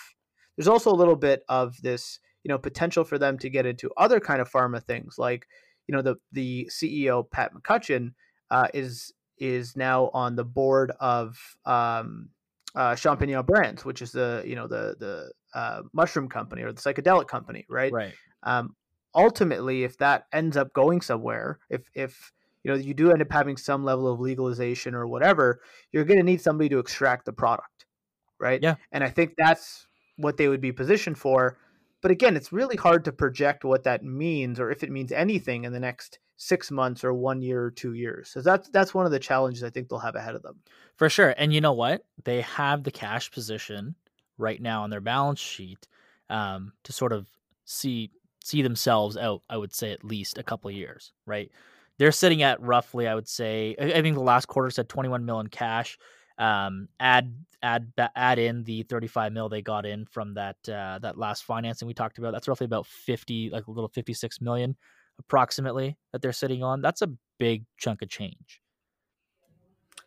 there's 0.57 0.68
also 0.68 0.92
a 0.92 0.94
little 0.94 1.16
bit 1.16 1.42
of 1.48 1.75
this, 1.83 2.20
you 2.44 2.51
know, 2.51 2.59
potential 2.59 3.03
for 3.03 3.18
them 3.18 3.37
to 3.38 3.51
get 3.51 3.66
into 3.66 3.90
other 3.96 4.20
kind 4.20 4.40
of 4.40 4.48
pharma 4.48 4.81
things, 4.81 5.16
like 5.18 5.48
you 5.88 5.92
know, 5.96 6.03
the 6.03 6.14
the 6.31 6.70
CEO 6.70 7.29
Pat 7.29 7.53
McCutcheon 7.53 8.12
uh, 8.53 8.68
is 8.72 9.12
is 9.38 9.77
now 9.77 10.09
on 10.14 10.37
the 10.37 10.44
board 10.44 10.92
of 11.01 11.37
um, 11.66 12.29
uh, 12.77 12.92
Champignon 12.92 13.44
Brands, 13.44 13.85
which 13.85 14.03
is 14.03 14.12
the 14.12 14.44
you 14.46 14.55
know 14.55 14.68
the 14.68 14.94
the 15.01 15.33
uh, 15.53 15.83
mushroom 15.92 16.29
company 16.29 16.62
or 16.62 16.70
the 16.70 16.81
psychedelic 16.81 17.27
company, 17.27 17.66
right? 17.68 17.92
Right. 17.92 18.14
Um, 18.44 18.77
ultimately, 19.16 19.83
if 19.83 19.98
that 19.98 20.27
ends 20.33 20.57
up 20.57 20.72
going 20.72 21.01
somewhere, 21.01 21.59
if 21.68 21.90
if 21.92 22.33
you 22.62 22.70
know 22.70 22.77
you 22.77 22.94
do 22.94 23.11
end 23.11 23.22
up 23.22 23.33
having 23.33 23.57
some 23.57 23.85
level 23.85 24.11
of 24.11 24.20
legalization 24.20 24.94
or 24.94 25.07
whatever 25.07 25.61
you're 25.90 26.05
going 26.05 26.18
to 26.18 26.25
need 26.25 26.40
somebody 26.40 26.68
to 26.68 26.79
extract 26.79 27.25
the 27.25 27.33
product 27.33 27.87
right? 28.42 28.61
Yeah. 28.62 28.75
And 28.90 29.03
i 29.03 29.09
think 29.09 29.35
that's 29.38 29.87
what 30.16 30.37
they 30.37 30.48
would 30.48 30.61
be 30.61 30.72
positioned 30.72 31.16
for 31.16 31.57
but 32.03 32.11
again 32.11 32.37
it's 32.37 32.53
really 32.53 32.77
hard 32.77 33.05
to 33.05 33.12
project 33.12 33.64
what 33.64 33.85
that 33.85 34.05
means 34.05 34.61
or 34.61 34.70
if 34.70 34.83
it 34.83 34.90
means 34.90 35.12
anything 35.12 35.64
in 35.64 35.72
the 35.72 35.81
next 35.81 36.18
six 36.37 36.70
months 36.70 37.05
or 37.05 37.14
one 37.14 37.40
year 37.40 37.62
or 37.62 37.70
two 37.70 37.94
years 37.94 38.29
so 38.29 38.42
that's 38.42 38.68
that's 38.70 38.92
one 38.92 39.07
of 39.07 39.12
the 39.12 39.18
challenges 39.18 39.62
i 39.62 39.70
think 39.70 39.88
they'll 39.88 39.98
have 39.98 40.16
ahead 40.16 40.35
of 40.35 40.42
them. 40.42 40.59
For 40.96 41.09
sure 41.09 41.35
and 41.38 41.55
you 41.55 41.61
know 41.61 41.72
what? 41.72 42.05
They 42.25 42.42
have 42.42 42.83
the 42.83 42.90
cash 42.90 43.31
position 43.31 43.94
right 44.37 44.61
now 44.61 44.83
on 44.83 44.90
their 44.90 45.01
balance 45.01 45.40
sheet 45.40 45.88
um, 46.29 46.72
to 46.85 46.92
sort 46.92 47.12
of 47.12 47.29
see 47.64 48.11
see 48.44 48.61
themselves 48.61 49.16
out 49.16 49.42
i 49.48 49.57
would 49.57 49.72
say 49.72 49.92
at 49.92 50.05
least 50.05 50.37
a 50.37 50.42
couple 50.42 50.68
years 50.70 51.12
right 51.27 51.51
they're 52.02 52.10
sitting 52.10 52.42
at 52.42 52.60
roughly, 52.60 53.06
I 53.06 53.14
would 53.14 53.28
say, 53.28 53.76
I 53.78 54.02
think 54.02 54.16
the 54.16 54.22
last 54.22 54.46
quarter 54.46 54.70
said 54.70 54.88
21 54.88 55.24
mil 55.24 55.38
in 55.38 55.46
cash. 55.46 55.96
Um, 56.36 56.88
add 56.98 57.32
add 57.62 57.92
add 58.16 58.40
in 58.40 58.64
the 58.64 58.82
35 58.82 59.32
mil 59.32 59.48
they 59.48 59.62
got 59.62 59.86
in 59.86 60.06
from 60.06 60.34
that 60.34 60.56
uh, 60.68 60.98
that 61.00 61.16
last 61.16 61.44
financing 61.44 61.86
we 61.86 61.94
talked 61.94 62.18
about. 62.18 62.32
That's 62.32 62.48
roughly 62.48 62.64
about 62.64 62.88
50, 62.88 63.50
like 63.50 63.68
a 63.68 63.70
little 63.70 63.86
56 63.86 64.40
million, 64.40 64.74
approximately 65.20 65.96
that 66.10 66.22
they're 66.22 66.32
sitting 66.32 66.64
on. 66.64 66.82
That's 66.82 67.02
a 67.02 67.10
big 67.38 67.66
chunk 67.76 68.02
of 68.02 68.08
change. 68.08 68.60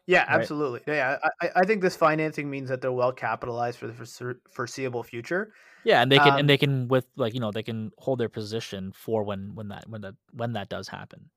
Yeah, 0.06 0.26
absolutely. 0.28 0.82
Yeah, 0.86 1.18
I, 1.42 1.50
I 1.56 1.66
think 1.66 1.82
this 1.82 1.96
financing 1.96 2.50
means 2.50 2.68
that 2.68 2.82
they're 2.82 2.92
well 2.92 3.14
capitalized 3.14 3.80
for 3.80 3.88
the 3.88 4.36
foreseeable 4.52 5.04
future. 5.04 5.54
Yeah, 5.86 6.02
and 6.02 6.12
they 6.12 6.18
can 6.18 6.34
um, 6.34 6.40
and 6.40 6.50
they 6.50 6.58
can 6.58 6.90
with 6.90 7.06
like 7.16 7.34
you 7.34 7.40
know 7.40 7.52
they 7.52 7.64
can 7.64 7.92
hold 7.98 8.20
their 8.20 8.28
position 8.28 8.92
for 8.94 9.24
when 9.24 9.56
when 9.56 9.70
that 9.70 9.88
when 9.88 10.02
that 10.02 10.16
when 10.34 10.52
that 10.54 10.68
does 10.68 10.90
happen. 10.90 11.30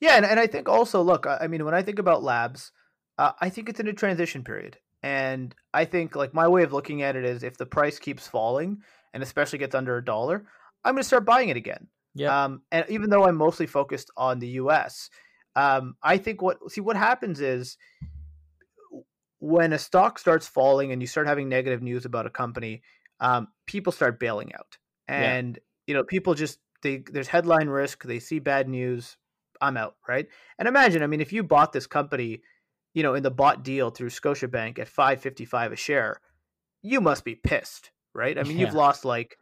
Yeah, 0.00 0.16
and, 0.16 0.26
and 0.26 0.40
I 0.40 0.46
think 0.46 0.68
also, 0.68 1.00
look, 1.00 1.26
I 1.26 1.46
mean, 1.46 1.64
when 1.64 1.74
I 1.74 1.82
think 1.82 1.98
about 1.98 2.22
labs, 2.22 2.72
uh, 3.18 3.32
I 3.40 3.48
think 3.48 3.68
it's 3.68 3.80
in 3.80 3.88
a 3.88 3.92
transition 3.92 4.42
period. 4.42 4.78
And 5.02 5.54
I 5.74 5.84
think, 5.84 6.16
like, 6.16 6.34
my 6.34 6.48
way 6.48 6.62
of 6.62 6.72
looking 6.72 7.02
at 7.02 7.16
it 7.16 7.24
is 7.24 7.42
if 7.42 7.56
the 7.56 7.66
price 7.66 7.98
keeps 7.98 8.26
falling 8.26 8.82
and 9.14 9.22
especially 9.22 9.58
gets 9.58 9.74
under 9.74 9.96
a 9.96 10.04
dollar, 10.04 10.44
I'm 10.84 10.94
going 10.94 11.02
to 11.02 11.06
start 11.06 11.24
buying 11.24 11.48
it 11.48 11.56
again. 11.56 11.86
Yeah. 12.14 12.44
Um, 12.44 12.62
and 12.70 12.84
even 12.88 13.10
though 13.10 13.24
I'm 13.24 13.36
mostly 13.36 13.66
focused 13.66 14.10
on 14.16 14.38
the 14.38 14.48
US, 14.48 15.10
um, 15.56 15.96
I 16.02 16.18
think 16.18 16.42
what, 16.42 16.58
see, 16.70 16.80
what 16.80 16.96
happens 16.96 17.40
is 17.40 17.76
when 19.38 19.72
a 19.72 19.78
stock 19.78 20.18
starts 20.18 20.46
falling 20.46 20.92
and 20.92 21.00
you 21.00 21.06
start 21.06 21.26
having 21.26 21.48
negative 21.48 21.82
news 21.82 22.04
about 22.04 22.26
a 22.26 22.30
company, 22.30 22.82
um, 23.20 23.48
people 23.66 23.92
start 23.92 24.20
bailing 24.20 24.54
out. 24.54 24.78
And, 25.08 25.56
yeah. 25.56 25.62
you 25.86 25.94
know, 25.94 26.04
people 26.04 26.34
just, 26.34 26.58
they, 26.82 27.04
there's 27.10 27.28
headline 27.28 27.68
risk, 27.68 28.04
they 28.04 28.18
see 28.18 28.38
bad 28.38 28.68
news, 28.68 29.16
I'm 29.62 29.76
out, 29.76 29.96
right? 30.08 30.26
And 30.58 30.68
imagine, 30.68 31.02
I 31.02 31.06
mean, 31.06 31.20
if 31.20 31.32
you 31.32 31.42
bought 31.42 31.72
this 31.72 31.86
company, 31.86 32.42
you 32.94 33.02
know, 33.02 33.14
in 33.14 33.22
the 33.22 33.30
bought 33.30 33.62
deal 33.62 33.90
through 33.90 34.10
Scotiabank 34.10 34.78
at 34.78 34.88
555 34.88 35.72
a 35.72 35.76
share, 35.76 36.20
you 36.82 37.00
must 37.00 37.24
be 37.24 37.36
pissed, 37.36 37.92
right? 38.12 38.36
I 38.38 38.42
mean, 38.42 38.58
yeah. 38.58 38.66
you've 38.66 38.74
lost 38.74 39.04
like 39.04 39.38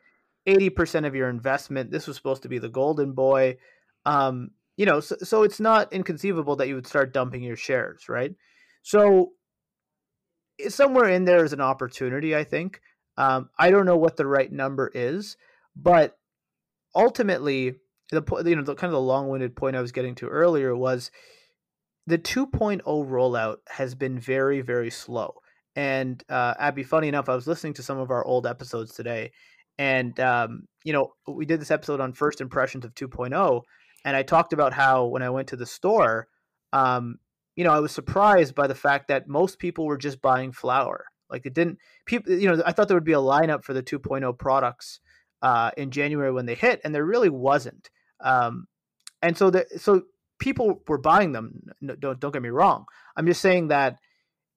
80% 0.47 1.07
of 1.07 1.14
your 1.14 1.28
investment. 1.28 1.90
This 1.90 2.07
was 2.07 2.16
supposed 2.16 2.42
to 2.42 2.49
be 2.49 2.59
the 2.59 2.68
golden 2.68 3.12
boy. 3.12 3.57
Um, 4.05 4.51
you 4.76 4.86
know, 4.86 5.01
so, 5.01 5.16
so 5.22 5.42
it's 5.42 5.61
not 5.61 5.92
inconceivable 5.92 6.57
that 6.57 6.68
you 6.68 6.74
would 6.74 6.86
start 6.86 7.12
dumping 7.12 7.42
your 7.42 7.57
shares, 7.57 8.09
right? 8.09 8.34
So 8.82 9.32
somewhere 10.68 11.09
in 11.09 11.24
there 11.24 11.45
is 11.45 11.53
an 11.53 11.61
opportunity, 11.61 12.36
I 12.36 12.45
think. 12.45 12.80
Um, 13.16 13.51
I 13.59 13.70
don't 13.70 13.86
know 13.86 13.97
what 13.97 14.16
the 14.16 14.26
right 14.26 14.51
number 14.51 14.90
is, 14.95 15.36
but 15.76 16.16
ultimately, 16.95 17.74
the 18.11 18.42
you 18.44 18.56
know 18.56 18.62
the 18.62 18.74
kind 18.74 18.90
of 18.90 18.94
the 18.94 19.00
long-winded 19.00 19.56
point 19.56 19.76
I 19.76 19.80
was 19.80 19.92
getting 19.92 20.14
to 20.16 20.26
earlier 20.26 20.74
was 20.74 21.11
the 22.06 22.18
2.0 22.18 22.82
rollout 22.84 23.56
has 23.68 23.94
been 23.94 24.18
very 24.18 24.61
very 24.61 24.90
slow. 24.90 25.34
And 25.76 26.22
uh, 26.28 26.54
Abby, 26.58 26.82
funny 26.82 27.08
enough, 27.08 27.28
I 27.28 27.34
was 27.34 27.46
listening 27.46 27.74
to 27.74 27.82
some 27.82 27.98
of 27.98 28.11
our 28.11 28.24
old 28.24 28.46
episodes 28.46 28.92
today, 28.92 29.30
And 29.78 30.18
um, 30.18 30.66
you 30.84 30.92
know, 30.92 31.12
we 31.26 31.46
did 31.46 31.61
this 31.61 31.70
episode 31.70 32.00
on 32.00 32.12
first 32.12 32.40
impressions 32.40 32.84
of 32.84 32.94
2.0, 32.94 33.62
and 34.04 34.16
I 34.16 34.22
talked 34.22 34.52
about 34.52 34.72
how 34.72 35.06
when 35.06 35.22
I 35.22 35.30
went 35.30 35.48
to 35.48 35.56
the 35.56 35.66
store, 35.66 36.28
um, 36.72 37.18
you 37.54 37.64
know, 37.64 37.72
I 37.72 37.80
was 37.80 37.92
surprised 37.92 38.54
by 38.54 38.66
the 38.66 38.74
fact 38.74 39.08
that 39.08 39.28
most 39.28 39.58
people 39.58 39.86
were 39.86 39.98
just 39.98 40.20
buying 40.20 40.52
flour. 40.52 41.06
Like 41.30 41.46
it 41.46 41.54
didn't 41.54 41.78
people, 42.06 42.32
you 42.32 42.48
know, 42.48 42.62
I 42.66 42.72
thought 42.72 42.88
there 42.88 42.96
would 42.96 43.04
be 43.04 43.12
a 43.12 43.18
lineup 43.18 43.62
for 43.64 43.72
the 43.72 43.82
2.0 43.82 44.36
products 44.38 45.00
uh, 45.42 45.70
in 45.76 45.90
January 45.90 46.32
when 46.32 46.46
they 46.46 46.54
hit, 46.54 46.80
and 46.84 46.94
there 46.94 47.04
really 47.04 47.30
wasn't. 47.30 47.90
Um, 48.23 48.66
and 49.23 49.37
so 49.37 49.51
the 49.51 49.66
so 49.77 50.03
people 50.39 50.83
were 50.89 50.99
buying 50.99 51.33
them. 51.33 51.61
No, 51.81 51.95
don't 51.97 52.21
don't 52.21 52.33
get 52.33 52.43
me 52.43 52.49
wrong. 52.49 52.87
I'm 53.16 53.27
just 53.27 53.41
saying 53.41 53.68
that 53.68 53.99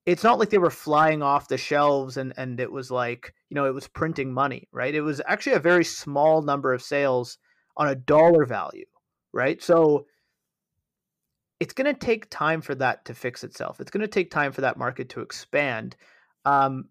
it's 0.05 0.23
not 0.23 0.39
like 0.39 0.49
they 0.49 0.57
were 0.57 0.69
flying 0.69 1.21
off 1.21 1.47
the 1.47 1.57
shelves 1.57 2.17
and 2.17 2.33
and 2.37 2.59
it 2.59 2.71
was 2.71 2.91
like 2.91 3.33
you 3.49 3.55
know 3.55 3.65
it 3.65 3.73
was 3.73 3.87
printing 3.87 4.33
money 4.33 4.67
right? 4.71 4.95
It 4.95 5.01
was 5.01 5.21
actually 5.27 5.53
a 5.53 5.59
very 5.59 5.85
small 5.85 6.41
number 6.41 6.73
of 6.73 6.81
sales 6.81 7.37
on 7.77 7.87
a 7.87 7.95
dollar 7.95 8.45
value 8.45 8.85
right? 9.33 9.61
So 9.61 10.05
it's 11.59 11.73
going 11.73 11.93
to 11.93 11.99
take 11.99 12.29
time 12.29 12.61
for 12.61 12.75
that 12.75 13.05
to 13.05 13.13
fix 13.13 13.43
itself. 13.43 13.79
It's 13.79 13.91
going 13.91 14.01
to 14.01 14.07
take 14.07 14.31
time 14.31 14.51
for 14.51 14.61
that 14.61 14.77
market 14.77 15.09
to 15.09 15.21
expand. 15.21 15.95
Um, 16.45 16.89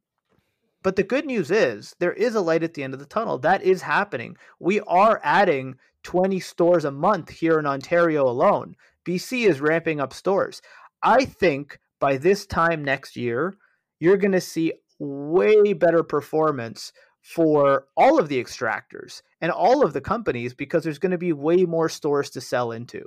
but 0.82 0.96
the 0.96 1.02
good 1.02 1.24
news 1.24 1.50
is 1.50 1.94
there 2.00 2.12
is 2.12 2.34
a 2.34 2.40
light 2.40 2.64
at 2.64 2.74
the 2.74 2.82
end 2.82 2.94
of 2.94 3.00
the 3.00 3.06
tunnel. 3.06 3.38
That 3.38 3.62
is 3.62 3.82
happening. 3.82 4.36
We 4.58 4.80
are 4.80 5.20
adding 5.22 5.76
20 6.02 6.40
stores 6.40 6.84
a 6.84 6.90
month 6.90 7.30
here 7.30 7.58
in 7.58 7.66
ontario 7.66 8.26
alone 8.28 8.74
bc 9.06 9.46
is 9.46 9.60
ramping 9.60 10.00
up 10.00 10.12
stores 10.12 10.60
i 11.02 11.24
think 11.24 11.78
by 12.02 12.16
this 12.16 12.46
time 12.46 12.84
next 12.84 13.14
year, 13.14 13.54
you're 14.00 14.16
going 14.16 14.32
to 14.32 14.40
see 14.40 14.72
way 14.98 15.72
better 15.72 16.02
performance 16.02 16.92
for 17.20 17.86
all 17.96 18.18
of 18.18 18.28
the 18.28 18.42
extractors 18.42 19.22
and 19.40 19.52
all 19.52 19.84
of 19.84 19.92
the 19.92 20.00
companies 20.00 20.52
because 20.52 20.82
there's 20.82 20.98
going 20.98 21.12
to 21.12 21.18
be 21.18 21.32
way 21.32 21.64
more 21.64 21.88
stores 21.88 22.28
to 22.30 22.40
sell 22.40 22.72
into. 22.72 23.04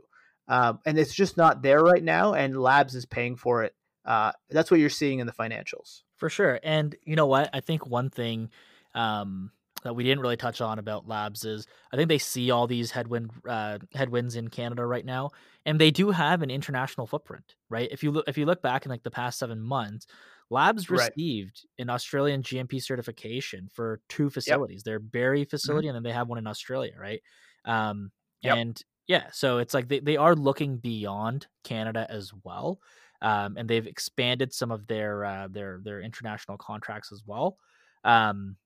Um, 0.47 0.79
and 0.85 0.97
it's 0.97 1.13
just 1.13 1.35
not 1.35 1.61
there 1.61 1.81
right 1.81 2.01
now, 2.01 2.35
and 2.35 2.57
Labs 2.57 2.95
is 2.95 3.05
paying 3.05 3.35
for 3.35 3.63
it. 3.63 3.75
Uh, 4.05 4.31
that's 4.49 4.71
what 4.71 4.79
you're 4.79 4.89
seeing 4.89 5.19
in 5.19 5.27
the 5.27 5.33
financials. 5.33 6.03
For 6.15 6.29
sure. 6.29 6.61
And 6.63 6.95
you 7.03 7.17
know 7.17 7.27
what? 7.27 7.49
I 7.51 7.59
think 7.59 7.85
one 7.85 8.09
thing 8.09 8.49
um, 8.93 9.51
that 9.85 9.93
we 9.93 10.03
didn't 10.03 10.19
really 10.19 10.35
touch 10.35 10.61
on 10.61 10.79
about 10.79 11.07
Labs 11.07 11.45
is 11.45 11.67
I 11.93 11.95
think 11.95 12.09
they 12.09 12.17
see 12.17 12.49
all 12.49 12.65
these 12.65 12.89
headwind 12.89 13.29
uh, 13.47 13.77
headwinds 13.93 14.35
in 14.35 14.47
Canada 14.49 14.83
right 14.83 15.05
now, 15.05 15.29
and 15.65 15.79
they 15.79 15.91
do 15.91 16.09
have 16.09 16.41
an 16.41 16.49
international 16.49 17.05
footprint, 17.05 17.55
right? 17.69 17.87
If 17.91 18.03
you 18.03 18.11
look 18.11 18.25
if 18.27 18.37
you 18.37 18.47
look 18.47 18.63
back 18.63 18.85
in 18.85 18.89
like 18.89 19.03
the 19.03 19.11
past 19.11 19.37
seven 19.37 19.61
months, 19.61 20.07
Labs 20.49 20.89
received 20.89 21.61
right. 21.77 21.83
an 21.83 21.91
Australian 21.91 22.41
GMP 22.41 22.81
certification 22.81 23.69
for 23.71 24.01
two 24.09 24.31
facilities. 24.31 24.79
Yep. 24.79 24.85
Their 24.85 24.99
Barrie 24.99 25.41
mm-hmm. 25.41 25.49
facility, 25.49 25.87
mm-hmm. 25.87 25.95
and 25.95 26.05
then 26.05 26.09
they 26.09 26.15
have 26.15 26.27
one 26.27 26.39
in 26.39 26.47
Australia, 26.47 26.93
right? 26.99 27.21
Um, 27.63 28.11
yep. 28.41 28.57
And 28.57 28.81
yeah, 29.07 29.25
so 29.31 29.59
it's 29.59 29.75
like 29.75 29.87
they, 29.87 29.99
they 29.99 30.17
are 30.17 30.35
looking 30.35 30.77
beyond 30.77 31.45
Canada 31.63 32.07
as 32.09 32.31
well. 32.43 32.79
Um, 33.21 33.55
and 33.55 33.69
they've 33.69 33.85
expanded 33.85 34.51
some 34.51 34.71
of 34.71 34.87
their 34.87 35.23
uh, 35.23 35.47
their 35.47 35.79
their 35.83 36.01
international 36.01 36.57
contracts 36.57 37.11
as 37.11 37.21
well. 37.25 37.57
Um, 38.03 38.57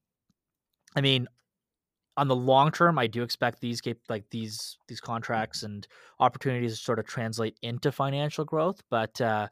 I 0.96 1.02
mean, 1.02 1.28
on 2.18 2.28
the 2.28 2.36
long 2.36 2.72
term, 2.72 3.00
I 3.00 3.08
do 3.08 3.24
expect 3.24 3.62
these 3.62 3.82
like 4.10 4.30
these 4.30 4.78
these 4.88 5.00
contracts 5.00 5.64
and 5.64 5.88
opportunities 6.20 6.78
to 6.78 6.84
sort 6.84 7.00
of 7.00 7.06
translate 7.06 7.58
into 7.62 7.92
financial 7.92 8.44
growth. 8.44 8.82
But 8.90 9.20
uh, 9.22 9.48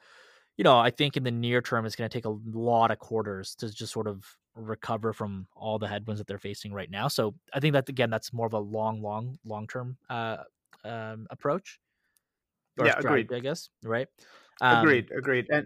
you 0.57 0.63
know, 0.63 0.77
I 0.77 0.89
think 0.89 1.15
in 1.15 1.23
the 1.23 1.31
near 1.31 1.61
term, 1.61 1.85
it's 1.85 1.95
going 1.95 2.09
to 2.09 2.17
take 2.17 2.25
a 2.25 2.35
lot 2.45 2.91
of 2.91 2.99
quarters 2.99 3.55
to 3.55 3.73
just 3.73 3.93
sort 3.93 4.07
of 4.07 4.25
recover 4.55 5.13
from 5.13 5.47
all 5.55 5.79
the 5.79 5.87
headwinds 5.87 6.19
that 6.19 6.27
they're 6.27 6.39
facing 6.39 6.73
right 6.73 6.89
now. 6.89 7.07
So 7.07 7.35
I 7.53 7.59
think 7.59 7.73
that 7.73 7.87
again, 7.87 8.09
that's 8.09 8.33
more 8.33 8.47
of 8.47 8.53
a 8.53 8.59
long, 8.59 9.01
long, 9.01 9.37
long 9.45 9.67
term 9.67 9.97
uh, 10.09 10.37
um, 10.83 11.27
approach. 11.29 11.79
yeah, 12.83 12.95
agreed. 12.97 13.31
I 13.31 13.39
guess 13.39 13.69
right. 13.83 14.07
Um, 14.59 14.79
agreed, 14.79 15.11
agreed. 15.15 15.47
And 15.49 15.65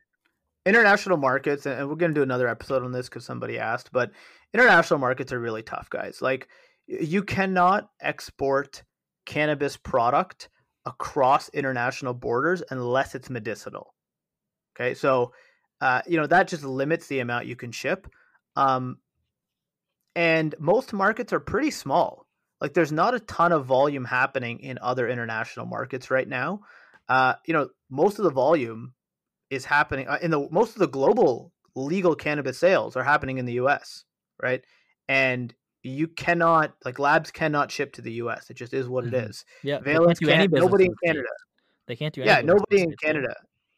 international 0.66 1.18
markets, 1.18 1.66
and 1.66 1.90
we're 1.90 1.96
going 1.96 2.14
to 2.14 2.20
do 2.20 2.24
another 2.24 2.48
episode 2.48 2.84
on 2.84 2.92
this 2.92 3.10
because 3.10 3.26
somebody 3.26 3.58
asked, 3.60 3.92
but 3.92 4.12
international 4.54 5.00
markets 5.00 5.32
are 5.32 5.40
really 5.40 5.64
tough, 5.64 5.90
guys. 5.90 6.22
Like 6.22 6.48
you 6.88 7.24
cannot 7.24 7.90
export 8.02 8.84
cannabis 9.26 9.78
product 9.78 10.50
across 10.86 11.50
international 11.50 12.14
borders 12.14 12.64
unless 12.70 13.16
it's 13.16 13.30
medicinal. 13.30 13.94
Okay, 14.76 14.94
so 14.94 15.34
uh, 15.80 16.02
you 16.08 16.18
know 16.18 16.28
that 16.28 16.48
just 16.48 16.64
limits 16.64 17.08
the 17.08 17.20
amount 17.20 17.46
you 17.46 17.56
can 17.56 17.72
ship, 17.72 18.08
um, 18.56 18.98
and 20.16 20.56
most 20.60 20.94
markets 20.94 21.34
are 21.34 21.40
pretty 21.40 21.72
small. 21.72 22.26
Like 22.60 22.74
there's 22.74 22.92
not 22.92 23.16
a 23.16 23.20
ton 23.20 23.52
of 23.52 23.66
volume 23.66 24.06
happening 24.06 24.60
in 24.60 24.78
other 24.82 25.08
international 25.08 25.66
markets 25.66 26.12
right 26.12 26.28
now. 26.28 26.62
Uh, 27.10 27.34
you 27.46 27.54
know, 27.54 27.70
most 27.90 28.20
of 28.20 28.24
the 28.24 28.32
volume 28.32 28.94
is 29.52 29.66
happening 29.66 30.08
uh, 30.08 30.18
in 30.22 30.32
the 30.32 30.48
most 30.50 30.74
of 30.74 30.80
the 30.80 30.88
global 30.88 31.52
legal 31.76 32.16
cannabis 32.16 32.58
sales 32.58 32.96
are 32.96 33.04
happening 33.04 33.38
in 33.38 33.46
the 33.46 33.54
U.S. 33.54 34.06
Right, 34.42 34.64
and 35.08 35.54
you 35.84 36.08
cannot 36.08 36.74
like 36.84 36.98
labs 36.98 37.30
cannot 37.30 37.70
ship 37.70 37.94
to 37.94 38.02
the 38.02 38.14
US. 38.14 38.50
It 38.50 38.56
just 38.56 38.74
is 38.74 38.88
what 38.88 39.06
mm-hmm. 39.06 39.16
it 39.16 39.30
is. 39.30 39.46
Yeah, 39.64 39.80
Valens 39.80 40.18
can't, 40.18 40.52
nobody 40.52 40.86
in 40.86 40.96
Canada. 41.04 41.28
They 41.88 41.96
can't 41.96 42.14
do 42.14 42.22
Yeah, 42.22 42.42
nobody 42.42 42.82
in 42.82 42.96
Canada. 43.04 43.36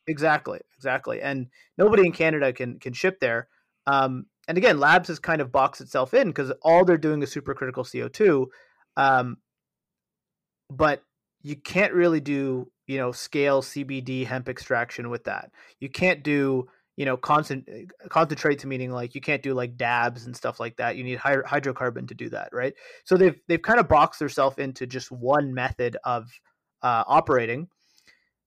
Exactly, 0.08 0.60
exactly. 0.78 1.22
And 1.22 1.48
nobody 1.78 2.06
in 2.06 2.14
Canada 2.14 2.54
can 2.54 2.80
can 2.80 2.94
ship 2.94 3.20
there. 3.20 3.48
Um, 3.88 4.28
and 4.48 4.58
again, 4.58 4.80
Labs 4.80 5.08
has 5.08 5.20
kind 5.20 5.42
of 5.42 5.52
boxed 5.52 5.82
itself 5.82 6.14
in 6.14 6.28
because 6.28 6.52
all 6.62 6.86
they're 6.86 6.98
doing 6.98 7.22
is 7.22 7.34
supercritical 7.34 7.86
CO2. 7.86 8.48
Um, 8.98 9.38
but 10.70 11.04
you 11.42 11.56
can't 11.56 11.94
really 11.94 12.20
do, 12.20 12.72
you 12.88 12.98
know, 12.98 13.12
scale 13.12 13.62
CBD 13.62 14.26
hemp 14.26 14.50
extraction 14.50 15.10
with 15.10 15.24
that. 15.26 15.52
You 15.80 15.90
can't 15.90 16.24
do 16.24 16.68
you 16.96 17.06
know, 17.06 17.18
concent- 17.18 17.68
concentrates 18.10 18.66
meaning 18.66 18.92
like 18.92 19.16
you 19.16 19.22
can't 19.22 19.42
do 19.42 19.54
like 19.54 19.78
dabs 19.78 20.26
and 20.26 20.36
stuff 20.36 20.60
like 20.60 20.78
that. 20.78 20.96
You 20.96 21.04
need 21.04 21.18
hy- 21.18 21.38
hydrocarbon 21.38 22.08
to 22.10 22.14
do 22.14 22.30
that, 22.30 22.50
right? 22.54 22.74
So 23.06 23.18
they've 23.18 23.40
they've 23.48 23.62
kind 23.62 23.80
of 23.80 23.88
boxed 23.88 24.20
themselves 24.20 24.58
into 24.60 24.86
just 24.86 25.12
one 25.12 25.54
method 25.54 25.98
of 26.04 26.30
uh, 26.82 27.04
operating. 27.08 27.68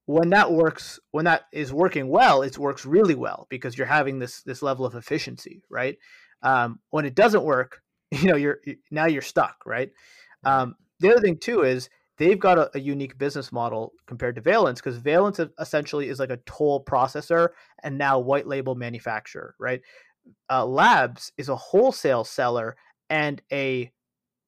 When 0.05 0.31
that 0.31 0.53
works, 0.53 1.01
when 1.11 1.25
that 1.25 1.47
is 1.53 1.73
working 1.73 2.09
well, 2.09 2.43
it 2.43 2.57
works 2.57 2.87
really 2.87 3.17
well 3.17 3.49
because 3.51 3.77
you're 3.77 3.89
having 3.89 4.21
this 4.21 4.43
this 4.43 4.63
level 4.63 4.87
of 4.87 4.95
efficiency, 4.95 5.63
right? 5.69 5.99
Um, 6.43 6.79
when 6.91 7.05
it 7.05 7.17
doesn't 7.17 7.43
work, 7.43 7.83
you 8.13 8.29
know, 8.29 8.37
you're 8.37 8.61
now 8.93 9.07
you're 9.07 9.23
stuck, 9.23 9.57
right? 9.67 9.91
Um, 10.45 10.77
the 11.01 11.11
other 11.11 11.21
thing 11.21 11.39
too 11.39 11.63
is 11.63 11.89
they've 12.19 12.39
got 12.39 12.59
a, 12.59 12.71
a, 12.75 12.81
unique 12.81 13.19
business 13.19 13.53
model 13.53 13.93
compared 14.07 14.35
to 14.37 14.41
Valens 14.41 14.81
because 14.81 14.97
Valens 14.97 15.41
essentially 15.61 16.09
is 16.09 16.19
like 16.19 16.31
a 16.31 16.39
toll 16.47 16.83
processor 16.85 17.49
and 17.83 17.99
now 17.99 18.19
white 18.19 18.47
label 18.47 18.75
manufacturer, 18.75 19.55
right? 19.59 19.81
Uh, 20.51 20.65
Labs 20.65 21.33
is 21.37 21.49
a 21.49 21.57
wholesale 21.57 22.25
seller 22.25 22.77
and 23.11 23.43
a 23.53 23.91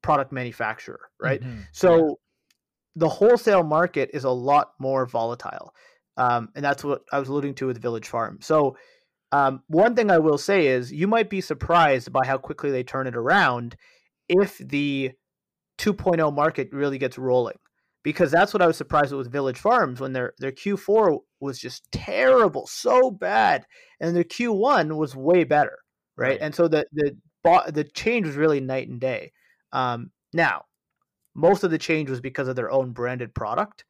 product 0.02 0.32
manufacturer, 0.32 1.00
right? 1.20 1.40
Mm-hmm. 1.40 1.60
So 1.72 2.18
the 2.96 3.08
wholesale 3.08 3.62
market 3.62 4.10
is 4.12 4.24
a 4.24 4.30
lot 4.30 4.72
more 4.78 5.06
volatile. 5.06 5.74
Um, 6.16 6.48
and 6.56 6.64
that's 6.64 6.82
what 6.82 7.02
I 7.12 7.20
was 7.20 7.28
alluding 7.28 7.54
to 7.56 7.66
with 7.66 7.80
Village 7.80 8.08
Farm. 8.08 8.38
So, 8.40 8.76
um, 9.30 9.62
one 9.68 9.94
thing 9.94 10.10
I 10.10 10.18
will 10.18 10.38
say 10.38 10.66
is 10.66 10.90
you 10.90 11.06
might 11.06 11.30
be 11.30 11.42
surprised 11.42 12.12
by 12.12 12.26
how 12.26 12.38
quickly 12.38 12.70
they 12.70 12.82
turn 12.82 13.06
it 13.06 13.14
around 13.14 13.76
if 14.28 14.58
the 14.58 15.12
2.0 15.78 16.34
market 16.34 16.68
really 16.72 16.98
gets 16.98 17.18
rolling 17.18 17.56
because 18.02 18.30
that's 18.30 18.54
what 18.54 18.62
I 18.62 18.66
was 18.66 18.76
surprised 18.76 19.12
with 19.12 19.30
Village 19.30 19.58
Farms 19.58 20.00
when 20.00 20.12
their 20.12 20.32
their 20.38 20.52
Q4 20.52 21.18
was 21.40 21.58
just 21.58 21.90
terrible, 21.92 22.66
so 22.66 23.10
bad, 23.10 23.64
and 24.00 24.14
their 24.14 24.24
Q1 24.24 24.96
was 24.96 25.14
way 25.14 25.44
better, 25.44 25.78
right? 26.16 26.30
right. 26.30 26.38
And 26.40 26.54
so 26.54 26.68
the 26.68 26.86
the 26.92 27.16
the 27.70 27.84
change 27.84 28.26
was 28.26 28.36
really 28.36 28.60
night 28.60 28.88
and 28.88 29.00
day. 29.00 29.32
Um, 29.72 30.10
now, 30.32 30.64
most 31.34 31.64
of 31.64 31.70
the 31.70 31.78
change 31.78 32.10
was 32.10 32.20
because 32.20 32.48
of 32.48 32.56
their 32.56 32.70
own 32.70 32.92
branded 32.92 33.34
product, 33.34 33.84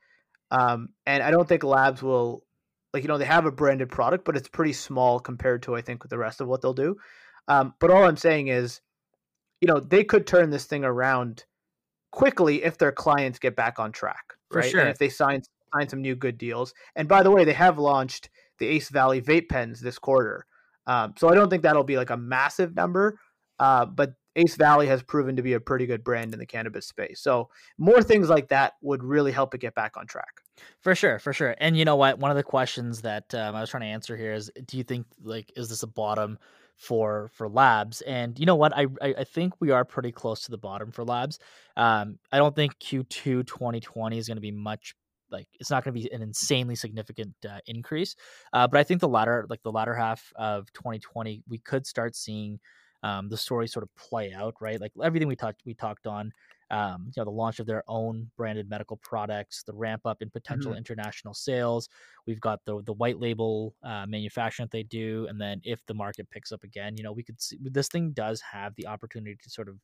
um, 0.50 0.90
and 1.06 1.22
I 1.22 1.30
don't 1.30 1.48
think 1.48 1.62
Labs 1.64 2.02
will 2.02 2.44
like 2.92 3.02
you 3.02 3.08
know 3.08 3.18
they 3.18 3.24
have 3.24 3.46
a 3.46 3.52
branded 3.52 3.90
product, 3.90 4.24
but 4.24 4.36
it's 4.36 4.48
pretty 4.48 4.72
small 4.72 5.20
compared 5.20 5.62
to 5.64 5.76
I 5.76 5.82
think 5.82 6.02
with 6.02 6.10
the 6.10 6.18
rest 6.18 6.40
of 6.40 6.48
what 6.48 6.62
they'll 6.62 6.74
do. 6.74 6.96
Um, 7.46 7.74
but 7.80 7.90
all 7.90 8.04
I'm 8.04 8.16
saying 8.16 8.48
is, 8.48 8.80
you 9.60 9.68
know, 9.68 9.80
they 9.80 10.04
could 10.04 10.26
turn 10.26 10.50
this 10.50 10.66
thing 10.66 10.84
around 10.84 11.44
quickly 12.10 12.64
if 12.64 12.78
their 12.78 12.92
clients 12.92 13.38
get 13.38 13.56
back 13.56 13.78
on 13.78 13.92
track, 13.92 14.34
For 14.50 14.58
right? 14.58 14.70
Sure. 14.70 14.80
And 14.80 14.88
if 14.88 14.98
they 14.98 15.08
sign 15.08 15.42
sign 15.74 15.88
some 15.88 16.00
new 16.00 16.14
good 16.14 16.38
deals. 16.38 16.72
And 16.96 17.08
by 17.08 17.22
the 17.22 17.30
way, 17.30 17.44
they 17.44 17.52
have 17.52 17.78
launched 17.78 18.30
the 18.58 18.66
Ace 18.66 18.88
Valley 18.88 19.20
vape 19.20 19.48
pens 19.48 19.80
this 19.80 19.98
quarter. 19.98 20.46
Um, 20.86 21.14
so 21.18 21.28
I 21.28 21.34
don't 21.34 21.50
think 21.50 21.62
that'll 21.62 21.84
be 21.84 21.96
like 21.96 22.10
a 22.10 22.16
massive 22.16 22.74
number, 22.74 23.20
uh, 23.58 23.84
but 23.84 24.14
Ace 24.36 24.56
Valley 24.56 24.86
has 24.86 25.02
proven 25.02 25.36
to 25.36 25.42
be 25.42 25.52
a 25.52 25.60
pretty 25.60 25.84
good 25.84 26.02
brand 26.02 26.32
in 26.32 26.38
the 26.38 26.46
cannabis 26.46 26.86
space. 26.86 27.20
So 27.20 27.50
more 27.76 28.02
things 28.02 28.28
like 28.28 28.48
that 28.48 28.74
would 28.80 29.02
really 29.02 29.32
help 29.32 29.54
it 29.54 29.60
get 29.60 29.74
back 29.74 29.96
on 29.96 30.06
track. 30.06 30.40
For 30.80 30.94
sure, 30.94 31.18
for 31.18 31.32
sure. 31.32 31.54
And 31.58 31.76
you 31.76 31.84
know 31.84 31.96
what? 31.96 32.18
One 32.18 32.30
of 32.30 32.36
the 32.36 32.42
questions 32.42 33.02
that 33.02 33.34
um, 33.34 33.54
I 33.54 33.60
was 33.60 33.70
trying 33.70 33.82
to 33.82 33.88
answer 33.88 34.16
here 34.16 34.32
is: 34.32 34.50
Do 34.66 34.76
you 34.76 34.84
think 34.84 35.06
like 35.22 35.52
is 35.56 35.68
this 35.68 35.82
a 35.82 35.86
bottom 35.86 36.38
for 36.78 37.30
for 37.34 37.48
labs. 37.48 38.00
And 38.02 38.38
you 38.38 38.46
know 38.46 38.54
what? 38.54 38.72
I 38.74 38.86
I, 39.02 39.24
think 39.24 39.54
we 39.60 39.70
are 39.72 39.84
pretty 39.84 40.12
close 40.12 40.42
to 40.44 40.50
the 40.50 40.58
bottom 40.58 40.92
for 40.92 41.04
labs. 41.04 41.38
Um, 41.76 42.18
I 42.32 42.38
don't 42.38 42.54
think 42.54 42.78
Q2 42.78 43.46
2020 43.46 44.16
is 44.16 44.28
going 44.28 44.36
to 44.36 44.40
be 44.40 44.52
much 44.52 44.94
like 45.30 45.48
it's 45.60 45.70
not 45.70 45.84
going 45.84 45.94
to 45.94 46.00
be 46.00 46.10
an 46.12 46.22
insanely 46.22 46.76
significant 46.76 47.34
uh, 47.48 47.58
increase. 47.66 48.14
Uh, 48.52 48.66
but 48.66 48.78
I 48.78 48.84
think 48.84 49.00
the 49.00 49.08
latter, 49.08 49.44
like 49.50 49.62
the 49.62 49.72
latter 49.72 49.94
half 49.94 50.32
of 50.36 50.72
2020, 50.72 51.42
we 51.48 51.58
could 51.58 51.86
start 51.86 52.16
seeing 52.16 52.60
um, 53.02 53.28
the 53.28 53.36
story 53.36 53.68
sort 53.68 53.82
of 53.82 53.94
play 53.96 54.32
out, 54.32 54.54
right? 54.60 54.80
Like 54.80 54.92
everything 55.02 55.28
we 55.28 55.36
talked 55.36 55.62
we 55.66 55.74
talked 55.74 56.06
on, 56.06 56.32
um, 56.70 57.06
you 57.06 57.12
know, 57.16 57.24
the 57.24 57.30
launch 57.30 57.60
of 57.60 57.66
their 57.66 57.82
own 57.88 58.30
branded 58.36 58.68
medical 58.68 58.96
products, 58.98 59.62
the 59.62 59.72
ramp 59.72 60.02
up 60.04 60.20
in 60.20 60.30
potential 60.30 60.72
mm-hmm. 60.72 60.78
international 60.78 61.34
sales. 61.34 61.88
We've 62.26 62.40
got 62.40 62.64
the 62.64 62.82
the 62.82 62.92
white 62.92 63.18
label 63.18 63.74
uh, 63.82 64.06
manufacturing 64.06 64.66
that 64.66 64.76
they 64.76 64.82
do, 64.82 65.26
and 65.28 65.40
then 65.40 65.60
if 65.64 65.84
the 65.86 65.94
market 65.94 66.28
picks 66.30 66.52
up 66.52 66.64
again, 66.64 66.96
you 66.96 67.02
know, 67.02 67.12
we 67.12 67.22
could 67.22 67.40
see 67.40 67.58
this 67.60 67.88
thing 67.88 68.12
does 68.12 68.40
have 68.40 68.74
the 68.76 68.86
opportunity 68.86 69.36
to 69.42 69.50
sort 69.50 69.68
of 69.68 69.76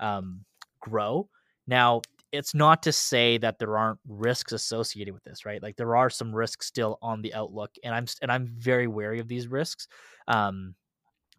um, 0.00 0.44
grow. 0.80 1.28
Now, 1.66 2.02
it's 2.32 2.54
not 2.54 2.82
to 2.82 2.92
say 2.92 3.38
that 3.38 3.58
there 3.58 3.78
aren't 3.78 4.00
risks 4.08 4.52
associated 4.52 5.14
with 5.14 5.22
this, 5.22 5.46
right? 5.46 5.62
Like 5.62 5.76
there 5.76 5.96
are 5.96 6.10
some 6.10 6.34
risks 6.34 6.66
still 6.66 6.98
on 7.00 7.22
the 7.22 7.32
outlook, 7.32 7.70
and 7.84 7.94
I'm 7.94 8.06
and 8.22 8.32
I'm 8.32 8.46
very 8.46 8.88
wary 8.88 9.20
of 9.20 9.28
these 9.28 9.46
risks. 9.46 9.86
Um, 10.26 10.74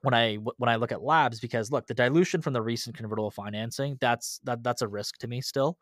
when 0.05 0.13
I 0.13 0.35
when 0.35 0.69
I 0.69 0.75
look 0.75 0.91
at 0.91 1.01
labs, 1.01 1.39
because 1.39 1.71
look, 1.71 1.87
the 1.87 1.93
dilution 1.93 2.41
from 2.41 2.53
the 2.53 2.61
recent 2.61 2.95
convertible 2.95 3.31
financing, 3.31 3.97
that's 3.99 4.39
that 4.43 4.63
that's 4.63 4.81
a 4.81 4.87
risk 4.87 5.17
to 5.19 5.27
me 5.27 5.41
still. 5.41 5.77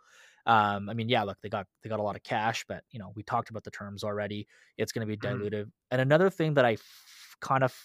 Um, 0.45 0.89
I 0.89 0.93
mean, 0.93 1.09
yeah, 1.09 1.23
look, 1.23 1.37
they 1.41 1.49
got 1.49 1.67
they 1.81 1.89
got 1.89 1.99
a 1.99 2.03
lot 2.03 2.15
of 2.15 2.23
cash, 2.23 2.65
but 2.67 2.83
you 2.91 2.99
know, 2.99 3.11
we 3.15 3.23
talked 3.23 3.49
about 3.49 3.63
the 3.63 3.71
terms 3.71 4.03
already. 4.03 4.47
It's 4.77 4.91
going 4.91 5.07
to 5.07 5.17
be 5.17 5.17
mm-hmm. 5.17 5.41
dilutive. 5.41 5.65
Mm. 5.65 5.71
And 5.91 6.01
another 6.01 6.29
thing 6.29 6.53
that 6.55 6.65
I 6.65 6.73
f- 6.73 7.37
kind 7.41 7.63
of 7.63 7.75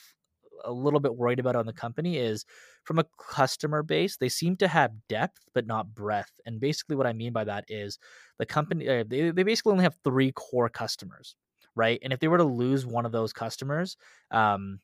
a 0.64 0.72
little 0.72 1.00
bit 1.00 1.14
worried 1.14 1.38
about 1.38 1.56
on 1.56 1.66
the 1.66 1.72
company 1.72 2.16
is 2.16 2.44
from 2.84 2.98
a 2.98 3.06
customer 3.18 3.82
base, 3.82 4.16
they 4.16 4.28
seem 4.28 4.56
to 4.56 4.68
have 4.68 4.92
depth 5.08 5.38
but 5.54 5.66
not 5.66 5.94
breadth. 5.94 6.40
And 6.46 6.60
basically, 6.60 6.96
what 6.96 7.06
I 7.06 7.12
mean 7.12 7.32
by 7.32 7.44
that 7.44 7.64
is 7.68 7.98
the 8.38 8.46
company 8.46 8.88
uh, 8.88 9.04
they 9.06 9.30
they 9.30 9.42
basically 9.42 9.72
only 9.72 9.84
have 9.84 9.96
three 10.04 10.32
core 10.32 10.68
customers, 10.68 11.36
right? 11.74 11.98
And 12.02 12.12
if 12.12 12.20
they 12.20 12.28
were 12.28 12.38
to 12.38 12.44
lose 12.44 12.86
one 12.86 13.06
of 13.06 13.12
those 13.12 13.32
customers, 13.32 13.96
um, 14.30 14.80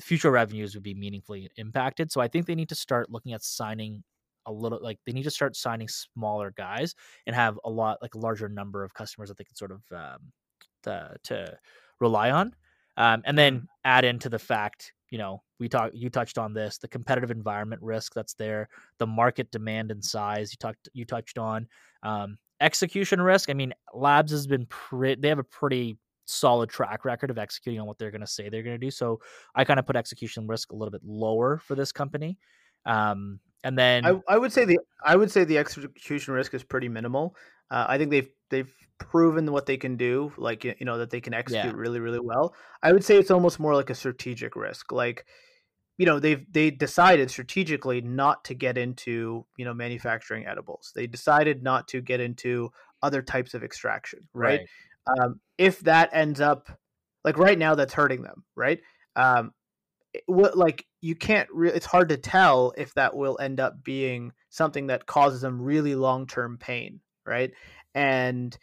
future 0.00 0.30
revenues 0.30 0.74
would 0.74 0.82
be 0.82 0.94
meaningfully 0.94 1.50
impacted. 1.56 2.10
So 2.10 2.20
I 2.20 2.28
think 2.28 2.46
they 2.46 2.54
need 2.54 2.68
to 2.70 2.74
start 2.74 3.10
looking 3.10 3.32
at 3.32 3.42
signing 3.42 4.02
a 4.46 4.52
little 4.52 4.80
like 4.82 4.98
they 5.06 5.12
need 5.12 5.22
to 5.22 5.30
start 5.30 5.56
signing 5.56 5.88
smaller 5.88 6.52
guys 6.56 6.94
and 7.26 7.36
have 7.36 7.58
a 7.64 7.70
lot 7.70 7.98
like 8.02 8.14
a 8.14 8.18
larger 8.18 8.48
number 8.48 8.82
of 8.82 8.94
customers 8.94 9.28
that 9.28 9.38
they 9.38 9.44
can 9.44 9.54
sort 9.54 9.70
of 9.70 9.82
um, 9.92 10.32
to, 10.82 11.14
to 11.22 11.58
rely 12.00 12.30
on 12.30 12.54
um, 12.96 13.22
and 13.24 13.38
then 13.38 13.68
add 13.84 14.04
into 14.04 14.28
the 14.28 14.38
fact 14.38 14.92
you 15.10 15.18
know 15.18 15.42
we 15.58 15.68
talked 15.68 15.94
you 15.94 16.10
touched 16.10 16.38
on 16.38 16.52
this 16.52 16.78
the 16.78 16.88
competitive 16.88 17.30
environment 17.30 17.80
risk 17.82 18.14
that's 18.14 18.34
there 18.34 18.68
the 18.98 19.06
market 19.06 19.50
demand 19.50 19.90
and 19.90 20.04
size 20.04 20.52
you 20.52 20.56
talked 20.58 20.88
you 20.92 21.04
touched 21.04 21.38
on 21.38 21.66
um, 22.02 22.36
execution 22.60 23.20
risk 23.20 23.50
i 23.50 23.54
mean 23.54 23.72
labs 23.94 24.32
has 24.32 24.46
been 24.46 24.66
pretty 24.66 25.20
they 25.20 25.28
have 25.28 25.38
a 25.38 25.44
pretty 25.44 25.96
solid 26.32 26.68
track 26.68 27.04
record 27.04 27.30
of 27.30 27.38
executing 27.38 27.80
on 27.80 27.86
what 27.86 27.98
they're 27.98 28.10
going 28.10 28.20
to 28.20 28.26
say 28.26 28.48
they're 28.48 28.62
going 28.62 28.78
to 28.78 28.86
do 28.86 28.90
so 28.90 29.20
i 29.54 29.64
kind 29.64 29.78
of 29.78 29.86
put 29.86 29.96
execution 29.96 30.46
risk 30.46 30.72
a 30.72 30.76
little 30.76 30.92
bit 30.92 31.02
lower 31.04 31.58
for 31.58 31.74
this 31.74 31.92
company 31.92 32.38
um, 32.84 33.38
and 33.62 33.78
then 33.78 34.04
I, 34.04 34.20
I 34.28 34.38
would 34.38 34.52
say 34.52 34.64
the 34.64 34.78
i 35.04 35.14
would 35.14 35.30
say 35.30 35.44
the 35.44 35.58
execution 35.58 36.34
risk 36.34 36.54
is 36.54 36.62
pretty 36.62 36.88
minimal 36.88 37.36
uh, 37.70 37.86
i 37.88 37.98
think 37.98 38.10
they've 38.10 38.28
they've 38.50 38.72
proven 39.02 39.50
what 39.50 39.66
they 39.66 39.76
can 39.76 39.96
do, 39.96 40.32
like 40.36 40.64
you 40.64 40.74
know 40.80 40.98
that 40.98 41.10
they 41.10 41.20
can 41.20 41.34
execute 41.34 41.64
yeah. 41.64 41.72
really 41.74 42.00
really 42.00 42.20
well. 42.20 42.54
I 42.82 42.92
would 42.92 43.04
say 43.04 43.16
it's 43.16 43.30
almost 43.30 43.58
more 43.58 43.74
like 43.74 43.90
a 43.90 43.94
strategic 43.94 44.56
risk, 44.56 44.92
like 44.92 45.26
you 45.98 46.06
know 46.06 46.18
they've 46.18 46.44
they 46.50 46.70
decided 46.70 47.30
strategically 47.30 48.00
not 48.00 48.44
to 48.44 48.54
get 48.54 48.78
into 48.78 49.44
you 49.56 49.64
know 49.64 49.74
manufacturing 49.74 50.46
edibles. 50.46 50.92
They 50.94 51.06
decided 51.06 51.62
not 51.62 51.88
to 51.88 52.00
get 52.00 52.20
into 52.20 52.70
other 53.02 53.22
types 53.22 53.54
of 53.54 53.64
extraction, 53.64 54.20
right? 54.32 54.60
right. 54.60 54.68
Um, 55.06 55.40
if 55.58 55.80
that 55.80 56.10
ends 56.12 56.40
up 56.40 56.68
like 57.24 57.38
right 57.38 57.58
now, 57.58 57.74
that's 57.74 57.94
hurting 57.94 58.22
them, 58.22 58.44
right? 58.56 58.80
Um, 59.16 59.52
what 60.26 60.56
like 60.56 60.84
you 61.00 61.14
can't 61.14 61.48
really 61.52 61.74
it's 61.74 61.86
hard 61.86 62.10
to 62.10 62.16
tell 62.16 62.72
if 62.76 62.92
that 62.94 63.16
will 63.16 63.38
end 63.40 63.60
up 63.60 63.82
being 63.82 64.32
something 64.50 64.88
that 64.88 65.06
causes 65.06 65.40
them 65.40 65.60
really 65.60 65.94
long-term 65.94 66.58
pain 66.58 67.00
right 67.24 67.52
and 67.94 68.58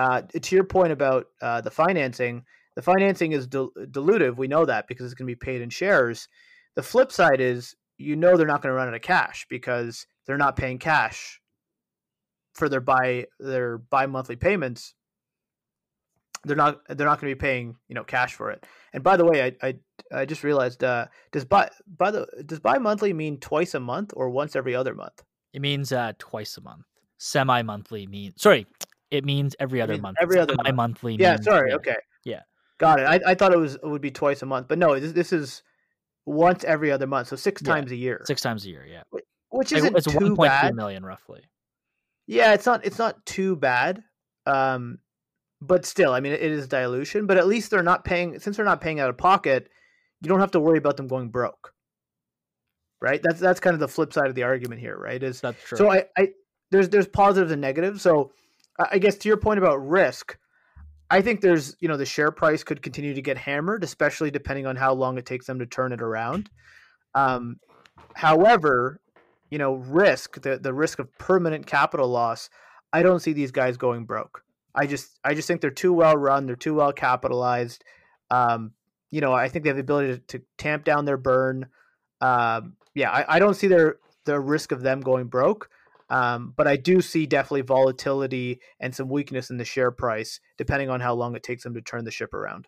uh, 0.00 0.22
to 0.22 0.54
your 0.54 0.64
point 0.64 0.92
about 0.92 1.26
uh, 1.42 1.60
the 1.60 1.70
financing, 1.70 2.42
the 2.74 2.80
financing 2.80 3.32
is 3.32 3.46
dil- 3.46 3.72
dilutive. 3.90 4.38
We 4.38 4.48
know 4.48 4.64
that 4.64 4.88
because 4.88 5.04
it's 5.04 5.14
going 5.14 5.26
to 5.26 5.30
be 5.30 5.36
paid 5.36 5.60
in 5.60 5.68
shares. 5.68 6.26
The 6.74 6.82
flip 6.82 7.12
side 7.12 7.40
is 7.40 7.74
you 7.98 8.16
know 8.16 8.36
they're 8.36 8.46
not 8.46 8.62
going 8.62 8.72
to 8.72 8.76
run 8.76 8.88
out 8.88 8.94
of 8.94 9.02
cash 9.02 9.46
because 9.50 10.06
they're 10.26 10.38
not 10.38 10.56
paying 10.56 10.78
cash 10.78 11.38
for 12.54 12.70
their 12.70 12.80
buy 12.80 13.26
their 13.38 13.76
bi 13.76 14.06
monthly 14.06 14.36
payments. 14.36 14.94
They're 16.44 16.56
not 16.56 16.80
they're 16.88 17.06
not 17.06 17.20
going 17.20 17.30
to 17.30 17.36
be 17.36 17.40
paying 17.40 17.76
you 17.88 17.94
know 17.94 18.04
cash 18.04 18.34
for 18.34 18.50
it. 18.50 18.64
And 18.92 19.02
by 19.02 19.16
the 19.16 19.24
way, 19.24 19.42
I 19.62 19.68
I, 19.68 19.74
I 20.20 20.24
just 20.24 20.42
realized 20.42 20.82
uh, 20.82 21.06
does 21.32 21.44
buy 21.44 21.70
by 21.98 22.10
the 22.10 22.26
does 22.46 22.60
bi 22.60 22.78
monthly 22.78 23.12
mean 23.12 23.38
twice 23.38 23.74
a 23.74 23.80
month 23.80 24.12
or 24.16 24.30
once 24.30 24.56
every 24.56 24.74
other 24.74 24.94
month? 24.94 25.22
It 25.52 25.60
means 25.60 25.92
uh, 25.92 26.12
twice 26.18 26.56
a 26.56 26.60
month. 26.62 26.84
Semi 27.18 27.62
monthly 27.62 28.06
means 28.06 28.40
sorry 28.40 28.66
it 29.10 29.24
means 29.24 29.56
every 29.58 29.80
other 29.80 29.98
month. 29.98 30.18
Every 30.20 30.38
other 30.38 30.54
month. 30.54 30.74
monthly. 30.74 31.16
Yeah, 31.16 31.36
sorry. 31.40 31.70
Yeah. 31.70 31.76
Okay. 31.76 31.96
Yeah. 32.24 32.40
Got 32.78 33.00
it. 33.00 33.04
I, 33.04 33.32
I 33.32 33.34
thought 33.34 33.52
it 33.52 33.58
was 33.58 33.74
it 33.74 33.84
would 33.84 34.00
be 34.00 34.10
twice 34.10 34.42
a 34.42 34.46
month, 34.46 34.68
but 34.68 34.78
no, 34.78 34.98
this, 34.98 35.12
this 35.12 35.32
is 35.32 35.62
once 36.26 36.64
every 36.64 36.90
other 36.90 37.06
month, 37.06 37.28
so 37.28 37.36
six 37.36 37.60
yeah. 37.62 37.74
times 37.74 37.92
a 37.92 37.96
year. 37.96 38.22
Six 38.24 38.40
times 38.40 38.64
a 38.64 38.68
year, 38.68 38.86
yeah. 38.86 39.02
Which 39.50 39.72
isn't 39.72 39.96
it's 39.96 40.06
too 40.06 40.36
bad. 40.36 40.74
million 40.74 41.04
roughly. 41.04 41.42
Yeah, 42.26 42.54
it's 42.54 42.66
not 42.66 42.84
it's 42.84 42.98
not 42.98 43.26
too 43.26 43.56
bad. 43.56 44.02
Um, 44.46 44.98
but 45.60 45.84
still, 45.84 46.12
I 46.12 46.20
mean, 46.20 46.32
it 46.32 46.40
is 46.42 46.68
dilution. 46.68 47.26
But 47.26 47.38
at 47.38 47.46
least 47.46 47.70
they're 47.70 47.82
not 47.82 48.04
paying 48.04 48.38
since 48.38 48.56
they're 48.56 48.64
not 48.64 48.80
paying 48.80 49.00
out 49.00 49.10
of 49.10 49.18
pocket. 49.18 49.68
You 50.22 50.28
don't 50.28 50.40
have 50.40 50.50
to 50.52 50.60
worry 50.60 50.78
about 50.78 50.96
them 50.96 51.08
going 51.08 51.28
broke. 51.28 51.72
Right. 53.00 53.20
That's 53.22 53.40
that's 53.40 53.60
kind 53.60 53.74
of 53.74 53.80
the 53.80 53.88
flip 53.88 54.12
side 54.12 54.26
of 54.26 54.34
the 54.34 54.42
argument 54.42 54.80
here, 54.80 54.96
right? 54.96 55.22
Is 55.22 55.40
that's 55.40 55.62
true. 55.62 55.78
So 55.78 55.90
I, 55.90 56.04
I 56.16 56.28
there's 56.70 56.88
there's 56.88 57.08
positives 57.08 57.52
and 57.52 57.60
negatives. 57.60 58.02
So 58.02 58.32
I 58.90 58.98
guess 58.98 59.16
to 59.18 59.28
your 59.28 59.36
point 59.36 59.58
about 59.58 59.76
risk, 59.76 60.38
I 61.10 61.20
think 61.20 61.40
there's, 61.40 61.76
you 61.80 61.88
know, 61.88 61.96
the 61.96 62.06
share 62.06 62.30
price 62.30 62.62
could 62.62 62.82
continue 62.82 63.14
to 63.14 63.22
get 63.22 63.36
hammered, 63.36 63.82
especially 63.84 64.30
depending 64.30 64.66
on 64.66 64.76
how 64.76 64.94
long 64.94 65.18
it 65.18 65.26
takes 65.26 65.46
them 65.46 65.58
to 65.58 65.66
turn 65.66 65.92
it 65.92 66.00
around. 66.00 66.48
Um, 67.14 67.56
however, 68.14 69.00
you 69.50 69.58
know, 69.58 69.74
risk 69.74 70.40
the 70.40 70.58
the 70.58 70.72
risk 70.72 70.98
of 70.98 71.08
permanent 71.18 71.66
capital 71.66 72.08
loss. 72.08 72.48
I 72.92 73.02
don't 73.02 73.20
see 73.20 73.32
these 73.32 73.50
guys 73.50 73.76
going 73.76 74.04
broke. 74.04 74.42
I 74.74 74.86
just 74.86 75.18
I 75.24 75.34
just 75.34 75.48
think 75.48 75.60
they're 75.60 75.70
too 75.70 75.92
well 75.92 76.16
run. 76.16 76.46
They're 76.46 76.56
too 76.56 76.74
well 76.74 76.92
capitalized. 76.92 77.84
Um, 78.30 78.72
you 79.10 79.20
know, 79.20 79.32
I 79.32 79.48
think 79.48 79.64
they 79.64 79.70
have 79.70 79.76
the 79.76 79.82
ability 79.82 80.14
to, 80.14 80.38
to 80.38 80.44
tamp 80.56 80.84
down 80.84 81.04
their 81.04 81.16
burn. 81.16 81.66
Um, 82.20 82.76
yeah, 82.94 83.10
I, 83.10 83.36
I 83.36 83.38
don't 83.38 83.54
see 83.54 83.66
their 83.66 83.96
the 84.24 84.38
risk 84.38 84.72
of 84.72 84.82
them 84.82 85.00
going 85.00 85.26
broke. 85.26 85.68
Um, 86.10 86.52
but 86.56 86.66
I 86.66 86.76
do 86.76 87.00
see 87.00 87.26
definitely 87.26 87.60
volatility 87.62 88.60
and 88.80 88.94
some 88.94 89.08
weakness 89.08 89.48
in 89.48 89.58
the 89.58 89.64
share 89.64 89.92
price, 89.92 90.40
depending 90.58 90.90
on 90.90 91.00
how 91.00 91.14
long 91.14 91.36
it 91.36 91.44
takes 91.44 91.62
them 91.62 91.74
to 91.74 91.80
turn 91.80 92.04
the 92.04 92.10
ship 92.10 92.34
around. 92.34 92.66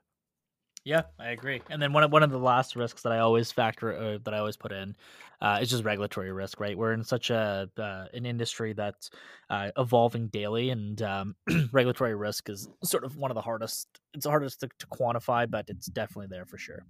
Yeah, 0.85 1.03
I 1.19 1.31
agree. 1.31 1.61
And 1.71 1.81
then 1.81 1.93
one 1.93 2.03
of 2.03 2.13
one 2.13 2.23
of 2.23 2.31
the 2.31 2.39
last 2.39 2.75
risks 2.77 3.03
that 3.03 3.13
I 3.13 3.19
always 3.19 3.53
factor 3.53 3.93
uh, 3.93 4.19
that 4.25 4.35
I 4.35 4.39
always 4.39 4.57
put 4.57 4.73
in 4.73 4.97
uh, 5.43 5.59
is 5.61 5.69
just 5.69 5.85
regulatory 5.85 6.33
risk. 6.33 6.61
Right, 6.61 6.79
we're 6.79 6.93
in 6.93 7.05
such 7.05 7.31
a 7.31 7.69
uh, 7.77 8.05
an 8.15 8.25
industry 8.25 8.73
that's 8.73 9.11
uh, 9.51 9.73
evolving 9.77 10.29
daily, 10.29 10.71
and 10.71 11.03
um, 11.03 11.35
regulatory 11.73 12.15
risk 12.15 12.49
is 12.49 12.69
sort 12.85 13.05
of 13.05 13.17
one 13.17 13.31
of 13.31 13.35
the 13.35 13.43
hardest. 13.43 13.89
It's 14.15 14.25
the 14.25 14.31
hardest 14.31 14.61
to, 14.61 14.69
to 14.79 14.87
quantify, 14.87 15.51
but 15.51 15.67
it's 15.69 15.87
definitely 15.87 16.29
there 16.31 16.47
for 16.47 16.57
sure. 16.57 16.87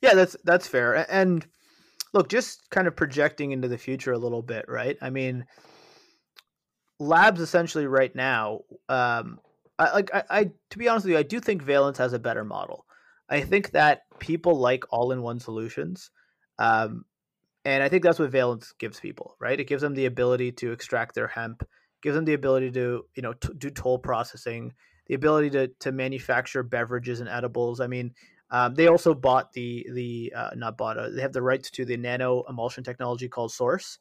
Yeah, 0.00 0.14
that's 0.14 0.34
that's 0.44 0.66
fair. 0.66 1.06
And 1.12 1.46
look, 2.14 2.28
just 2.28 2.68
kind 2.70 2.88
of 2.88 2.96
projecting 2.96 3.52
into 3.52 3.68
the 3.68 3.78
future 3.78 4.12
a 4.12 4.18
little 4.18 4.42
bit, 4.42 4.64
right? 4.66 4.96
I 5.02 5.10
mean, 5.10 5.44
labs 6.98 7.40
essentially 7.40 7.86
right 7.86 8.14
now, 8.14 8.60
um, 8.88 9.38
I, 9.78 9.92
like 9.92 10.14
I, 10.14 10.22
I, 10.30 10.50
to 10.70 10.78
be 10.78 10.88
honest 10.88 11.04
with 11.04 11.12
you, 11.12 11.18
I 11.18 11.22
do 11.22 11.40
think 11.40 11.62
Valens 11.62 11.98
has 11.98 12.14
a 12.14 12.18
better 12.18 12.44
model. 12.44 12.86
I 13.28 13.42
think 13.42 13.72
that 13.72 14.02
people 14.18 14.58
like 14.58 14.84
all-in-one 14.90 15.40
solutions, 15.40 16.10
um, 16.58 17.04
and 17.66 17.82
I 17.82 17.88
think 17.88 18.04
that's 18.04 18.20
what 18.20 18.30
Valens 18.30 18.72
gives 18.78 19.00
people, 19.00 19.34
right? 19.40 19.58
It 19.58 19.66
gives 19.66 19.82
them 19.82 19.94
the 19.94 20.06
ability 20.06 20.52
to 20.52 20.70
extract 20.70 21.16
their 21.16 21.26
hemp, 21.26 21.64
gives 22.00 22.14
them 22.14 22.24
the 22.24 22.34
ability 22.34 22.70
to 22.70 23.04
you 23.16 23.22
know 23.22 23.34
do 23.58 23.70
toll 23.70 23.98
processing, 23.98 24.72
the 25.08 25.14
ability 25.14 25.50
to 25.50 25.68
to 25.80 25.90
manufacture 25.90 26.62
beverages 26.62 27.18
and 27.18 27.28
edibles. 27.28 27.80
I 27.80 27.88
mean, 27.88 28.14
um, 28.52 28.76
they 28.76 28.86
also 28.86 29.14
bought 29.14 29.52
the 29.52 29.84
the 29.92 30.32
uh, 30.36 30.50
not 30.54 30.78
bought 30.78 30.96
uh, 30.96 31.10
they 31.10 31.22
have 31.22 31.32
the 31.32 31.42
rights 31.42 31.72
to 31.72 31.84
the 31.84 31.96
nano 31.96 32.44
emulsion 32.48 32.84
technology 32.84 33.28
called 33.28 33.50
SoRSE, 33.50 33.98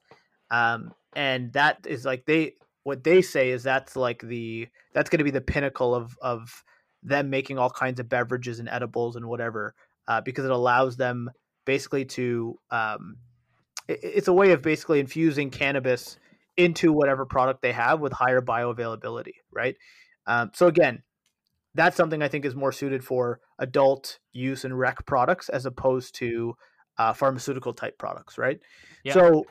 um, 0.52 0.94
and 1.16 1.52
that 1.54 1.80
is 1.88 2.06
like 2.06 2.24
they 2.28 2.54
what 2.84 3.04
they 3.04 3.24
say 3.24 3.50
is 3.50 3.64
that's 3.64 3.96
like 3.96 4.22
the 4.22 4.68
that's 4.94 5.10
going 5.10 5.18
to 5.18 5.24
be 5.24 5.32
the 5.32 5.42
pinnacle 5.42 5.96
of 5.96 6.16
of 6.22 6.64
them 7.02 7.32
making 7.32 7.58
all 7.58 7.72
kinds 7.72 8.00
of 8.00 8.10
beverages 8.10 8.60
and 8.60 8.70
edibles 8.70 9.16
and 9.16 9.26
whatever 9.26 9.74
uh, 10.08 10.22
because 10.22 10.46
it 10.46 10.52
allows 10.52 10.98
them 10.98 11.32
basically 11.66 12.06
to 12.06 12.60
um, 12.70 13.18
it's 13.88 14.28
a 14.28 14.34
way 14.34 14.52
of 14.52 14.62
basically 14.62 15.00
infusing 15.00 15.50
cannabis 15.50 16.18
into 16.58 16.92
whatever 16.92 17.26
product 17.26 17.62
they 17.62 17.72
have 17.72 18.00
with 18.00 18.14
higher 18.14 18.42
bioavailability, 18.42 19.34
right? 19.52 19.76
Um, 20.26 20.52
so 20.54 20.68
again, 20.68 21.04
that's 21.74 21.98
something 21.98 22.22
I 22.22 22.28
think 22.28 22.46
is 22.46 22.56
more 22.56 22.72
suited 22.72 23.04
for 23.04 23.40
adult 23.60 24.20
use 24.32 24.64
and 24.64 24.78
rec 24.78 25.06
products 25.06 25.50
as 25.50 25.66
opposed 25.66 26.16
to 26.16 26.56
uh, 26.98 27.14
pharmaceutical 27.14 27.74
type 27.74 27.98
products, 27.98 28.38
right? 28.38 28.60
Yeah. 29.04 29.14
So 29.14 29.46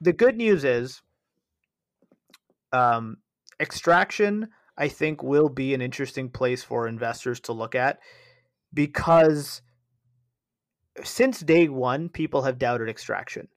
the 0.00 0.12
good 0.12 0.36
news 0.36 0.64
is, 0.64 1.00
um, 2.72 3.18
extraction 3.60 4.48
I 4.76 4.88
think 4.88 5.22
will 5.22 5.48
be 5.48 5.74
an 5.74 5.82
interesting 5.82 6.30
place 6.30 6.64
for 6.64 6.88
investors 6.88 7.40
to 7.40 7.52
look 7.52 7.74
at 7.74 7.98
because 8.74 9.62
since 11.04 11.40
day 11.40 11.68
one, 11.68 12.08
people 12.08 12.42
have 12.42 12.58
doubted 12.58 12.88
extraction, 12.88 13.48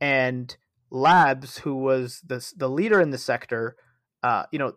and 0.00 0.56
Labs, 0.90 1.58
who 1.58 1.76
was 1.76 2.22
the 2.26 2.44
the 2.56 2.68
leader 2.68 3.00
in 3.00 3.10
the 3.10 3.18
sector, 3.18 3.76
uh, 4.22 4.44
you 4.50 4.58
know, 4.58 4.72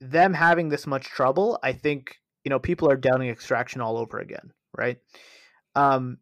them 0.00 0.34
having 0.34 0.68
this 0.68 0.86
much 0.86 1.04
trouble, 1.04 1.58
I 1.62 1.72
think 1.72 2.16
you 2.44 2.50
know 2.50 2.58
people 2.58 2.90
are 2.90 2.96
doubting 2.96 3.28
extraction 3.28 3.80
all 3.80 3.98
over 3.98 4.18
again, 4.18 4.52
right? 4.76 4.98
Um, 5.74 6.18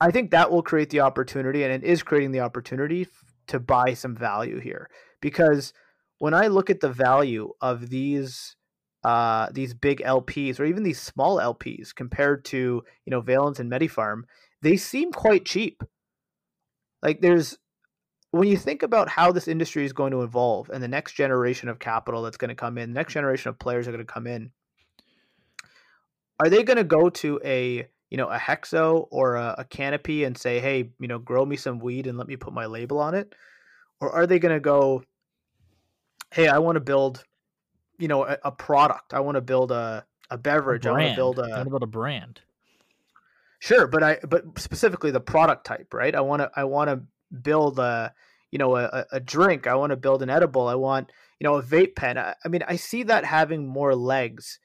I 0.00 0.10
think 0.10 0.30
that 0.30 0.50
will 0.50 0.62
create 0.62 0.90
the 0.90 1.00
opportunity, 1.00 1.62
and 1.64 1.72
it 1.72 1.84
is 1.84 2.02
creating 2.02 2.32
the 2.32 2.40
opportunity 2.40 3.06
to 3.48 3.58
buy 3.58 3.94
some 3.94 4.14
value 4.14 4.60
here 4.60 4.88
because 5.20 5.72
when 6.18 6.34
I 6.34 6.48
look 6.48 6.70
at 6.70 6.80
the 6.80 6.90
value 6.90 7.52
of 7.60 7.90
these 7.90 8.56
uh, 9.04 9.48
these 9.52 9.74
big 9.74 10.00
LPs 10.00 10.58
or 10.58 10.64
even 10.64 10.82
these 10.82 11.00
small 11.00 11.36
LPs 11.38 11.94
compared 11.94 12.44
to 12.46 12.82
you 13.04 13.10
know 13.10 13.20
Valens 13.20 13.60
and 13.60 13.70
MediPharm, 13.70 14.22
they 14.62 14.76
seem 14.76 15.12
quite 15.12 15.44
cheap. 15.44 15.82
Like 17.02 17.20
there's 17.20 17.58
when 18.30 18.48
you 18.48 18.56
think 18.56 18.82
about 18.82 19.08
how 19.08 19.32
this 19.32 19.48
industry 19.48 19.84
is 19.84 19.92
going 19.92 20.12
to 20.12 20.22
evolve 20.22 20.68
and 20.70 20.82
the 20.82 20.88
next 20.88 21.12
generation 21.12 21.68
of 21.68 21.78
capital 21.78 22.22
that's 22.22 22.36
going 22.36 22.50
to 22.50 22.54
come 22.54 22.76
in, 22.76 22.90
the 22.92 22.98
next 22.98 23.14
generation 23.14 23.48
of 23.48 23.58
players 23.58 23.88
are 23.88 23.92
going 23.92 24.04
to 24.04 24.12
come 24.12 24.26
in. 24.26 24.50
Are 26.40 26.50
they 26.50 26.62
going 26.62 26.76
to 26.76 26.84
go 26.84 27.08
to 27.10 27.40
a 27.44 27.88
you 28.10 28.16
know 28.16 28.28
a 28.28 28.38
Hexo 28.38 29.06
or 29.10 29.36
a, 29.36 29.56
a 29.58 29.64
Canopy 29.64 30.24
and 30.24 30.36
say, 30.36 30.60
hey, 30.60 30.90
you 31.00 31.08
know, 31.08 31.18
grow 31.18 31.44
me 31.44 31.56
some 31.56 31.78
weed 31.78 32.06
and 32.06 32.18
let 32.18 32.28
me 32.28 32.36
put 32.36 32.52
my 32.52 32.66
label 32.66 32.98
on 32.98 33.14
it, 33.14 33.34
or 34.00 34.10
are 34.10 34.26
they 34.26 34.38
going 34.38 34.54
to 34.54 34.60
go, 34.60 35.02
hey, 36.30 36.48
I 36.48 36.58
want 36.58 36.76
to 36.76 36.80
build, 36.80 37.24
you 37.98 38.08
know, 38.08 38.24
a, 38.24 38.38
a 38.44 38.52
product. 38.52 39.14
I 39.14 39.20
want 39.20 39.36
to 39.36 39.40
build 39.40 39.72
a 39.72 40.04
a 40.30 40.38
beverage. 40.38 40.86
A 40.86 40.90
I 40.90 40.92
want 40.92 41.08
to 41.08 41.16
build 41.16 41.38
a. 41.38 41.42
I 41.42 41.56
want 41.56 41.64
to 41.64 41.70
build 41.70 41.82
a 41.82 41.86
brand. 41.86 42.40
Sure, 43.60 43.86
but 43.86 44.02
I 44.02 44.18
but 44.28 44.58
specifically 44.58 45.10
the 45.10 45.20
product 45.20 45.66
type, 45.66 45.92
right? 45.92 46.14
I 46.14 46.20
want 46.20 46.42
to 46.42 46.50
I 46.54 46.64
want 46.64 46.90
to 46.90 47.02
build 47.42 47.78
a 47.78 48.12
you 48.50 48.58
know 48.58 48.76
a, 48.76 49.04
a 49.12 49.20
drink. 49.20 49.66
I 49.66 49.74
want 49.74 49.90
to 49.90 49.96
build 49.96 50.22
an 50.22 50.30
edible. 50.30 50.68
I 50.68 50.76
want 50.76 51.10
you 51.40 51.44
know 51.44 51.56
a 51.56 51.62
vape 51.62 51.96
pen. 51.96 52.18
I, 52.18 52.34
I 52.44 52.48
mean, 52.48 52.62
I 52.66 52.76
see 52.76 53.02
that 53.04 53.24
having 53.24 53.66
more 53.66 53.94
legs 53.94 54.60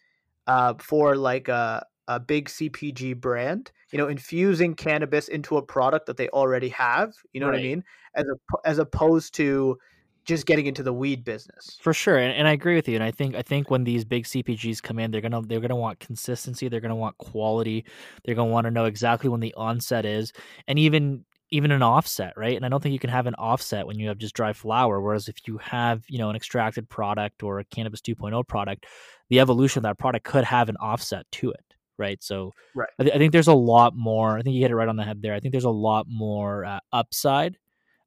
uh, 0.47 0.75
for 0.79 1.15
like 1.15 1.47
a 1.47 1.85
a 2.07 2.19
big 2.19 2.49
CPG 2.49 3.19
brand. 3.19 3.71
You 3.91 3.97
know, 3.97 4.07
infusing 4.07 4.75
cannabis 4.75 5.27
into 5.27 5.57
a 5.57 5.61
product 5.61 6.05
that 6.07 6.17
they 6.17 6.29
already 6.29 6.69
have. 6.69 7.13
You 7.31 7.39
know 7.39 7.47
right. 7.47 7.53
what 7.53 7.59
I 7.59 7.63
mean? 7.63 7.83
As 8.15 8.25
a, 8.25 8.67
as 8.67 8.77
opposed 8.77 9.33
to 9.35 9.77
just 10.25 10.45
getting 10.45 10.65
into 10.65 10.83
the 10.83 10.93
weed 10.93 11.23
business. 11.23 11.77
For 11.81 11.93
sure, 11.93 12.17
and, 12.17 12.33
and, 12.33 12.47
I 12.47 12.51
agree 12.51 12.75
with 12.75 12.87
you. 12.87 12.95
And 12.95 13.03
I 13.03 13.11
think 13.11 13.35
I 13.35 13.41
think 13.41 13.69
when 13.69 13.83
these 13.83 14.05
big 14.05 14.25
CPGs 14.25 14.81
come 14.81 14.99
in, 14.99 15.11
they're 15.11 15.21
gonna 15.21 15.41
they're 15.41 15.59
gonna 15.59 15.75
want 15.75 15.99
consistency. 15.99 16.67
They're 16.67 16.79
gonna 16.79 16.95
want 16.95 17.17
quality. 17.17 17.85
They're 18.23 18.35
gonna 18.35 18.51
want 18.51 18.65
to 18.65 18.71
know 18.71 18.85
exactly 18.85 19.29
when 19.29 19.39
the 19.39 19.53
onset 19.55 20.05
is, 20.05 20.31
and 20.67 20.79
even 20.79 21.25
even 21.49 21.71
an 21.71 21.83
offset, 21.83 22.33
right? 22.35 22.55
And 22.55 22.65
I 22.65 22.69
don't 22.69 22.81
think 22.81 22.93
you 22.93 22.99
can 22.99 23.11
have 23.11 23.27
an 23.27 23.35
offset 23.35 23.85
when 23.85 23.99
you 23.99 24.07
have 24.07 24.17
just 24.17 24.33
dry 24.33 24.53
flower. 24.53 24.99
Whereas 24.99 25.27
if 25.27 25.47
you 25.47 25.57
have 25.59 26.03
you 26.07 26.17
know 26.17 26.29
an 26.29 26.35
extracted 26.35 26.89
product 26.89 27.43
or 27.43 27.59
a 27.59 27.65
cannabis 27.65 28.01
2.0 28.01 28.47
product, 28.47 28.85
the 29.29 29.39
evolution 29.39 29.79
of 29.79 29.83
that 29.83 29.99
product 29.99 30.25
could 30.25 30.45
have 30.45 30.69
an 30.69 30.77
offset 30.77 31.25
to 31.33 31.51
it. 31.51 31.63
Right, 31.95 32.23
so 32.23 32.51
right. 32.75 32.89
I, 32.97 33.03
th- 33.03 33.15
I 33.15 33.19
think 33.19 33.31
there's 33.33 33.47
a 33.47 33.53
lot 33.53 33.95
more. 33.95 34.37
I 34.37 34.41
think 34.41 34.55
you 34.55 34.63
hit 34.63 34.71
it 34.71 34.75
right 34.75 34.87
on 34.87 34.95
the 34.95 35.03
head 35.03 35.21
there. 35.21 35.35
I 35.35 35.39
think 35.39 35.51
there's 35.51 35.63
a 35.63 35.69
lot 35.69 36.07
more 36.09 36.65
uh, 36.65 36.79
upside 36.91 37.57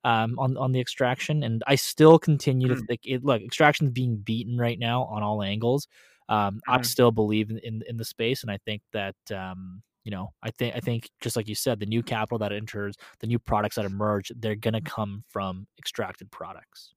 um, 0.07 0.38
on 0.38 0.57
on 0.57 0.70
the 0.70 0.80
extraction, 0.80 1.42
and 1.42 1.64
I 1.66 1.74
still 1.74 2.16
continue 2.16 2.68
to 2.68 2.76
mm. 2.76 2.86
think 2.86 3.00
it. 3.04 3.24
Look, 3.24 3.42
extraction 3.42 3.88
is 3.88 3.92
being 3.92 4.18
beaten 4.18 4.57
right 4.57 4.78
now 4.78 5.02
on 5.02 5.24
all 5.24 5.42
angles. 5.42 5.88
Um, 6.28 6.38
mm. 6.38 6.59
I 6.68 6.76
mm-hmm. 6.76 6.84
still 6.84 7.11
believe 7.11 7.50
in, 7.50 7.59
in, 7.59 7.82
in 7.88 7.96
the 7.96 8.04
space, 8.04 8.42
and 8.42 8.50
I 8.50 8.59
think 8.64 8.82
that 8.92 9.16
um, 9.34 9.82
you 10.04 10.12
know, 10.12 10.32
I 10.44 10.52
think 10.52 10.76
I 10.76 10.80
think 10.80 11.11
just 11.20 11.34
like 11.34 11.48
you 11.48 11.57
said, 11.57 11.80
the 11.80 11.86
new 11.86 12.04
capital 12.04 12.38
that 12.38 12.52
enters, 12.52 12.94
the 13.18 13.26
new 13.26 13.40
products 13.40 13.74
that 13.74 13.84
emerge, 13.84 14.30
they're 14.36 14.54
gonna 14.54 14.80
come 14.80 15.24
from 15.28 15.66
extracted 15.76 16.30
products. 16.30 16.94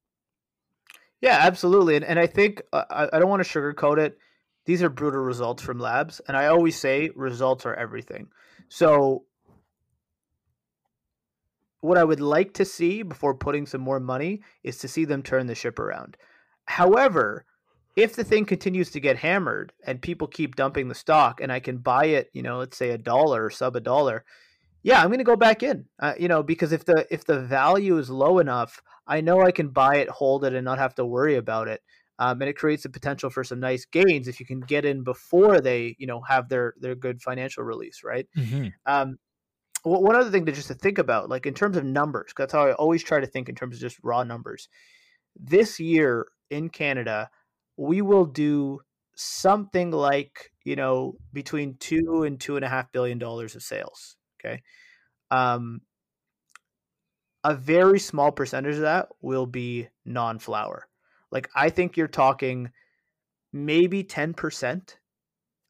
Yeah, 1.20 1.39
absolutely, 1.41 1.95
and 1.95 2.05
and 2.05 2.20
I 2.20 2.28
think 2.28 2.62
uh, 2.72 3.07
I 3.12 3.18
don't 3.18 3.30
want 3.30 3.43
to 3.43 3.49
sugarcoat 3.49 3.97
it. 3.97 4.20
These 4.66 4.84
are 4.84 4.89
brutal 4.89 5.22
results 5.22 5.64
from 5.64 5.80
labs, 5.80 6.22
and 6.28 6.38
I 6.38 6.45
always 6.45 6.80
say 6.80 7.10
results 7.16 7.66
are 7.66 7.74
everything. 7.74 8.28
So 8.68 9.24
what 11.82 11.98
I 11.98 12.04
would 12.04 12.20
like 12.20 12.54
to 12.56 12.66
see 12.66 13.04
before 13.04 13.36
putting 13.36 13.66
some 13.66 13.82
more 13.82 14.00
money 14.00 14.42
is 14.64 14.78
to 14.80 14.88
see 14.88 15.06
them 15.06 15.24
turn 15.24 15.48
the 15.48 15.56
ship 15.56 15.80
around. 15.80 16.18
However, 16.66 17.46
if 17.96 18.16
the 18.16 18.24
thing 18.24 18.46
continues 18.46 18.92
to 18.92 19.00
get 19.00 19.18
hammered 19.18 19.74
and 19.86 20.02
people 20.02 20.28
keep 20.28 20.56
dumping 20.56 20.88
the 20.88 20.96
stock 20.96 21.42
and 21.42 21.52
I 21.52 21.60
can 21.60 21.78
buy 21.78 22.06
it, 22.06 22.30
you 22.34 22.42
know, 22.42 22.60
let's 22.60 22.78
say 22.78 22.92
a 22.92 22.98
dollar 22.98 23.46
or 23.46 23.50
sub 23.50 23.76
a 23.76 23.82
dollar, 23.82 24.24
yeah, 24.84 25.02
I'm 25.02 25.08
going 25.08 25.20
to 25.20 25.24
go 25.24 25.36
back 25.36 25.64
in. 25.64 25.86
Uh, 26.00 26.14
you 26.18 26.28
know, 26.28 26.44
because 26.44 26.72
if 26.72 26.86
the 26.86 27.06
if 27.12 27.26
the 27.26 27.40
value 27.40 27.98
is 27.98 28.10
low 28.10 28.40
enough, 28.40 28.82
I 29.08 29.22
know 29.22 29.42
I 29.42 29.52
can 29.52 29.70
buy 29.70 29.98
it, 29.98 30.10
hold 30.10 30.46
it, 30.46 30.54
and 30.54 30.64
not 30.64 30.78
have 30.78 30.96
to 30.96 31.06
worry 31.06 31.36
about 31.36 31.68
it. 31.68 31.82
Um, 32.20 32.42
and 32.42 32.50
it 32.50 32.58
creates 32.58 32.84
the 32.84 32.90
potential 32.90 33.30
for 33.30 33.44
some 33.46 33.62
nice 33.62 33.86
gains 33.86 34.28
if 34.28 34.42
you 34.42 34.46
can 34.46 34.60
get 34.60 34.84
in 34.84 35.04
before 35.04 35.62
they, 35.62 35.96
you 36.00 36.08
know, 36.08 36.22
have 36.22 36.50
their 36.50 36.74
their 36.80 36.96
good 36.96 37.22
financial 37.22 37.64
release, 37.64 38.02
right? 38.04 38.28
Mm-hmm. 38.38 38.68
Um, 38.86 39.18
one 39.84 40.16
other 40.16 40.30
thing 40.30 40.46
to 40.46 40.52
just 40.52 40.68
to 40.68 40.74
think 40.74 40.98
about, 40.98 41.30
like 41.30 41.46
in 41.46 41.54
terms 41.54 41.78
of 41.78 41.86
numbers, 41.86 42.32
that's 42.38 42.54
how 42.54 42.68
I 42.68 42.74
always 42.74 43.04
try 43.04 43.20
to 43.20 43.28
think 43.28 43.50
in 43.50 43.56
terms 43.56 43.76
of 43.76 43.82
just 43.82 43.98
raw 44.04 44.24
numbers. 44.24 44.68
This 45.36 45.80
year 45.80 46.28
in 46.50 46.70
Canada, 46.70 47.30
we 47.78 48.02
will 48.02 48.26
do 48.26 48.82
something 49.16 49.92
like 49.92 50.52
you 50.64 50.76
know 50.76 51.16
between 51.34 51.76
two 51.80 52.24
and 52.24 52.40
two 52.40 52.56
and 52.56 52.66
a 52.66 52.70
half 52.70 52.92
billion 52.92 53.20
dollars 53.20 53.56
of 53.56 53.64
sales. 53.64 54.16
Okay, 54.40 54.62
um, 55.32 55.82
a 57.44 57.56
very 57.56 58.00
small 58.00 58.32
percentage 58.32 58.76
of 58.76 58.82
that 58.82 59.10
will 59.22 59.46
be 59.46 59.88
non-flower. 60.06 60.88
Like 61.32 61.50
I 61.56 61.70
think 61.70 61.96
you're 61.96 62.08
talking 62.08 62.72
maybe 63.54 64.04
ten 64.04 64.34
percent 64.34 64.98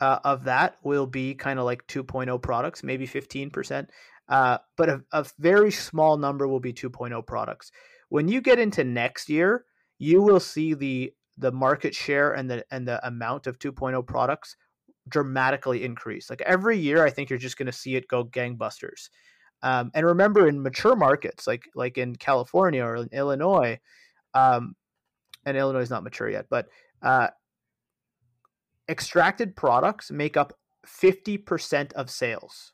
uh, 0.02 0.20
of 0.24 0.44
that 0.46 0.76
will 0.84 1.06
be 1.06 1.34
kind 1.36 1.60
of 1.60 1.66
like 1.66 1.86
2.0 1.88 2.42
products, 2.42 2.84
maybe 2.84 3.08
15%. 3.08 3.88
Uh, 4.28 4.58
but 4.78 4.90
a, 4.90 5.02
a, 5.12 5.26
very 5.40 5.72
small 5.72 6.18
number 6.18 6.48
will 6.48 6.60
be 6.60 6.72
2.0 6.72 7.26
products. 7.26 7.72
When 8.10 8.28
you 8.28 8.42
get 8.42 8.60
into 8.60 8.84
next 8.84 9.28
year, 9.28 9.66
you 9.98 10.22
will 10.22 10.40
see 10.40 10.74
the 10.74 11.14
the 11.38 11.52
market 11.52 11.96
share 11.96 12.34
and 12.34 12.50
the 12.52 12.66
and 12.70 12.88
the 12.88 13.06
amount 13.08 13.48
of 13.48 13.58
2.0 13.60 14.06
products 14.06 14.56
dramatically 15.08 15.84
increase. 15.84 16.30
Like 16.30 16.42
every 16.42 16.78
year, 16.78 17.04
I 17.04 17.10
think 17.10 17.30
you're 17.30 17.40
just 17.40 17.58
going 17.58 17.66
to 17.66 17.72
see 17.72 17.96
it 17.96 18.08
go 18.08 18.24
gangbusters. 18.24 19.10
Um, 19.64 19.92
and 19.94 20.06
remember, 20.06 20.48
in 20.48 20.62
mature 20.62 20.96
markets 20.96 21.48
like 21.48 21.64
like 21.76 21.98
in 21.98 22.16
California 22.16 22.84
or 22.84 22.98
in 22.98 23.10
Illinois, 23.12 23.80
um, 24.34 24.76
and 25.46 25.58
Illinois 25.58 25.82
is 25.82 25.90
not 25.90 26.04
mature 26.04 26.30
yet, 26.30 26.46
but 26.50 26.68
uh, 27.02 27.30
extracted 28.90 29.56
products 29.56 30.12
make 30.12 30.36
up 30.36 30.54
50% 30.86 31.94
of 31.94 32.10
sales. 32.10 32.74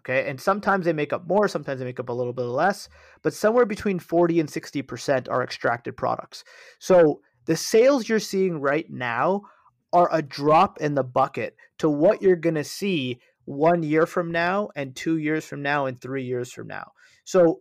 Okay. 0.00 0.28
And 0.28 0.40
sometimes 0.40 0.86
they 0.86 0.92
make 0.92 1.12
up 1.12 1.28
more, 1.28 1.48
sometimes 1.48 1.80
they 1.80 1.84
make 1.84 2.00
up 2.00 2.08
a 2.08 2.12
little 2.14 2.32
bit 2.32 2.44
less, 2.44 2.88
but 3.22 3.34
somewhere 3.34 3.66
between 3.66 3.98
40 3.98 4.40
and 4.40 4.48
60% 4.48 5.28
are 5.30 5.42
extracted 5.42 5.96
products. 5.96 6.44
So 6.78 7.20
the 7.44 7.56
sales 7.56 8.08
you're 8.08 8.18
seeing 8.18 8.60
right 8.60 8.88
now 8.88 9.42
are 9.92 10.08
a 10.12 10.22
drop 10.22 10.80
in 10.80 10.94
the 10.94 11.04
bucket 11.04 11.56
to 11.78 11.90
what 11.90 12.22
you're 12.22 12.36
going 12.36 12.54
to 12.54 12.64
see 12.64 13.18
one 13.44 13.82
year 13.82 14.04
from 14.04 14.30
now, 14.30 14.68
and 14.76 14.94
two 14.94 15.16
years 15.16 15.46
from 15.46 15.62
now, 15.62 15.86
and 15.86 15.98
three 15.98 16.24
years 16.24 16.52
from 16.52 16.68
now. 16.68 16.92
So 17.24 17.60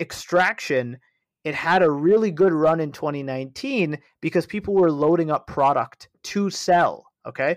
extraction 0.00 0.98
it 1.44 1.54
had 1.54 1.82
a 1.82 1.90
really 1.90 2.30
good 2.30 2.52
run 2.52 2.80
in 2.80 2.92
2019 2.92 3.98
because 4.20 4.46
people 4.46 4.74
were 4.74 4.90
loading 4.90 5.30
up 5.30 5.46
product 5.46 6.08
to 6.24 6.50
sell. 6.50 7.06
Okay. 7.26 7.56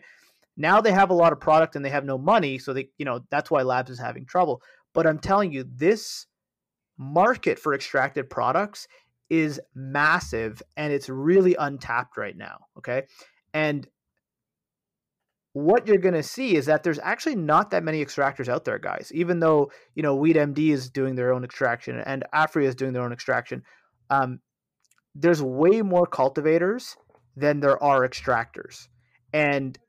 Now 0.57 0.81
they 0.81 0.91
have 0.91 1.09
a 1.09 1.15
lot 1.15 1.33
of 1.33 1.39
product 1.39 1.75
and 1.75 1.83
they 1.83 1.89
have 1.89 2.05
no 2.05 2.17
money. 2.17 2.57
So 2.57 2.73
they, 2.73 2.89
you 2.97 3.05
know, 3.05 3.21
that's 3.29 3.51
why 3.51 3.61
Labs 3.61 3.91
is 3.91 3.99
having 3.99 4.25
trouble. 4.25 4.61
But 4.93 5.05
I'm 5.05 5.19
telling 5.19 5.51
you, 5.51 5.65
this 5.69 6.25
market 6.97 7.59
for 7.59 7.73
extracted 7.73 8.29
products 8.29 8.87
is 9.29 9.59
massive 9.73 10.61
and 10.77 10.93
it's 10.93 11.09
really 11.09 11.55
untapped 11.55 12.17
right 12.17 12.37
now. 12.37 12.59
Okay. 12.77 13.03
And 13.53 13.87
what 15.55 15.87
you're 15.87 15.97
going 15.97 16.13
to 16.13 16.21
see 16.21 16.57
is 16.57 16.65
that 16.65 16.83
there's 16.83 16.99
actually 16.99 17.37
not 17.37 17.71
that 17.71 17.81
many 17.81 18.03
extractors 18.03 18.49
out 18.49 18.65
there, 18.65 18.77
guys. 18.77 19.09
Even 19.15 19.39
though 19.39 19.71
you 19.95 20.03
know 20.03 20.17
WeedMD 20.17 20.73
is 20.73 20.89
doing 20.89 21.15
their 21.15 21.33
own 21.33 21.45
extraction 21.45 21.97
and 21.97 22.25
Aphria 22.33 22.67
is 22.67 22.75
doing 22.75 22.91
their 22.91 23.03
own 23.03 23.13
extraction, 23.13 23.63
um, 24.09 24.39
there's 25.15 25.41
way 25.41 25.81
more 25.81 26.05
cultivators 26.05 26.97
than 27.37 27.61
there 27.61 27.81
are 27.81 28.05
extractors. 28.05 28.89
And 29.31 29.79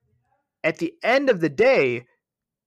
at 0.63 0.79
the 0.79 0.95
end 1.03 1.31
of 1.31 1.41
the 1.41 1.49
day, 1.49 2.07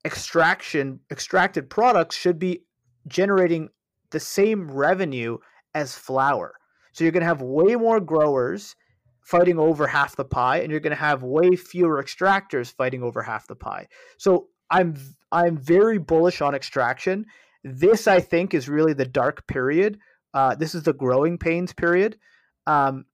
extraction 0.04 1.00
extracted 1.10 1.70
products 1.70 2.18
should 2.18 2.38
be 2.38 2.66
generating 3.08 3.70
the 4.12 4.20
same 4.20 4.70
revenue 4.70 5.38
as 5.74 5.96
flower. 5.96 6.56
So 6.92 7.06
you're 7.06 7.14
going 7.14 7.22
to 7.22 7.28
have 7.28 7.42
way 7.42 7.78
more 7.78 8.02
growers 8.02 8.76
fighting 9.22 9.60
over 9.60 9.88
half 9.88 10.16
the 10.16 10.26
pie 10.26 10.58
and 10.58 10.72
you're 10.72 10.80
going 10.80 10.92
to 10.92 10.96
have 10.96 11.24
way 11.24 11.56
fewer 11.56 12.04
extractors 12.04 12.74
fighting 12.74 13.04
over 13.04 13.22
half 13.22 13.48
the 13.48 13.56
pie. 13.56 13.88
So 14.18 14.48
I'm 14.70 14.96
I'm 15.32 15.58
very 15.58 15.98
bullish 15.98 16.42
on 16.42 16.56
extraction. 16.56 17.26
This 17.64 18.08
I 18.08 18.20
think 18.20 18.54
is 18.54 18.70
really 18.70 18.94
the 18.94 19.06
dark 19.06 19.48
period. 19.48 20.00
Uh, 20.34 20.56
this 20.56 20.76
is 20.76 20.84
the 20.84 20.94
growing 20.94 21.38
pains 21.38 21.74
period. 21.74 22.18
Um, 22.68 23.06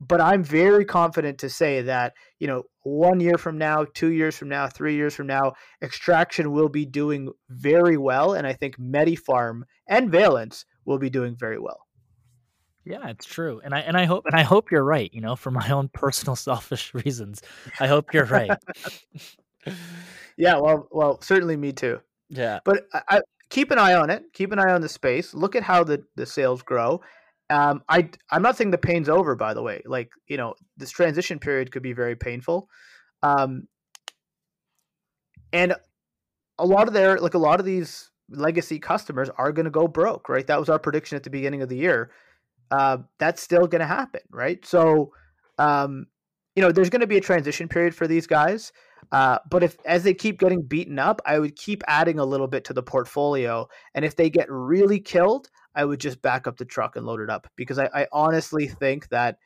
but 0.00 0.20
I'm 0.20 0.44
very 0.44 0.84
confident 0.84 1.38
to 1.38 1.48
say 1.48 1.82
that, 1.82 2.12
you 2.38 2.46
know, 2.46 2.64
one 2.82 3.18
year 3.20 3.38
from 3.38 3.56
now, 3.56 3.86
two 3.94 4.12
years 4.12 4.36
from 4.36 4.48
now, 4.48 4.68
three 4.68 4.94
years 4.94 5.14
from 5.14 5.26
now, 5.26 5.54
extraction 5.80 6.52
will 6.52 6.68
be 6.68 6.84
doing 6.84 7.32
very 7.48 7.96
well. 7.96 8.34
And 8.34 8.46
I 8.46 8.52
think 8.52 8.78
MediPharm 8.78 9.62
and 9.88 10.10
Valens 10.10 10.66
will 10.84 10.98
be 10.98 11.08
doing 11.08 11.34
very 11.34 11.58
well. 11.58 11.85
Yeah, 12.86 13.08
it's 13.08 13.26
true. 13.26 13.60
And 13.64 13.74
I 13.74 13.80
and 13.80 13.96
I 13.96 14.04
hope 14.04 14.26
and 14.26 14.36
I 14.36 14.42
hope 14.42 14.70
you're 14.70 14.84
right, 14.84 15.12
you 15.12 15.20
know, 15.20 15.34
for 15.34 15.50
my 15.50 15.68
own 15.70 15.88
personal 15.88 16.36
selfish 16.36 16.94
reasons. 16.94 17.42
I 17.80 17.88
hope 17.88 18.14
you're 18.14 18.26
right. 18.26 18.50
yeah, 20.36 20.58
well 20.58 20.88
well, 20.92 21.20
certainly 21.20 21.56
me 21.56 21.72
too. 21.72 22.00
Yeah. 22.28 22.60
But 22.64 22.86
I, 22.94 23.02
I 23.08 23.20
keep 23.50 23.72
an 23.72 23.78
eye 23.78 23.94
on 23.94 24.08
it. 24.08 24.24
Keep 24.32 24.52
an 24.52 24.60
eye 24.60 24.72
on 24.72 24.80
the 24.80 24.88
space. 24.88 25.34
Look 25.34 25.56
at 25.56 25.64
how 25.64 25.82
the, 25.82 26.04
the 26.14 26.26
sales 26.26 26.62
grow. 26.62 27.00
Um, 27.50 27.82
I 27.88 28.08
I'm 28.30 28.42
not 28.42 28.56
saying 28.56 28.70
the 28.70 28.78
pain's 28.78 29.08
over, 29.08 29.34
by 29.34 29.52
the 29.52 29.62
way. 29.62 29.82
Like 29.84 30.10
you 30.28 30.36
know, 30.36 30.54
this 30.76 30.90
transition 30.90 31.40
period 31.40 31.72
could 31.72 31.82
be 31.82 31.92
very 31.92 32.14
painful, 32.14 32.68
um, 33.22 33.66
and 35.52 35.74
a 36.58 36.66
lot 36.66 36.86
of 36.86 36.94
their 36.94 37.18
like 37.18 37.34
a 37.34 37.38
lot 37.38 37.58
of 37.60 37.66
these 37.66 38.10
legacy 38.28 38.78
customers 38.78 39.30
are 39.38 39.52
going 39.52 39.64
to 39.64 39.70
go 39.70 39.86
broke, 39.86 40.28
right? 40.28 40.46
That 40.46 40.58
was 40.58 40.68
our 40.68 40.78
prediction 40.78 41.16
at 41.16 41.22
the 41.22 41.30
beginning 41.30 41.62
of 41.62 41.68
the 41.68 41.76
year. 41.76 42.10
Uh, 42.70 42.98
that's 43.18 43.42
still 43.42 43.66
going 43.66 43.80
to 43.80 43.86
happen, 43.86 44.20
right? 44.30 44.64
So, 44.66 45.12
um, 45.58 46.06
you 46.54 46.62
know, 46.62 46.72
there's 46.72 46.90
going 46.90 47.00
to 47.00 47.06
be 47.06 47.18
a 47.18 47.20
transition 47.20 47.68
period 47.68 47.94
for 47.94 48.06
these 48.06 48.26
guys. 48.26 48.72
Uh, 49.12 49.38
but 49.50 49.62
if 49.62 49.76
as 49.84 50.02
they 50.02 50.14
keep 50.14 50.38
getting 50.38 50.62
beaten 50.62 50.98
up, 50.98 51.20
I 51.24 51.38
would 51.38 51.54
keep 51.54 51.84
adding 51.86 52.18
a 52.18 52.24
little 52.24 52.48
bit 52.48 52.64
to 52.64 52.72
the 52.72 52.82
portfolio. 52.82 53.68
And 53.94 54.04
if 54.04 54.16
they 54.16 54.30
get 54.30 54.50
really 54.50 54.98
killed, 54.98 55.48
I 55.74 55.84
would 55.84 56.00
just 56.00 56.22
back 56.22 56.46
up 56.46 56.56
the 56.56 56.64
truck 56.64 56.96
and 56.96 57.06
load 57.06 57.20
it 57.20 57.30
up 57.30 57.46
because 57.56 57.78
I, 57.78 57.88
I 57.94 58.06
honestly 58.12 58.66
think 58.66 59.08
that 59.10 59.38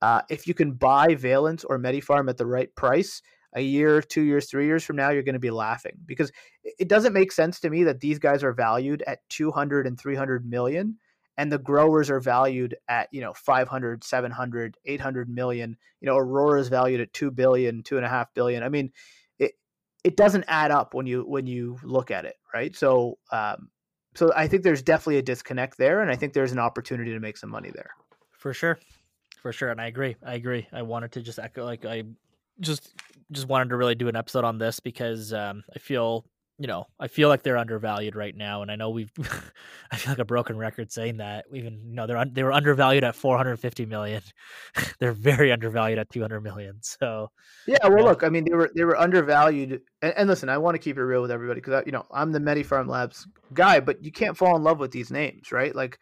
uh, 0.00 0.22
if 0.30 0.46
you 0.46 0.54
can 0.54 0.72
buy 0.72 1.14
Valens 1.14 1.64
or 1.64 1.78
MediPharm 1.78 2.30
at 2.30 2.38
the 2.38 2.46
right 2.46 2.74
price, 2.74 3.22
a 3.54 3.60
year, 3.60 4.00
two 4.00 4.22
years, 4.22 4.48
three 4.48 4.66
years 4.66 4.82
from 4.82 4.96
now, 4.96 5.10
you're 5.10 5.22
going 5.22 5.34
to 5.34 5.38
be 5.38 5.50
laughing 5.50 5.92
because 6.06 6.32
it 6.64 6.88
doesn't 6.88 7.12
make 7.12 7.30
sense 7.32 7.60
to 7.60 7.70
me 7.70 7.84
that 7.84 8.00
these 8.00 8.18
guys 8.18 8.42
are 8.42 8.52
valued 8.52 9.02
at 9.06 9.18
200 9.28 9.86
and 9.86 9.98
300 9.98 10.46
million 10.46 10.96
and 11.38 11.50
the 11.50 11.58
growers 11.58 12.10
are 12.10 12.20
valued 12.20 12.76
at 12.88 13.08
you 13.12 13.20
know 13.20 13.32
500 13.32 14.04
700 14.04 14.76
800 14.84 15.28
million. 15.28 15.76
You 16.00 16.06
know 16.06 16.16
aurora 16.16 16.60
is 16.60 16.68
valued 16.68 17.00
at 17.00 17.12
2 17.12 17.30
billion 17.30 17.82
two 17.82 17.96
and 17.96 18.06
a 18.06 18.08
half 18.08 18.32
billion. 18.34 18.62
I 18.62 18.68
mean 18.68 18.92
it 19.38 19.52
it 20.04 20.16
doesn't 20.16 20.44
add 20.48 20.70
up 20.70 20.94
when 20.94 21.06
you 21.06 21.22
when 21.22 21.46
you 21.46 21.78
look 21.82 22.10
at 22.10 22.24
it 22.24 22.36
right? 22.54 22.74
So 22.76 23.18
um 23.30 23.70
so 24.14 24.30
i 24.36 24.46
think 24.46 24.62
there's 24.62 24.82
definitely 24.82 25.18
a 25.18 25.22
disconnect 25.22 25.78
there 25.78 26.02
and 26.02 26.10
i 26.10 26.16
think 26.16 26.32
there's 26.32 26.52
an 26.52 26.58
opportunity 26.58 27.12
to 27.12 27.20
make 27.20 27.36
some 27.36 27.50
money 27.50 27.70
there. 27.74 27.90
For 28.32 28.52
sure. 28.52 28.78
For 29.40 29.52
sure 29.52 29.70
and 29.70 29.80
i 29.80 29.86
agree. 29.86 30.16
I 30.24 30.34
agree. 30.34 30.66
I 30.72 30.82
wanted 30.82 31.12
to 31.12 31.22
just 31.22 31.38
echo 31.38 31.64
like 31.64 31.84
i 31.84 32.04
just 32.60 32.94
just 33.30 33.48
wanted 33.48 33.70
to 33.70 33.76
really 33.76 33.94
do 33.94 34.08
an 34.08 34.16
episode 34.16 34.44
on 34.44 34.58
this 34.58 34.80
because 34.80 35.32
um 35.32 35.64
i 35.74 35.78
feel 35.78 36.26
you 36.58 36.66
know, 36.66 36.86
I 37.00 37.08
feel 37.08 37.28
like 37.28 37.42
they're 37.42 37.56
undervalued 37.56 38.14
right 38.14 38.36
now, 38.36 38.62
and 38.62 38.70
I 38.70 38.76
know 38.76 38.90
we've, 38.90 39.10
I 39.90 39.96
feel 39.96 40.12
like 40.12 40.18
a 40.18 40.24
broken 40.24 40.56
record 40.56 40.92
saying 40.92 41.16
that. 41.16 41.46
Even 41.52 41.80
you 41.88 41.94
know, 41.94 42.06
they're 42.06 42.18
un, 42.18 42.30
they 42.32 42.42
were 42.42 42.52
undervalued 42.52 43.04
at 43.04 43.16
450 43.16 43.86
million. 43.86 44.22
they're 44.98 45.12
very 45.12 45.50
undervalued 45.50 45.98
at 45.98 46.10
200 46.10 46.40
million. 46.40 46.78
So 46.82 47.30
yeah, 47.66 47.78
well, 47.82 47.92
you 47.92 47.96
know. 47.98 48.04
look, 48.04 48.22
I 48.22 48.28
mean, 48.28 48.44
they 48.44 48.54
were 48.54 48.70
they 48.74 48.84
were 48.84 48.98
undervalued. 48.98 49.80
And, 50.02 50.14
and 50.16 50.28
listen, 50.28 50.48
I 50.48 50.58
want 50.58 50.74
to 50.74 50.78
keep 50.78 50.98
it 50.98 51.02
real 51.02 51.22
with 51.22 51.30
everybody 51.30 51.60
because 51.60 51.82
you 51.86 51.92
know 51.92 52.04
I'm 52.12 52.32
the 52.32 52.38
MediPharm 52.38 52.86
Labs 52.86 53.26
guy, 53.54 53.80
but 53.80 54.04
you 54.04 54.12
can't 54.12 54.36
fall 54.36 54.54
in 54.56 54.62
love 54.62 54.78
with 54.78 54.92
these 54.92 55.10
names, 55.10 55.52
right? 55.52 55.74
Like, 55.74 55.98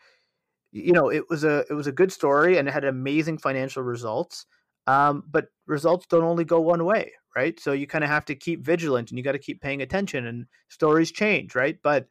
you 0.73 0.93
know, 0.93 1.11
it 1.11 1.25
was 1.31 1.45
a 1.45 1.65
it 1.71 1.75
was 1.75 1.87
a 1.87 1.93
good 1.93 2.13
story 2.13 2.59
and 2.59 2.69
it 2.69 2.73
had 2.73 2.85
amazing 2.85 3.39
financial 3.39 3.83
results. 3.83 4.47
Um, 4.87 5.23
but 5.31 5.47
results 5.67 6.07
don't 6.07 6.25
only 6.25 6.45
go 6.45 6.61
one 6.61 6.85
way, 6.85 7.13
right? 7.35 7.59
So 7.61 7.73
you 7.73 7.87
kind 7.87 8.05
of 8.05 8.11
have 8.11 8.25
to 8.27 8.35
keep 8.35 8.65
vigilant 8.65 9.11
and 9.11 9.19
you 9.19 9.25
got 9.25 9.33
to 9.33 9.39
keep 9.39 9.61
paying 9.61 9.83
attention 9.83 10.27
and 10.27 10.47
stories 10.69 11.13
change, 11.13 11.55
right? 11.55 11.79
But 11.83 12.07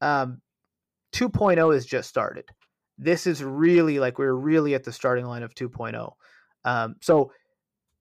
um, 0.00 0.40
2.0 1.12 1.74
has 1.74 1.86
just 1.86 2.08
started. 2.08 2.50
This 2.98 3.26
is 3.26 3.42
really 3.42 3.98
like 3.98 4.18
we're 4.18 4.32
really 4.34 4.74
at 4.74 4.84
the 4.84 4.92
starting 4.92 5.26
line 5.26 5.42
of 5.42 5.54
2.0. 5.54 6.12
Um, 6.64 6.96
so, 7.00 7.32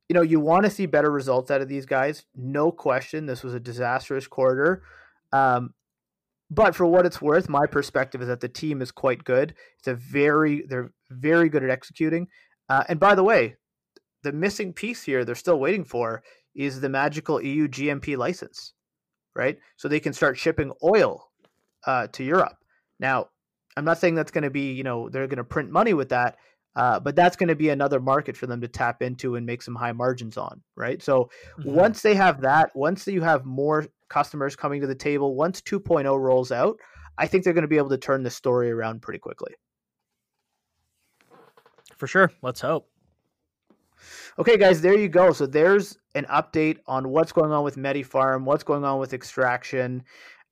you 0.08 0.14
know, 0.14 0.22
you 0.22 0.40
want 0.40 0.66
to 0.66 0.70
see 0.70 0.86
better 0.86 1.12
results 1.12 1.52
out 1.52 1.62
of 1.62 1.68
these 1.68 1.86
guys. 1.86 2.26
No 2.36 2.72
question. 2.72 3.26
This 3.26 3.44
was 3.44 3.54
a 3.54 3.60
disastrous 3.60 4.28
quarter. 4.28 4.84
Um, 5.32 5.74
but 6.52 6.76
for 6.76 6.86
what 6.86 7.06
it's 7.06 7.22
worth, 7.22 7.50
my 7.50 7.66
perspective 7.66 8.22
is 8.22 8.28
that 8.28 8.40
the 8.40 8.50
team 8.50 8.82
is 8.82 8.92
quite 8.92 9.24
good. 9.24 9.56
It's 9.80 9.88
a 9.88 9.96
very, 9.96 10.64
they're 10.68 10.92
very 11.10 11.50
good 11.50 11.64
at 11.64 11.72
executing. 11.72 12.28
Uh, 12.70 12.84
and 12.88 13.00
by 13.00 13.16
the 13.16 13.24
way, 13.24 13.56
the 14.24 14.32
missing 14.32 14.74
piece 14.74 15.04
here 15.04 15.24
they're 15.24 15.36
still 15.36 15.60
waiting 15.60 15.84
for 15.84 16.24
is 16.56 16.82
the 16.82 16.90
magical 16.90 17.42
EU 17.42 17.68
GMP 17.68 18.18
license, 18.18 18.74
right? 19.36 19.58
So 19.78 19.88
they 19.88 20.00
can 20.00 20.14
start 20.14 20.38
shipping 20.38 20.72
oil 20.84 21.30
uh, 21.86 22.08
to 22.08 22.24
Europe. 22.24 22.58
Now, 23.00 23.28
I'm 23.76 23.86
not 23.86 23.98
saying 23.98 24.16
that's 24.16 24.32
going 24.32 24.44
to 24.44 24.50
be, 24.50 24.72
you 24.74 24.84
know, 24.84 25.10
they're 25.10 25.28
going 25.28 25.38
to 25.38 25.44
print 25.44 25.72
money 25.72 25.94
with 25.94 26.10
that, 26.10 26.38
uh, 26.76 27.00
but 27.00 27.16
that's 27.16 27.36
going 27.36 27.50
to 27.50 27.56
be 27.56 27.70
another 27.70 28.00
market 28.00 28.38
for 28.38 28.48
them 28.48 28.62
to 28.62 28.68
tap 28.68 29.02
into 29.02 29.36
and 29.36 29.46
make 29.46 29.62
some 29.62 29.76
high 29.76 29.92
margins 29.92 30.38
on, 30.38 30.62
right? 30.76 31.02
So 31.02 31.30
mm-hmm. 31.60 31.74
once 31.74 32.02
they 32.02 32.16
have 32.16 32.42
that, 32.42 32.76
once 32.76 33.08
you 33.08 33.22
have 33.22 33.46
more 33.46 33.86
customers 34.10 34.56
coming 34.56 34.82
to 34.82 34.88
the 34.88 34.96
table, 34.96 35.36
once 35.36 35.62
2.0 35.62 36.20
rolls 36.20 36.52
out, 36.52 36.78
I 37.18 37.28
think 37.28 37.44
they're 37.44 37.54
going 37.54 37.64
to 37.64 37.68
be 37.68 37.78
able 37.78 37.90
to 37.90 37.98
turn 37.98 38.24
the 38.24 38.30
story 38.30 38.72
around 38.72 39.02
pretty 39.02 39.20
quickly. 39.20 39.54
For 41.98 42.08
sure. 42.08 42.32
Let's 42.42 42.62
hope. 42.62 42.90
Okay, 44.40 44.58
guys, 44.58 44.82
there 44.82 44.98
you 44.98 45.10
go. 45.10 45.32
So 45.32 45.46
there's 45.46 45.98
an 46.16 46.26
update 46.26 46.78
on 46.88 47.10
what's 47.10 47.32
going 47.32 47.52
on 47.52 47.64
with 47.64 47.76
MediPharm, 47.76 48.44
what's 48.44 48.64
going 48.64 48.84
on 48.84 49.00
with 49.00 49.14
extraction. 49.14 50.04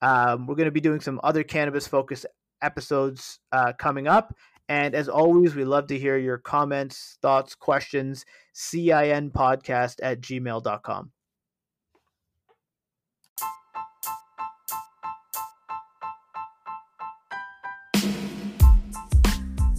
Um, 0.01 0.47
we're 0.47 0.55
going 0.55 0.65
to 0.65 0.71
be 0.71 0.81
doing 0.81 0.99
some 0.99 1.19
other 1.23 1.43
cannabis 1.43 1.87
focused 1.87 2.25
episodes 2.61 3.39
uh, 3.51 3.73
coming 3.77 4.07
up. 4.07 4.35
And 4.69 4.95
as 4.95 5.09
always, 5.09 5.53
we 5.53 5.65
love 5.65 5.87
to 5.87 5.99
hear 5.99 6.17
your 6.17 6.37
comments, 6.37 7.17
thoughts, 7.21 7.55
questions. 7.55 8.25
CIN 8.53 9.31
podcast 9.31 9.95
at 10.01 10.21
gmail.com. 10.21 11.11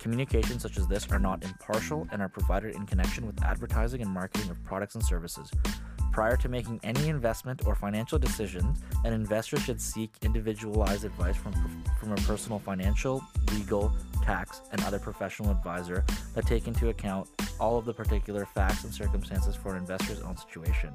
Communications 0.00 0.62
such 0.62 0.78
as 0.78 0.86
this 0.88 1.06
are 1.10 1.18
not 1.18 1.44
impartial 1.44 2.08
and 2.10 2.22
are 2.22 2.28
provided 2.28 2.74
in 2.74 2.86
connection 2.86 3.26
with 3.26 3.42
advertising 3.44 4.00
and 4.00 4.10
marketing 4.10 4.50
of 4.50 4.62
products 4.64 4.94
and 4.94 5.04
services. 5.04 5.50
Prior 6.10 6.38
to 6.38 6.48
making 6.48 6.80
any 6.82 7.08
investment 7.08 7.66
or 7.66 7.74
financial 7.74 8.18
decisions, 8.18 8.80
an 9.04 9.12
investor 9.12 9.60
should 9.60 9.78
seek 9.78 10.10
individualized 10.22 11.04
advice 11.04 11.36
from, 11.36 11.52
from 12.00 12.12
a 12.12 12.16
personal 12.16 12.58
financial, 12.58 13.22
legal, 13.52 13.92
tax, 14.22 14.62
and 14.72 14.82
other 14.84 14.98
professional 14.98 15.50
advisor 15.50 16.02
that 16.34 16.46
take 16.46 16.66
into 16.66 16.88
account 16.88 17.28
all 17.60 17.76
of 17.76 17.84
the 17.84 17.92
particular 17.92 18.46
facts 18.46 18.84
and 18.84 18.94
circumstances 18.94 19.54
for 19.54 19.72
an 19.72 19.76
investor's 19.76 20.20
own 20.22 20.36
situation. 20.36 20.94